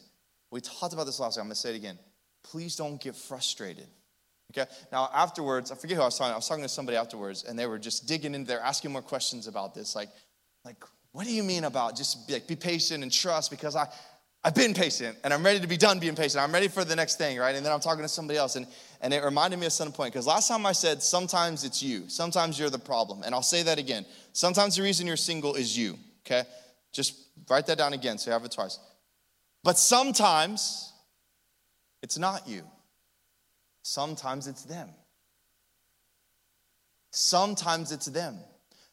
we 0.52 0.60
talked 0.60 0.94
about 0.94 1.06
this 1.06 1.18
last 1.18 1.36
week. 1.36 1.42
I'm 1.42 1.48
going 1.48 1.54
to 1.54 1.60
say 1.60 1.70
it 1.70 1.76
again. 1.76 1.98
Please 2.44 2.76
don't 2.76 3.00
get 3.02 3.16
frustrated. 3.16 3.88
Okay? 4.52 4.70
Now, 4.92 5.10
afterwards, 5.12 5.72
I 5.72 5.74
forget 5.74 5.96
who 5.96 6.02
I 6.02 6.06
was 6.06 6.16
talking 6.16 6.30
to. 6.30 6.34
I 6.34 6.36
was 6.36 6.48
talking 6.48 6.62
to 6.62 6.68
somebody 6.68 6.96
afterwards, 6.96 7.42
and 7.42 7.58
they 7.58 7.66
were 7.66 7.80
just 7.80 8.06
digging 8.06 8.32
in 8.34 8.44
there, 8.44 8.60
asking 8.60 8.92
more 8.92 9.02
questions 9.02 9.48
about 9.48 9.74
this. 9.74 9.96
Like, 9.96 10.08
like 10.64 10.76
what 11.10 11.26
do 11.26 11.32
you 11.32 11.42
mean 11.42 11.64
about 11.64 11.96
just 11.96 12.28
be, 12.28 12.34
like, 12.34 12.46
be 12.46 12.54
patient 12.54 13.02
and 13.02 13.12
trust? 13.12 13.50
Because 13.50 13.74
I, 13.74 13.88
I've 14.46 14.54
been 14.54 14.74
patient 14.74 15.18
and 15.24 15.34
I'm 15.34 15.44
ready 15.44 15.58
to 15.58 15.66
be 15.66 15.76
done 15.76 15.98
being 15.98 16.14
patient. 16.14 16.40
I'm 16.40 16.52
ready 16.52 16.68
for 16.68 16.84
the 16.84 16.94
next 16.94 17.18
thing, 17.18 17.36
right? 17.36 17.56
And 17.56 17.66
then 17.66 17.72
I'm 17.72 17.80
talking 17.80 18.02
to 18.02 18.08
somebody 18.08 18.38
else, 18.38 18.54
and, 18.54 18.64
and 19.00 19.12
it 19.12 19.24
reminded 19.24 19.58
me 19.58 19.66
of 19.66 19.72
some 19.72 19.90
point. 19.90 20.12
Because 20.12 20.24
last 20.24 20.46
time 20.46 20.64
I 20.64 20.70
said, 20.70 21.02
sometimes 21.02 21.64
it's 21.64 21.82
you, 21.82 22.04
sometimes 22.06 22.56
you're 22.56 22.70
the 22.70 22.78
problem. 22.78 23.24
And 23.24 23.34
I'll 23.34 23.42
say 23.42 23.64
that 23.64 23.76
again. 23.76 24.06
Sometimes 24.32 24.76
the 24.76 24.84
reason 24.84 25.04
you're 25.04 25.16
single 25.16 25.56
is 25.56 25.76
you, 25.76 25.98
okay? 26.24 26.44
Just 26.92 27.16
write 27.50 27.66
that 27.66 27.76
down 27.76 27.92
again 27.92 28.18
so 28.18 28.30
you 28.30 28.34
have 28.34 28.44
it 28.44 28.52
twice. 28.52 28.78
But 29.64 29.80
sometimes 29.80 30.92
it's 32.00 32.16
not 32.16 32.46
you, 32.46 32.62
sometimes 33.82 34.46
it's 34.46 34.62
them. 34.62 34.90
Sometimes 37.10 37.90
it's 37.90 38.06
them. 38.06 38.38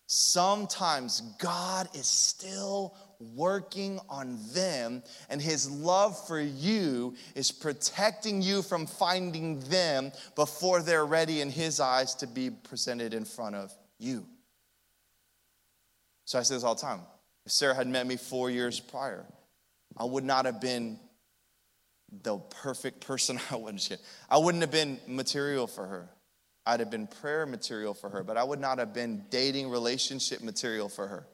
Sometimes 0.07 1.21
God 1.37 1.89
is 1.93 2.07
still 2.07 2.95
working 3.35 3.99
on 4.09 4.37
them, 4.53 5.03
and 5.29 5.41
His 5.41 5.69
love 5.69 6.27
for 6.27 6.39
you 6.39 7.15
is 7.35 7.51
protecting 7.51 8.41
you 8.41 8.61
from 8.61 8.85
finding 8.85 9.59
them 9.61 10.11
before 10.35 10.81
they're 10.81 11.05
ready 11.05 11.41
in 11.41 11.49
His 11.49 11.79
eyes 11.79 12.15
to 12.15 12.27
be 12.27 12.49
presented 12.49 13.13
in 13.13 13.25
front 13.25 13.55
of 13.55 13.73
you. 13.99 14.25
So 16.25 16.39
I 16.39 16.43
say 16.43 16.55
this 16.55 16.63
all 16.63 16.75
the 16.75 16.81
time. 16.81 17.01
If 17.45 17.51
Sarah 17.51 17.75
had 17.75 17.87
met 17.87 18.07
me 18.07 18.15
four 18.15 18.49
years 18.49 18.79
prior, 18.79 19.25
I 19.97 20.05
would 20.05 20.23
not 20.23 20.45
have 20.45 20.61
been 20.61 20.99
the 22.21 22.37
perfect 22.37 23.05
person 23.05 23.39
I 23.51 23.55
wouldn't 23.55 23.97
I 24.29 24.37
wouldn't 24.37 24.61
have 24.61 24.71
been 24.71 24.99
material 25.07 25.67
for 25.67 25.85
her. 25.85 26.09
I'd 26.65 26.79
have 26.79 26.89
been 26.89 27.07
prayer 27.07 27.45
material 27.45 27.93
for 27.93 28.09
her, 28.09 28.23
but 28.23 28.37
I 28.37 28.43
would 28.43 28.59
not 28.59 28.77
have 28.77 28.93
been 28.93 29.25
dating 29.29 29.69
relationship 29.69 30.41
material 30.41 30.87
for 30.87 31.07
her. 31.07 31.27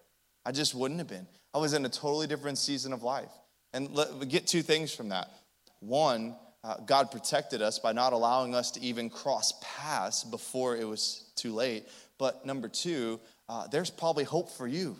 I 0.50 0.52
just 0.52 0.74
wouldn't 0.74 1.00
have 1.00 1.08
been. 1.08 1.28
I 1.54 1.60
was 1.60 1.74
in 1.74 1.86
a 1.86 1.90
totally 1.90 2.26
different 2.26 2.58
season 2.58 2.92
of 2.92 3.04
life. 3.04 3.30
And 3.72 3.92
let, 3.92 4.28
get 4.30 4.48
two 4.48 4.64
things 4.64 4.92
from 4.92 5.10
that. 5.10 5.30
One, 5.80 6.36
uh, 6.64 6.78
God 6.88 7.12
protected 7.12 7.62
us 7.62 7.78
by 7.78 7.92
not 7.92 8.14
allowing 8.14 8.56
us 8.56 8.72
to 8.72 8.82
even 8.82 9.12
cross 9.12 9.54
paths 9.62 10.24
before 10.24 10.76
it 10.76 10.88
was 10.88 11.30
too 11.36 11.54
late. 11.54 11.88
But 12.18 12.48
number 12.48 12.68
two, 12.68 13.20
uh, 13.48 13.68
there's 13.68 13.92
probably 13.92 14.24
hope 14.24 14.50
for 14.50 14.66
you. 14.66 14.96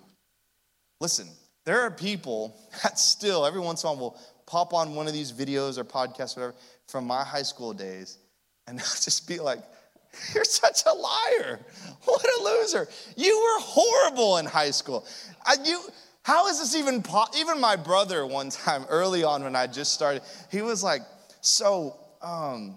Listen, 1.02 1.28
there 1.66 1.82
are 1.82 1.90
people 1.90 2.56
that 2.84 3.00
still, 3.00 3.44
every 3.44 3.60
once 3.60 3.82
in 3.82 3.90
a 3.90 3.94
while, 3.94 4.00
will 4.00 4.20
pop 4.46 4.72
on 4.72 4.94
one 4.94 5.08
of 5.08 5.14
these 5.14 5.32
videos 5.32 5.80
or 5.80 5.84
podcasts, 5.84 6.38
or 6.38 6.42
whatever, 6.42 6.56
from 6.88 7.08
my 7.08 7.24
high 7.24 7.42
school 7.42 7.74
days, 7.74 8.20
and 8.68 8.78
they'll 8.78 8.86
just 8.86 9.28
be 9.28 9.40
like, 9.40 9.64
You're 10.34 10.44
such 10.44 10.84
a 10.86 10.94
liar. 10.94 11.60
What 12.06 12.24
a 12.24 12.44
loser. 12.44 12.88
You 13.16 13.38
were 13.38 13.64
horrible 13.64 14.38
in 14.38 14.46
high 14.46 14.72
school. 14.72 15.06
I, 15.46 15.56
you, 15.64 15.82
how 16.24 16.48
is 16.48 16.60
this 16.60 16.76
even 16.76 17.02
po-? 17.02 17.28
Even 17.38 17.60
my 17.60 17.76
brother, 17.76 18.26
one 18.26 18.50
time 18.50 18.86
early 18.90 19.24
on 19.24 19.44
when 19.44 19.56
I 19.56 19.68
just 19.68 19.94
started, 19.94 20.22
he 20.52 20.62
was 20.62 20.84
like, 20.84 21.02
So, 21.42 21.96
um, 22.22 22.76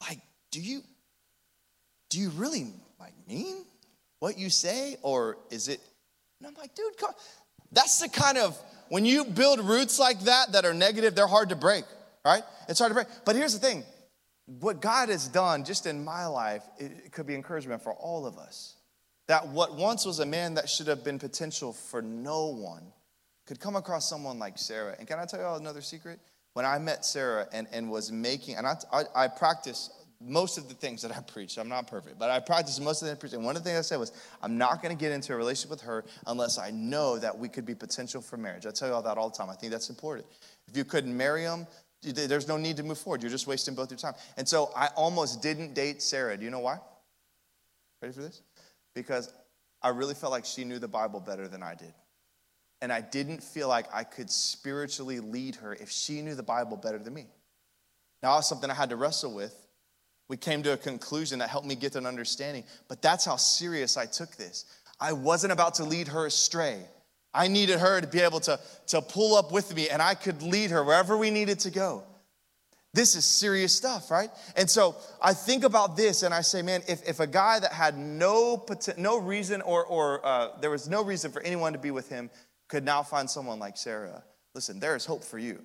like, 0.00 0.20
do 0.50 0.60
you, 0.60 0.82
do 2.10 2.20
you 2.20 2.30
really 2.30 2.72
like 3.00 3.14
mean 3.28 3.64
what 4.20 4.38
you 4.38 4.50
say? 4.50 4.96
Or 5.02 5.38
is 5.50 5.68
it, 5.68 5.80
And 6.40 6.48
I'm 6.48 6.54
like, 6.54 6.74
dude, 6.74 6.96
come. 6.96 7.12
That's 7.72 8.00
the 8.00 8.08
kind 8.08 8.38
of, 8.38 8.56
when 8.88 9.04
you 9.04 9.24
build 9.24 9.60
roots 9.60 9.98
like 9.98 10.20
that 10.20 10.52
that 10.52 10.64
are 10.64 10.74
negative, 10.74 11.14
they're 11.14 11.26
hard 11.26 11.48
to 11.48 11.56
break, 11.56 11.84
right? 12.24 12.42
It's 12.68 12.78
hard 12.78 12.90
to 12.90 12.94
break. 12.94 13.08
But 13.24 13.36
here's 13.36 13.52
the 13.52 13.58
thing 13.58 13.84
what 14.46 14.80
God 14.80 15.08
has 15.08 15.28
done 15.28 15.64
just 15.64 15.86
in 15.86 16.04
my 16.04 16.26
life, 16.26 16.62
it 16.78 17.12
could 17.12 17.26
be 17.26 17.34
encouragement 17.34 17.82
for 17.82 17.92
all 17.94 18.26
of 18.26 18.38
us. 18.38 18.76
That 19.28 19.48
what 19.48 19.74
once 19.74 20.06
was 20.06 20.20
a 20.20 20.26
man 20.26 20.54
that 20.54 20.68
should 20.68 20.86
have 20.86 21.02
been 21.02 21.18
potential 21.18 21.72
for 21.72 22.00
no 22.00 22.46
one 22.46 22.92
could 23.46 23.58
come 23.60 23.76
across 23.76 24.08
someone 24.08 24.38
like 24.38 24.56
Sarah. 24.56 24.94
And 24.98 25.08
can 25.08 25.18
I 25.18 25.24
tell 25.24 25.40
you 25.40 25.46
all 25.46 25.56
another 25.56 25.80
secret? 25.80 26.20
When 26.52 26.64
I 26.64 26.78
met 26.78 27.04
Sarah 27.04 27.46
and, 27.52 27.66
and 27.72 27.90
was 27.90 28.10
making, 28.10 28.56
and 28.56 28.66
I, 28.66 28.76
I, 28.92 29.04
I 29.14 29.28
practice 29.28 29.90
most 30.20 30.58
of 30.58 30.68
the 30.68 30.74
things 30.74 31.02
that 31.02 31.14
I 31.14 31.20
preach. 31.20 31.58
I'm 31.58 31.68
not 31.68 31.86
perfect, 31.86 32.18
but 32.18 32.30
I 32.30 32.40
practice 32.40 32.80
most 32.80 33.02
of 33.02 33.08
the 33.08 33.16
things. 33.16 33.34
And 33.34 33.44
one 33.44 33.56
of 33.56 33.62
the 33.62 33.68
things 33.68 33.78
I 33.78 33.82
said 33.82 33.98
was, 33.98 34.12
I'm 34.42 34.56
not 34.56 34.82
going 34.82 34.96
to 34.96 35.00
get 35.00 35.12
into 35.12 35.34
a 35.34 35.36
relationship 35.36 35.70
with 35.70 35.82
her 35.82 36.04
unless 36.26 36.58
I 36.58 36.70
know 36.70 37.18
that 37.18 37.36
we 37.36 37.48
could 37.48 37.66
be 37.66 37.74
potential 37.74 38.22
for 38.22 38.36
marriage. 38.36 38.66
I 38.66 38.70
tell 38.70 38.88
you 38.88 38.94
all 38.94 39.02
that 39.02 39.18
all 39.18 39.28
the 39.28 39.36
time. 39.36 39.50
I 39.50 39.54
think 39.54 39.72
that's 39.72 39.90
important. 39.90 40.26
If 40.68 40.76
you 40.76 40.84
couldn't 40.84 41.14
marry 41.14 41.42
him, 41.42 41.66
there's 42.02 42.48
no 42.48 42.56
need 42.56 42.76
to 42.76 42.82
move 42.82 42.98
forward. 42.98 43.22
You're 43.22 43.30
just 43.30 43.46
wasting 43.46 43.74
both 43.74 43.90
your 43.90 43.98
time. 43.98 44.14
And 44.36 44.48
so 44.48 44.70
I 44.76 44.88
almost 44.96 45.42
didn't 45.42 45.74
date 45.74 46.02
Sarah. 46.02 46.36
Do 46.36 46.44
you 46.44 46.50
know 46.50 46.60
why? 46.60 46.78
Ready 48.02 48.14
for 48.14 48.22
this? 48.22 48.42
Because 48.94 49.32
I 49.82 49.88
really 49.88 50.14
felt 50.14 50.32
like 50.32 50.44
she 50.44 50.64
knew 50.64 50.78
the 50.78 50.88
Bible 50.88 51.20
better 51.20 51.48
than 51.48 51.62
I 51.62 51.74
did. 51.74 51.92
And 52.82 52.92
I 52.92 53.00
didn't 53.00 53.42
feel 53.42 53.68
like 53.68 53.86
I 53.92 54.04
could 54.04 54.30
spiritually 54.30 55.20
lead 55.20 55.56
her 55.56 55.74
if 55.74 55.90
she 55.90 56.20
knew 56.20 56.34
the 56.34 56.42
Bible 56.42 56.76
better 56.76 56.98
than 56.98 57.14
me. 57.14 57.26
Now, 58.22 58.32
that 58.32 58.36
was 58.36 58.48
something 58.48 58.70
I 58.70 58.74
had 58.74 58.90
to 58.90 58.96
wrestle 58.96 59.34
with. 59.34 59.54
We 60.28 60.36
came 60.36 60.62
to 60.64 60.72
a 60.72 60.76
conclusion 60.76 61.38
that 61.38 61.48
helped 61.48 61.66
me 61.66 61.74
get 61.74 61.94
an 61.94 62.04
understanding, 62.04 62.64
but 62.88 63.00
that's 63.00 63.24
how 63.24 63.36
serious 63.36 63.96
I 63.96 64.06
took 64.06 64.36
this. 64.36 64.64
I 64.98 65.12
wasn't 65.12 65.52
about 65.52 65.74
to 65.74 65.84
lead 65.84 66.08
her 66.08 66.26
astray. 66.26 66.80
I 67.34 67.48
needed 67.48 67.78
her 67.78 68.00
to 68.00 68.06
be 68.06 68.20
able 68.20 68.40
to, 68.40 68.58
to 68.88 69.02
pull 69.02 69.36
up 69.36 69.52
with 69.52 69.74
me, 69.74 69.88
and 69.88 70.00
I 70.00 70.14
could 70.14 70.42
lead 70.42 70.70
her 70.70 70.82
wherever 70.82 71.16
we 71.16 71.30
needed 71.30 71.60
to 71.60 71.70
go. 71.70 72.04
This 72.96 73.14
is 73.14 73.26
serious 73.26 73.74
stuff, 73.74 74.10
right? 74.10 74.30
And 74.56 74.70
so 74.70 74.96
I 75.20 75.34
think 75.34 75.64
about 75.64 75.98
this 75.98 76.22
and 76.22 76.32
I 76.32 76.40
say, 76.40 76.62
man, 76.62 76.82
if, 76.88 77.06
if 77.06 77.20
a 77.20 77.26
guy 77.26 77.58
that 77.60 77.70
had 77.70 77.98
no, 77.98 78.64
no 78.96 79.18
reason 79.18 79.60
or, 79.60 79.84
or 79.84 80.24
uh, 80.24 80.58
there 80.62 80.70
was 80.70 80.88
no 80.88 81.04
reason 81.04 81.30
for 81.30 81.42
anyone 81.42 81.74
to 81.74 81.78
be 81.78 81.90
with 81.90 82.08
him 82.08 82.30
could 82.68 82.86
now 82.86 83.02
find 83.02 83.28
someone 83.28 83.58
like 83.58 83.76
Sarah, 83.76 84.24
listen, 84.54 84.80
there 84.80 84.96
is 84.96 85.04
hope 85.04 85.22
for 85.22 85.38
you. 85.38 85.62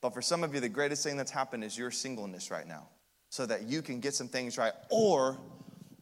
But 0.00 0.14
for 0.14 0.22
some 0.22 0.44
of 0.44 0.54
you, 0.54 0.60
the 0.60 0.68
greatest 0.68 1.02
thing 1.02 1.16
that's 1.16 1.32
happened 1.32 1.64
is 1.64 1.76
your 1.76 1.90
singleness 1.90 2.48
right 2.48 2.66
now 2.66 2.88
so 3.28 3.44
that 3.46 3.64
you 3.64 3.82
can 3.82 3.98
get 3.98 4.14
some 4.14 4.28
things 4.28 4.56
right. 4.56 4.72
Or 4.88 5.38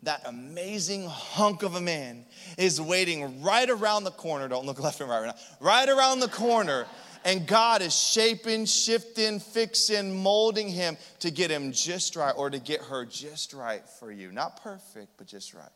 that 0.02 0.22
amazing 0.26 1.06
hunk 1.06 1.62
of 1.62 1.74
a 1.74 1.80
man 1.80 2.24
is 2.56 2.80
waiting 2.80 3.42
right 3.42 3.68
around 3.68 4.04
the 4.04 4.10
corner. 4.10 4.48
Don't 4.48 4.64
look 4.64 4.80
left 4.80 5.00
and 5.00 5.10
right 5.10 5.20
right 5.20 5.26
now. 5.26 5.56
Right 5.60 5.88
around 5.88 6.20
the 6.20 6.28
corner. 6.28 6.86
And 7.24 7.46
God 7.46 7.82
is 7.82 7.94
shaping, 7.94 8.64
shifting, 8.64 9.40
fixing, 9.40 10.22
molding 10.22 10.68
him 10.68 10.96
to 11.18 11.30
get 11.30 11.50
him 11.50 11.70
just 11.72 12.16
right 12.16 12.32
or 12.34 12.48
to 12.48 12.58
get 12.58 12.80
her 12.80 13.04
just 13.04 13.52
right 13.52 13.82
for 13.98 14.10
you. 14.10 14.32
Not 14.32 14.62
perfect, 14.62 15.18
but 15.18 15.26
just 15.26 15.52
right. 15.52 15.68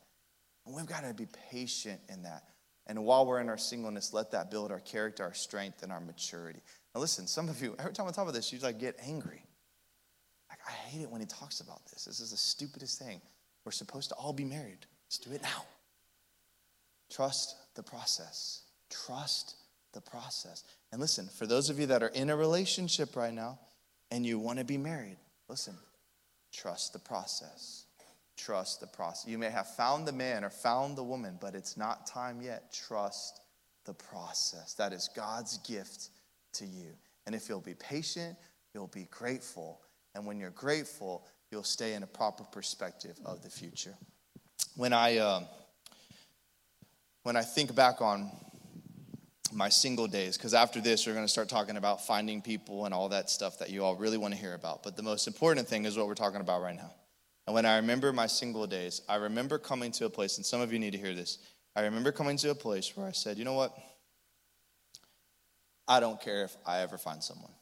And 0.64 0.74
we've 0.74 0.86
got 0.86 1.04
to 1.04 1.12
be 1.12 1.26
patient 1.50 2.00
in 2.08 2.22
that. 2.22 2.44
And 2.86 3.04
while 3.04 3.26
we're 3.26 3.40
in 3.40 3.48
our 3.48 3.58
singleness, 3.58 4.14
let 4.14 4.30
that 4.32 4.50
build 4.50 4.70
our 4.70 4.80
character, 4.80 5.22
our 5.22 5.34
strength, 5.34 5.82
and 5.82 5.92
our 5.92 6.00
maturity. 6.00 6.60
Now, 6.94 7.00
listen, 7.02 7.26
some 7.26 7.48
of 7.48 7.60
you, 7.62 7.74
every 7.78 7.92
time 7.92 8.06
I 8.06 8.10
talk 8.10 8.22
about 8.22 8.34
this, 8.34 8.52
you 8.52 8.58
like 8.60 8.78
get 8.78 8.98
angry. 9.06 9.44
Like, 10.48 10.58
I 10.66 10.72
hate 10.72 11.02
it 11.02 11.10
when 11.10 11.20
he 11.20 11.26
talks 11.26 11.60
about 11.60 11.84
this. 11.86 12.04
This 12.04 12.20
is 12.20 12.30
the 12.30 12.36
stupidest 12.36 12.98
thing. 12.98 13.20
We're 13.64 13.72
supposed 13.72 14.10
to 14.10 14.14
all 14.16 14.32
be 14.32 14.44
married. 14.44 14.86
Let's 15.06 15.18
do 15.18 15.32
it 15.32 15.42
now. 15.42 15.64
Trust 17.10 17.56
the 17.74 17.82
process. 17.82 18.62
Trust 18.90 19.56
the 19.92 20.00
process. 20.00 20.64
And 20.92 21.00
listen, 21.00 21.28
for 21.28 21.46
those 21.46 21.70
of 21.70 21.78
you 21.78 21.86
that 21.86 22.02
are 22.02 22.08
in 22.08 22.30
a 22.30 22.36
relationship 22.36 23.16
right 23.16 23.32
now 23.32 23.58
and 24.10 24.26
you 24.26 24.38
want 24.38 24.58
to 24.58 24.64
be 24.64 24.76
married, 24.76 25.16
listen, 25.48 25.74
trust 26.52 26.92
the 26.92 26.98
process. 26.98 27.84
Trust 28.36 28.80
the 28.80 28.86
process. 28.86 29.30
You 29.30 29.38
may 29.38 29.50
have 29.50 29.68
found 29.76 30.08
the 30.08 30.12
man 30.12 30.44
or 30.44 30.50
found 30.50 30.98
the 30.98 31.04
woman, 31.04 31.38
but 31.40 31.54
it's 31.54 31.76
not 31.76 32.06
time 32.06 32.42
yet. 32.42 32.72
Trust 32.72 33.40
the 33.84 33.94
process. 33.94 34.74
That 34.74 34.92
is 34.92 35.08
God's 35.14 35.58
gift 35.58 36.10
to 36.54 36.66
you. 36.66 36.88
And 37.26 37.34
if 37.34 37.48
you'll 37.48 37.60
be 37.60 37.74
patient, 37.74 38.36
you'll 38.74 38.88
be 38.88 39.06
grateful. 39.10 39.80
And 40.14 40.26
when 40.26 40.40
you're 40.40 40.50
grateful, 40.50 41.24
you'll 41.54 41.62
stay 41.62 41.94
in 41.94 42.02
a 42.02 42.06
proper 42.06 42.42
perspective 42.42 43.16
of 43.24 43.44
the 43.44 43.48
future. 43.48 43.94
When 44.74 44.92
I, 44.92 45.18
uh, 45.18 45.44
when 47.22 47.36
I 47.36 47.42
think 47.42 47.72
back 47.76 48.02
on 48.02 48.28
my 49.52 49.68
single 49.68 50.08
days, 50.08 50.36
because 50.36 50.52
after 50.52 50.80
this, 50.80 51.06
we're 51.06 51.12
going 51.12 51.24
to 51.24 51.30
start 51.30 51.48
talking 51.48 51.76
about 51.76 52.04
finding 52.04 52.42
people 52.42 52.86
and 52.86 52.92
all 52.92 53.08
that 53.10 53.30
stuff 53.30 53.60
that 53.60 53.70
you 53.70 53.84
all 53.84 53.94
really 53.94 54.18
want 54.18 54.34
to 54.34 54.40
hear 54.40 54.54
about. 54.54 54.82
But 54.82 54.96
the 54.96 55.04
most 55.04 55.28
important 55.28 55.68
thing 55.68 55.84
is 55.84 55.96
what 55.96 56.08
we're 56.08 56.14
talking 56.14 56.40
about 56.40 56.60
right 56.60 56.74
now. 56.74 56.90
And 57.46 57.54
when 57.54 57.66
I 57.66 57.76
remember 57.76 58.12
my 58.12 58.26
single 58.26 58.66
days, 58.66 59.02
I 59.08 59.14
remember 59.14 59.56
coming 59.56 59.92
to 59.92 60.06
a 60.06 60.10
place, 60.10 60.38
and 60.38 60.44
some 60.44 60.60
of 60.60 60.72
you 60.72 60.80
need 60.80 60.90
to 60.94 60.98
hear 60.98 61.14
this. 61.14 61.38
I 61.76 61.82
remember 61.82 62.10
coming 62.10 62.36
to 62.38 62.50
a 62.50 62.54
place 62.56 62.96
where 62.96 63.06
I 63.06 63.12
said, 63.12 63.38
you 63.38 63.44
know 63.44 63.54
what? 63.54 63.72
I 65.86 66.00
don't 66.00 66.20
care 66.20 66.42
if 66.42 66.56
I 66.66 66.80
ever 66.80 66.98
find 66.98 67.22
someone. 67.22 67.52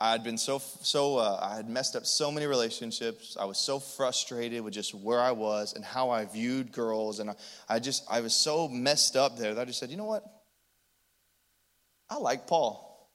I 0.00 0.10
had 0.10 0.24
been 0.24 0.36
so, 0.36 0.58
so 0.58 1.18
uh, 1.18 1.38
I 1.40 1.56
had 1.56 1.68
messed 1.68 1.94
up 1.94 2.04
so 2.04 2.30
many 2.30 2.46
relationships. 2.46 3.36
I 3.38 3.44
was 3.44 3.58
so 3.58 3.78
frustrated 3.78 4.62
with 4.62 4.74
just 4.74 4.94
where 4.94 5.20
I 5.20 5.30
was 5.30 5.74
and 5.74 5.84
how 5.84 6.10
I 6.10 6.24
viewed 6.24 6.72
girls. 6.72 7.20
And 7.20 7.30
I, 7.30 7.34
I 7.68 7.78
just, 7.78 8.04
I 8.10 8.20
was 8.20 8.34
so 8.34 8.68
messed 8.68 9.16
up 9.16 9.38
there 9.38 9.54
that 9.54 9.60
I 9.60 9.64
just 9.64 9.78
said, 9.78 9.90
you 9.90 9.96
know 9.96 10.04
what? 10.04 10.24
I 12.10 12.16
like 12.16 12.46
Paul. 12.46 13.08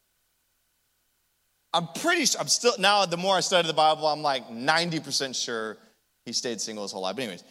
I'm 1.73 1.87
pretty 1.87 2.25
sure, 2.25 2.41
I'm 2.41 2.47
still, 2.47 2.73
now 2.79 3.05
the 3.05 3.17
more 3.17 3.35
I 3.35 3.41
study 3.41 3.67
the 3.67 3.73
Bible, 3.73 4.07
I'm 4.07 4.23
like 4.23 4.49
90% 4.49 5.35
sure 5.35 5.77
he 6.25 6.33
stayed 6.33 6.59
single 6.61 6.83
his 6.83 6.91
whole 6.91 7.03
life. 7.03 7.15
But, 7.15 7.23
anyways, 7.23 7.43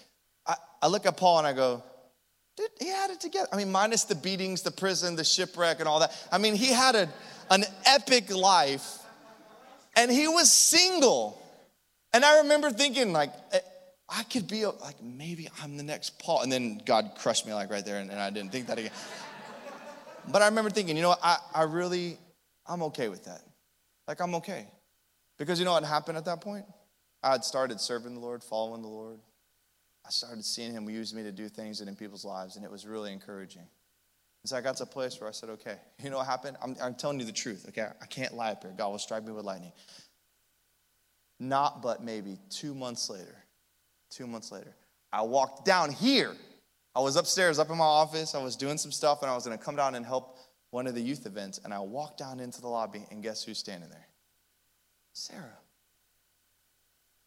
I, 0.47 0.55
I 0.83 0.89
look 0.89 1.07
at 1.07 1.17
Paul 1.17 1.39
and 1.39 1.47
I 1.47 1.53
go, 1.53 1.85
dude, 2.57 2.69
he 2.81 2.89
had 2.89 3.11
it 3.11 3.21
together. 3.21 3.49
I 3.53 3.57
mean, 3.57 3.71
minus 3.71 4.05
the 4.05 4.17
beatings, 4.17 4.63
the 4.63 4.73
prison, 4.73 5.15
the 5.15 5.23
shipwreck, 5.23 5.79
and 5.79 5.89
all 5.89 6.01
that. 6.01 6.13
I 6.33 6.39
mean, 6.39 6.55
he 6.55 6.73
had 6.73 6.97
a, 6.97 7.09
an 7.51 7.65
epic 7.85 8.35
life 8.35 8.98
and 9.99 10.13
he 10.13 10.29
was 10.29 10.51
single. 10.51 11.43
And 12.13 12.25
I 12.25 12.39
remember 12.39 12.71
thinking, 12.71 13.13
like, 13.13 13.33
eh, 13.53 13.59
I 14.09 14.23
could 14.23 14.47
be 14.47 14.63
a, 14.63 14.71
like, 14.71 15.03
maybe 15.03 15.49
I'm 15.63 15.77
the 15.77 15.83
next 15.83 16.19
Paul. 16.21 16.43
And 16.43 16.51
then 16.51 16.81
God 16.87 17.13
crushed 17.19 17.47
me, 17.47 17.53
like, 17.53 17.71
right 17.71 17.85
there, 17.85 17.99
and, 17.99 18.11
and 18.11 18.21
I 18.21 18.31
didn't 18.31 18.53
think 18.53 18.69
that 18.69 18.79
again. 18.79 18.93
but 20.29 20.41
I 20.41 20.47
remember 20.47 20.71
thinking, 20.71 20.97
you 20.97 21.03
know 21.03 21.11
what? 21.11 21.21
I, 21.23 21.39
I 21.53 21.63
really, 21.65 22.17
I'm 22.67 22.83
okay 22.85 23.09
with 23.09 23.25
that. 23.25 23.43
Like, 24.07 24.21
I'm 24.21 24.37
okay. 24.37 24.69
Because 25.37 25.59
you 25.59 25.65
know 25.65 25.73
what 25.73 25.85
happened 25.85 26.17
at 26.17 26.25
that 26.27 26.41
point? 26.41 26.65
I 27.23 27.33
had 27.33 27.45
started 27.45 27.81
serving 27.81 28.15
the 28.15 28.21
Lord, 28.21 28.45
following 28.45 28.83
the 28.83 28.89
Lord. 28.89 29.19
I 30.07 30.11
started 30.11 30.45
seeing 30.45 30.73
Him 30.73 30.89
use 30.89 31.13
me 31.13 31.25
to 31.25 31.33
do 31.33 31.49
things 31.49 31.81
in 31.81 31.97
people's 31.97 32.25
lives, 32.25 32.55
and 32.55 32.65
it 32.65 32.71
was 32.71 32.87
really 32.87 33.13
encouraging. 33.13 33.67
And 34.43 34.51
so 34.51 34.57
I 34.57 34.61
got 34.61 34.77
to 34.77 34.85
a 34.85 34.87
place 34.87 35.21
where 35.21 35.29
I 35.29 35.33
said, 35.33 35.51
okay, 35.51 35.77
you 36.03 36.11
know 36.11 36.19
what 36.19 36.27
happened? 36.27 36.57
I'm, 36.63 36.77
I'm 36.83 36.95
telling 36.95 37.21
you 37.21 37.27
the 37.27 37.33
truth, 37.33 37.67
okay? 37.69 37.89
I 38.01 38.07
can't 38.07 38.35
lie 38.35 38.53
up 38.53 38.63
here. 38.63 38.73
God 38.77 38.91
will 38.91 38.99
strike 38.99 39.25
me 39.25 39.33
with 39.33 39.45
lightning. 39.45 39.73
Not 41.41 41.83
but 41.83 42.03
maybe 42.03 42.39
two 42.51 42.75
months 42.75 43.09
later, 43.09 43.45
two 44.11 44.27
months 44.27 44.51
later, 44.51 44.75
I 45.13 45.23
walked 45.23 45.65
down 45.65 45.93
here. 45.93 46.35
I 46.95 47.01
was 47.01 47.17
upstairs, 47.17 47.59
up 47.59 47.71
in 47.71 47.77
my 47.77 47.85
office. 47.85 48.35
I 48.35 48.43
was 48.43 48.57
doing 48.57 48.77
some 48.77 48.91
stuff, 48.91 49.23
and 49.23 49.31
I 49.31 49.35
was 49.35 49.47
going 49.47 49.57
to 49.57 49.65
come 49.65 49.77
down 49.77 49.95
and 49.95 50.05
help 50.05 50.39
one 50.71 50.89
of 50.89 50.95
the 50.95 51.01
youth 51.01 51.27
events. 51.27 51.61
And 51.63 51.73
I 51.73 51.79
walked 51.79 52.19
down 52.19 52.41
into 52.41 52.61
the 52.61 52.67
lobby, 52.67 53.07
and 53.11 53.23
guess 53.23 53.45
who's 53.45 53.59
standing 53.59 53.89
there? 53.89 54.09
Sarah. 55.13 55.59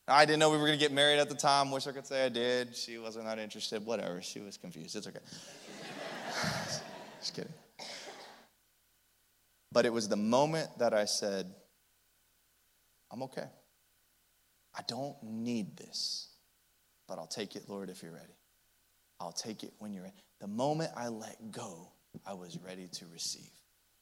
I 0.08 0.26
didn't 0.26 0.40
know 0.40 0.50
we 0.50 0.58
were 0.58 0.66
going 0.66 0.78
to 0.78 0.84
get 0.84 0.92
married 0.92 1.20
at 1.20 1.30
the 1.30 1.36
time. 1.36 1.72
Wish 1.72 1.88
I 1.88 1.92
could 1.92 2.06
say 2.06 2.26
I 2.26 2.30
did. 2.30 2.76
She 2.76 2.98
wasn't 2.98 3.26
that 3.26 3.40
interested. 3.40 3.86
Whatever. 3.86 4.22
She 4.22 4.42
was 4.42 4.58
confused. 4.58 4.96
It's 4.96 5.08
okay. 5.08 5.20
Just 7.22 7.36
kidding. 7.36 7.54
But 9.72 9.86
it 9.86 9.94
was 9.94 10.10
the 10.10 10.18
moment 10.18 10.70
that 10.80 10.94
I 10.94 11.06
said, 11.06 11.46
I'm 13.12 13.24
okay. 13.24 13.46
I 14.76 14.82
don't 14.88 15.16
need 15.24 15.78
this, 15.78 16.30
but 17.08 17.20
I'll 17.20 17.28
take 17.28 17.56
it, 17.56 17.64
Lord, 17.68 17.90
if 17.90 18.04
you're 18.04 18.12
ready. 18.12 18.34
I'll 19.20 19.32
take 19.32 19.64
it 19.64 19.72
when 19.80 19.94
you're 19.94 20.04
ready. 20.04 20.16
The 20.40 20.48
moment 20.48 20.92
I 20.98 21.10
let 21.10 21.52
go, 21.52 21.92
I 22.26 22.34
was 22.34 22.58
ready 22.58 22.88
to 22.88 23.06
receive. 23.14 23.50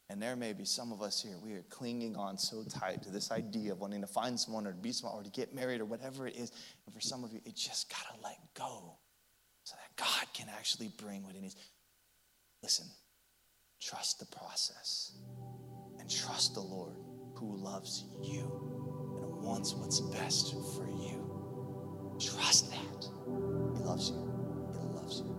And 0.09 0.22
there 0.22 0.36
may 0.36 0.53
be 0.53 0.65
some 0.65 0.91
of 0.91 1.01
us 1.03 1.22
here, 1.22 1.36
we 1.43 1.53
are 1.53 1.63
clinging 1.70 2.15
on 2.15 2.38
so 2.38 2.63
tight 2.63 3.03
to 3.03 3.11
this 3.11 3.32
idea 3.32 3.74
of 3.74 3.80
wanting 3.80 4.01
to 4.01 4.07
find 4.07 4.39
someone 4.39 4.65
or 4.65 4.72
to 4.72 4.78
be 4.78 4.91
someone 4.91 5.20
or 5.20 5.24
to 5.24 5.30
get 5.30 5.53
married 5.53 5.82
or 5.82 5.86
whatever 5.86 6.26
it 6.26 6.36
is. 6.36 6.51
And 6.86 6.95
for 6.95 7.01
some 7.01 7.24
of 7.24 7.32
you, 7.32 7.41
it 7.45 7.55
just 7.55 7.89
got 7.91 8.15
to 8.15 8.24
let 8.24 8.38
go 8.55 8.95
so 9.65 9.76
that 9.76 10.03
God 10.03 10.26
can 10.34 10.47
actually 10.49 10.89
bring 10.97 11.24
what 11.24 11.36
He 11.36 11.41
needs. 11.41 11.57
Listen, 12.63 12.88
Trust 13.82 14.19
the 14.19 14.25
process 14.25 15.13
and 15.99 16.09
trust 16.09 16.53
the 16.53 16.59
Lord 16.59 16.95
who 17.36 17.55
loves 17.55 18.05
you 18.21 18.41
and 19.21 19.43
wants 19.43 19.73
what's 19.73 20.01
best 20.01 20.51
for 20.75 20.88
you. 20.88 22.15
Trust 22.19 22.71
that. 22.71 23.05
He 23.77 23.84
loves 23.84 24.11
you. 24.11 25.38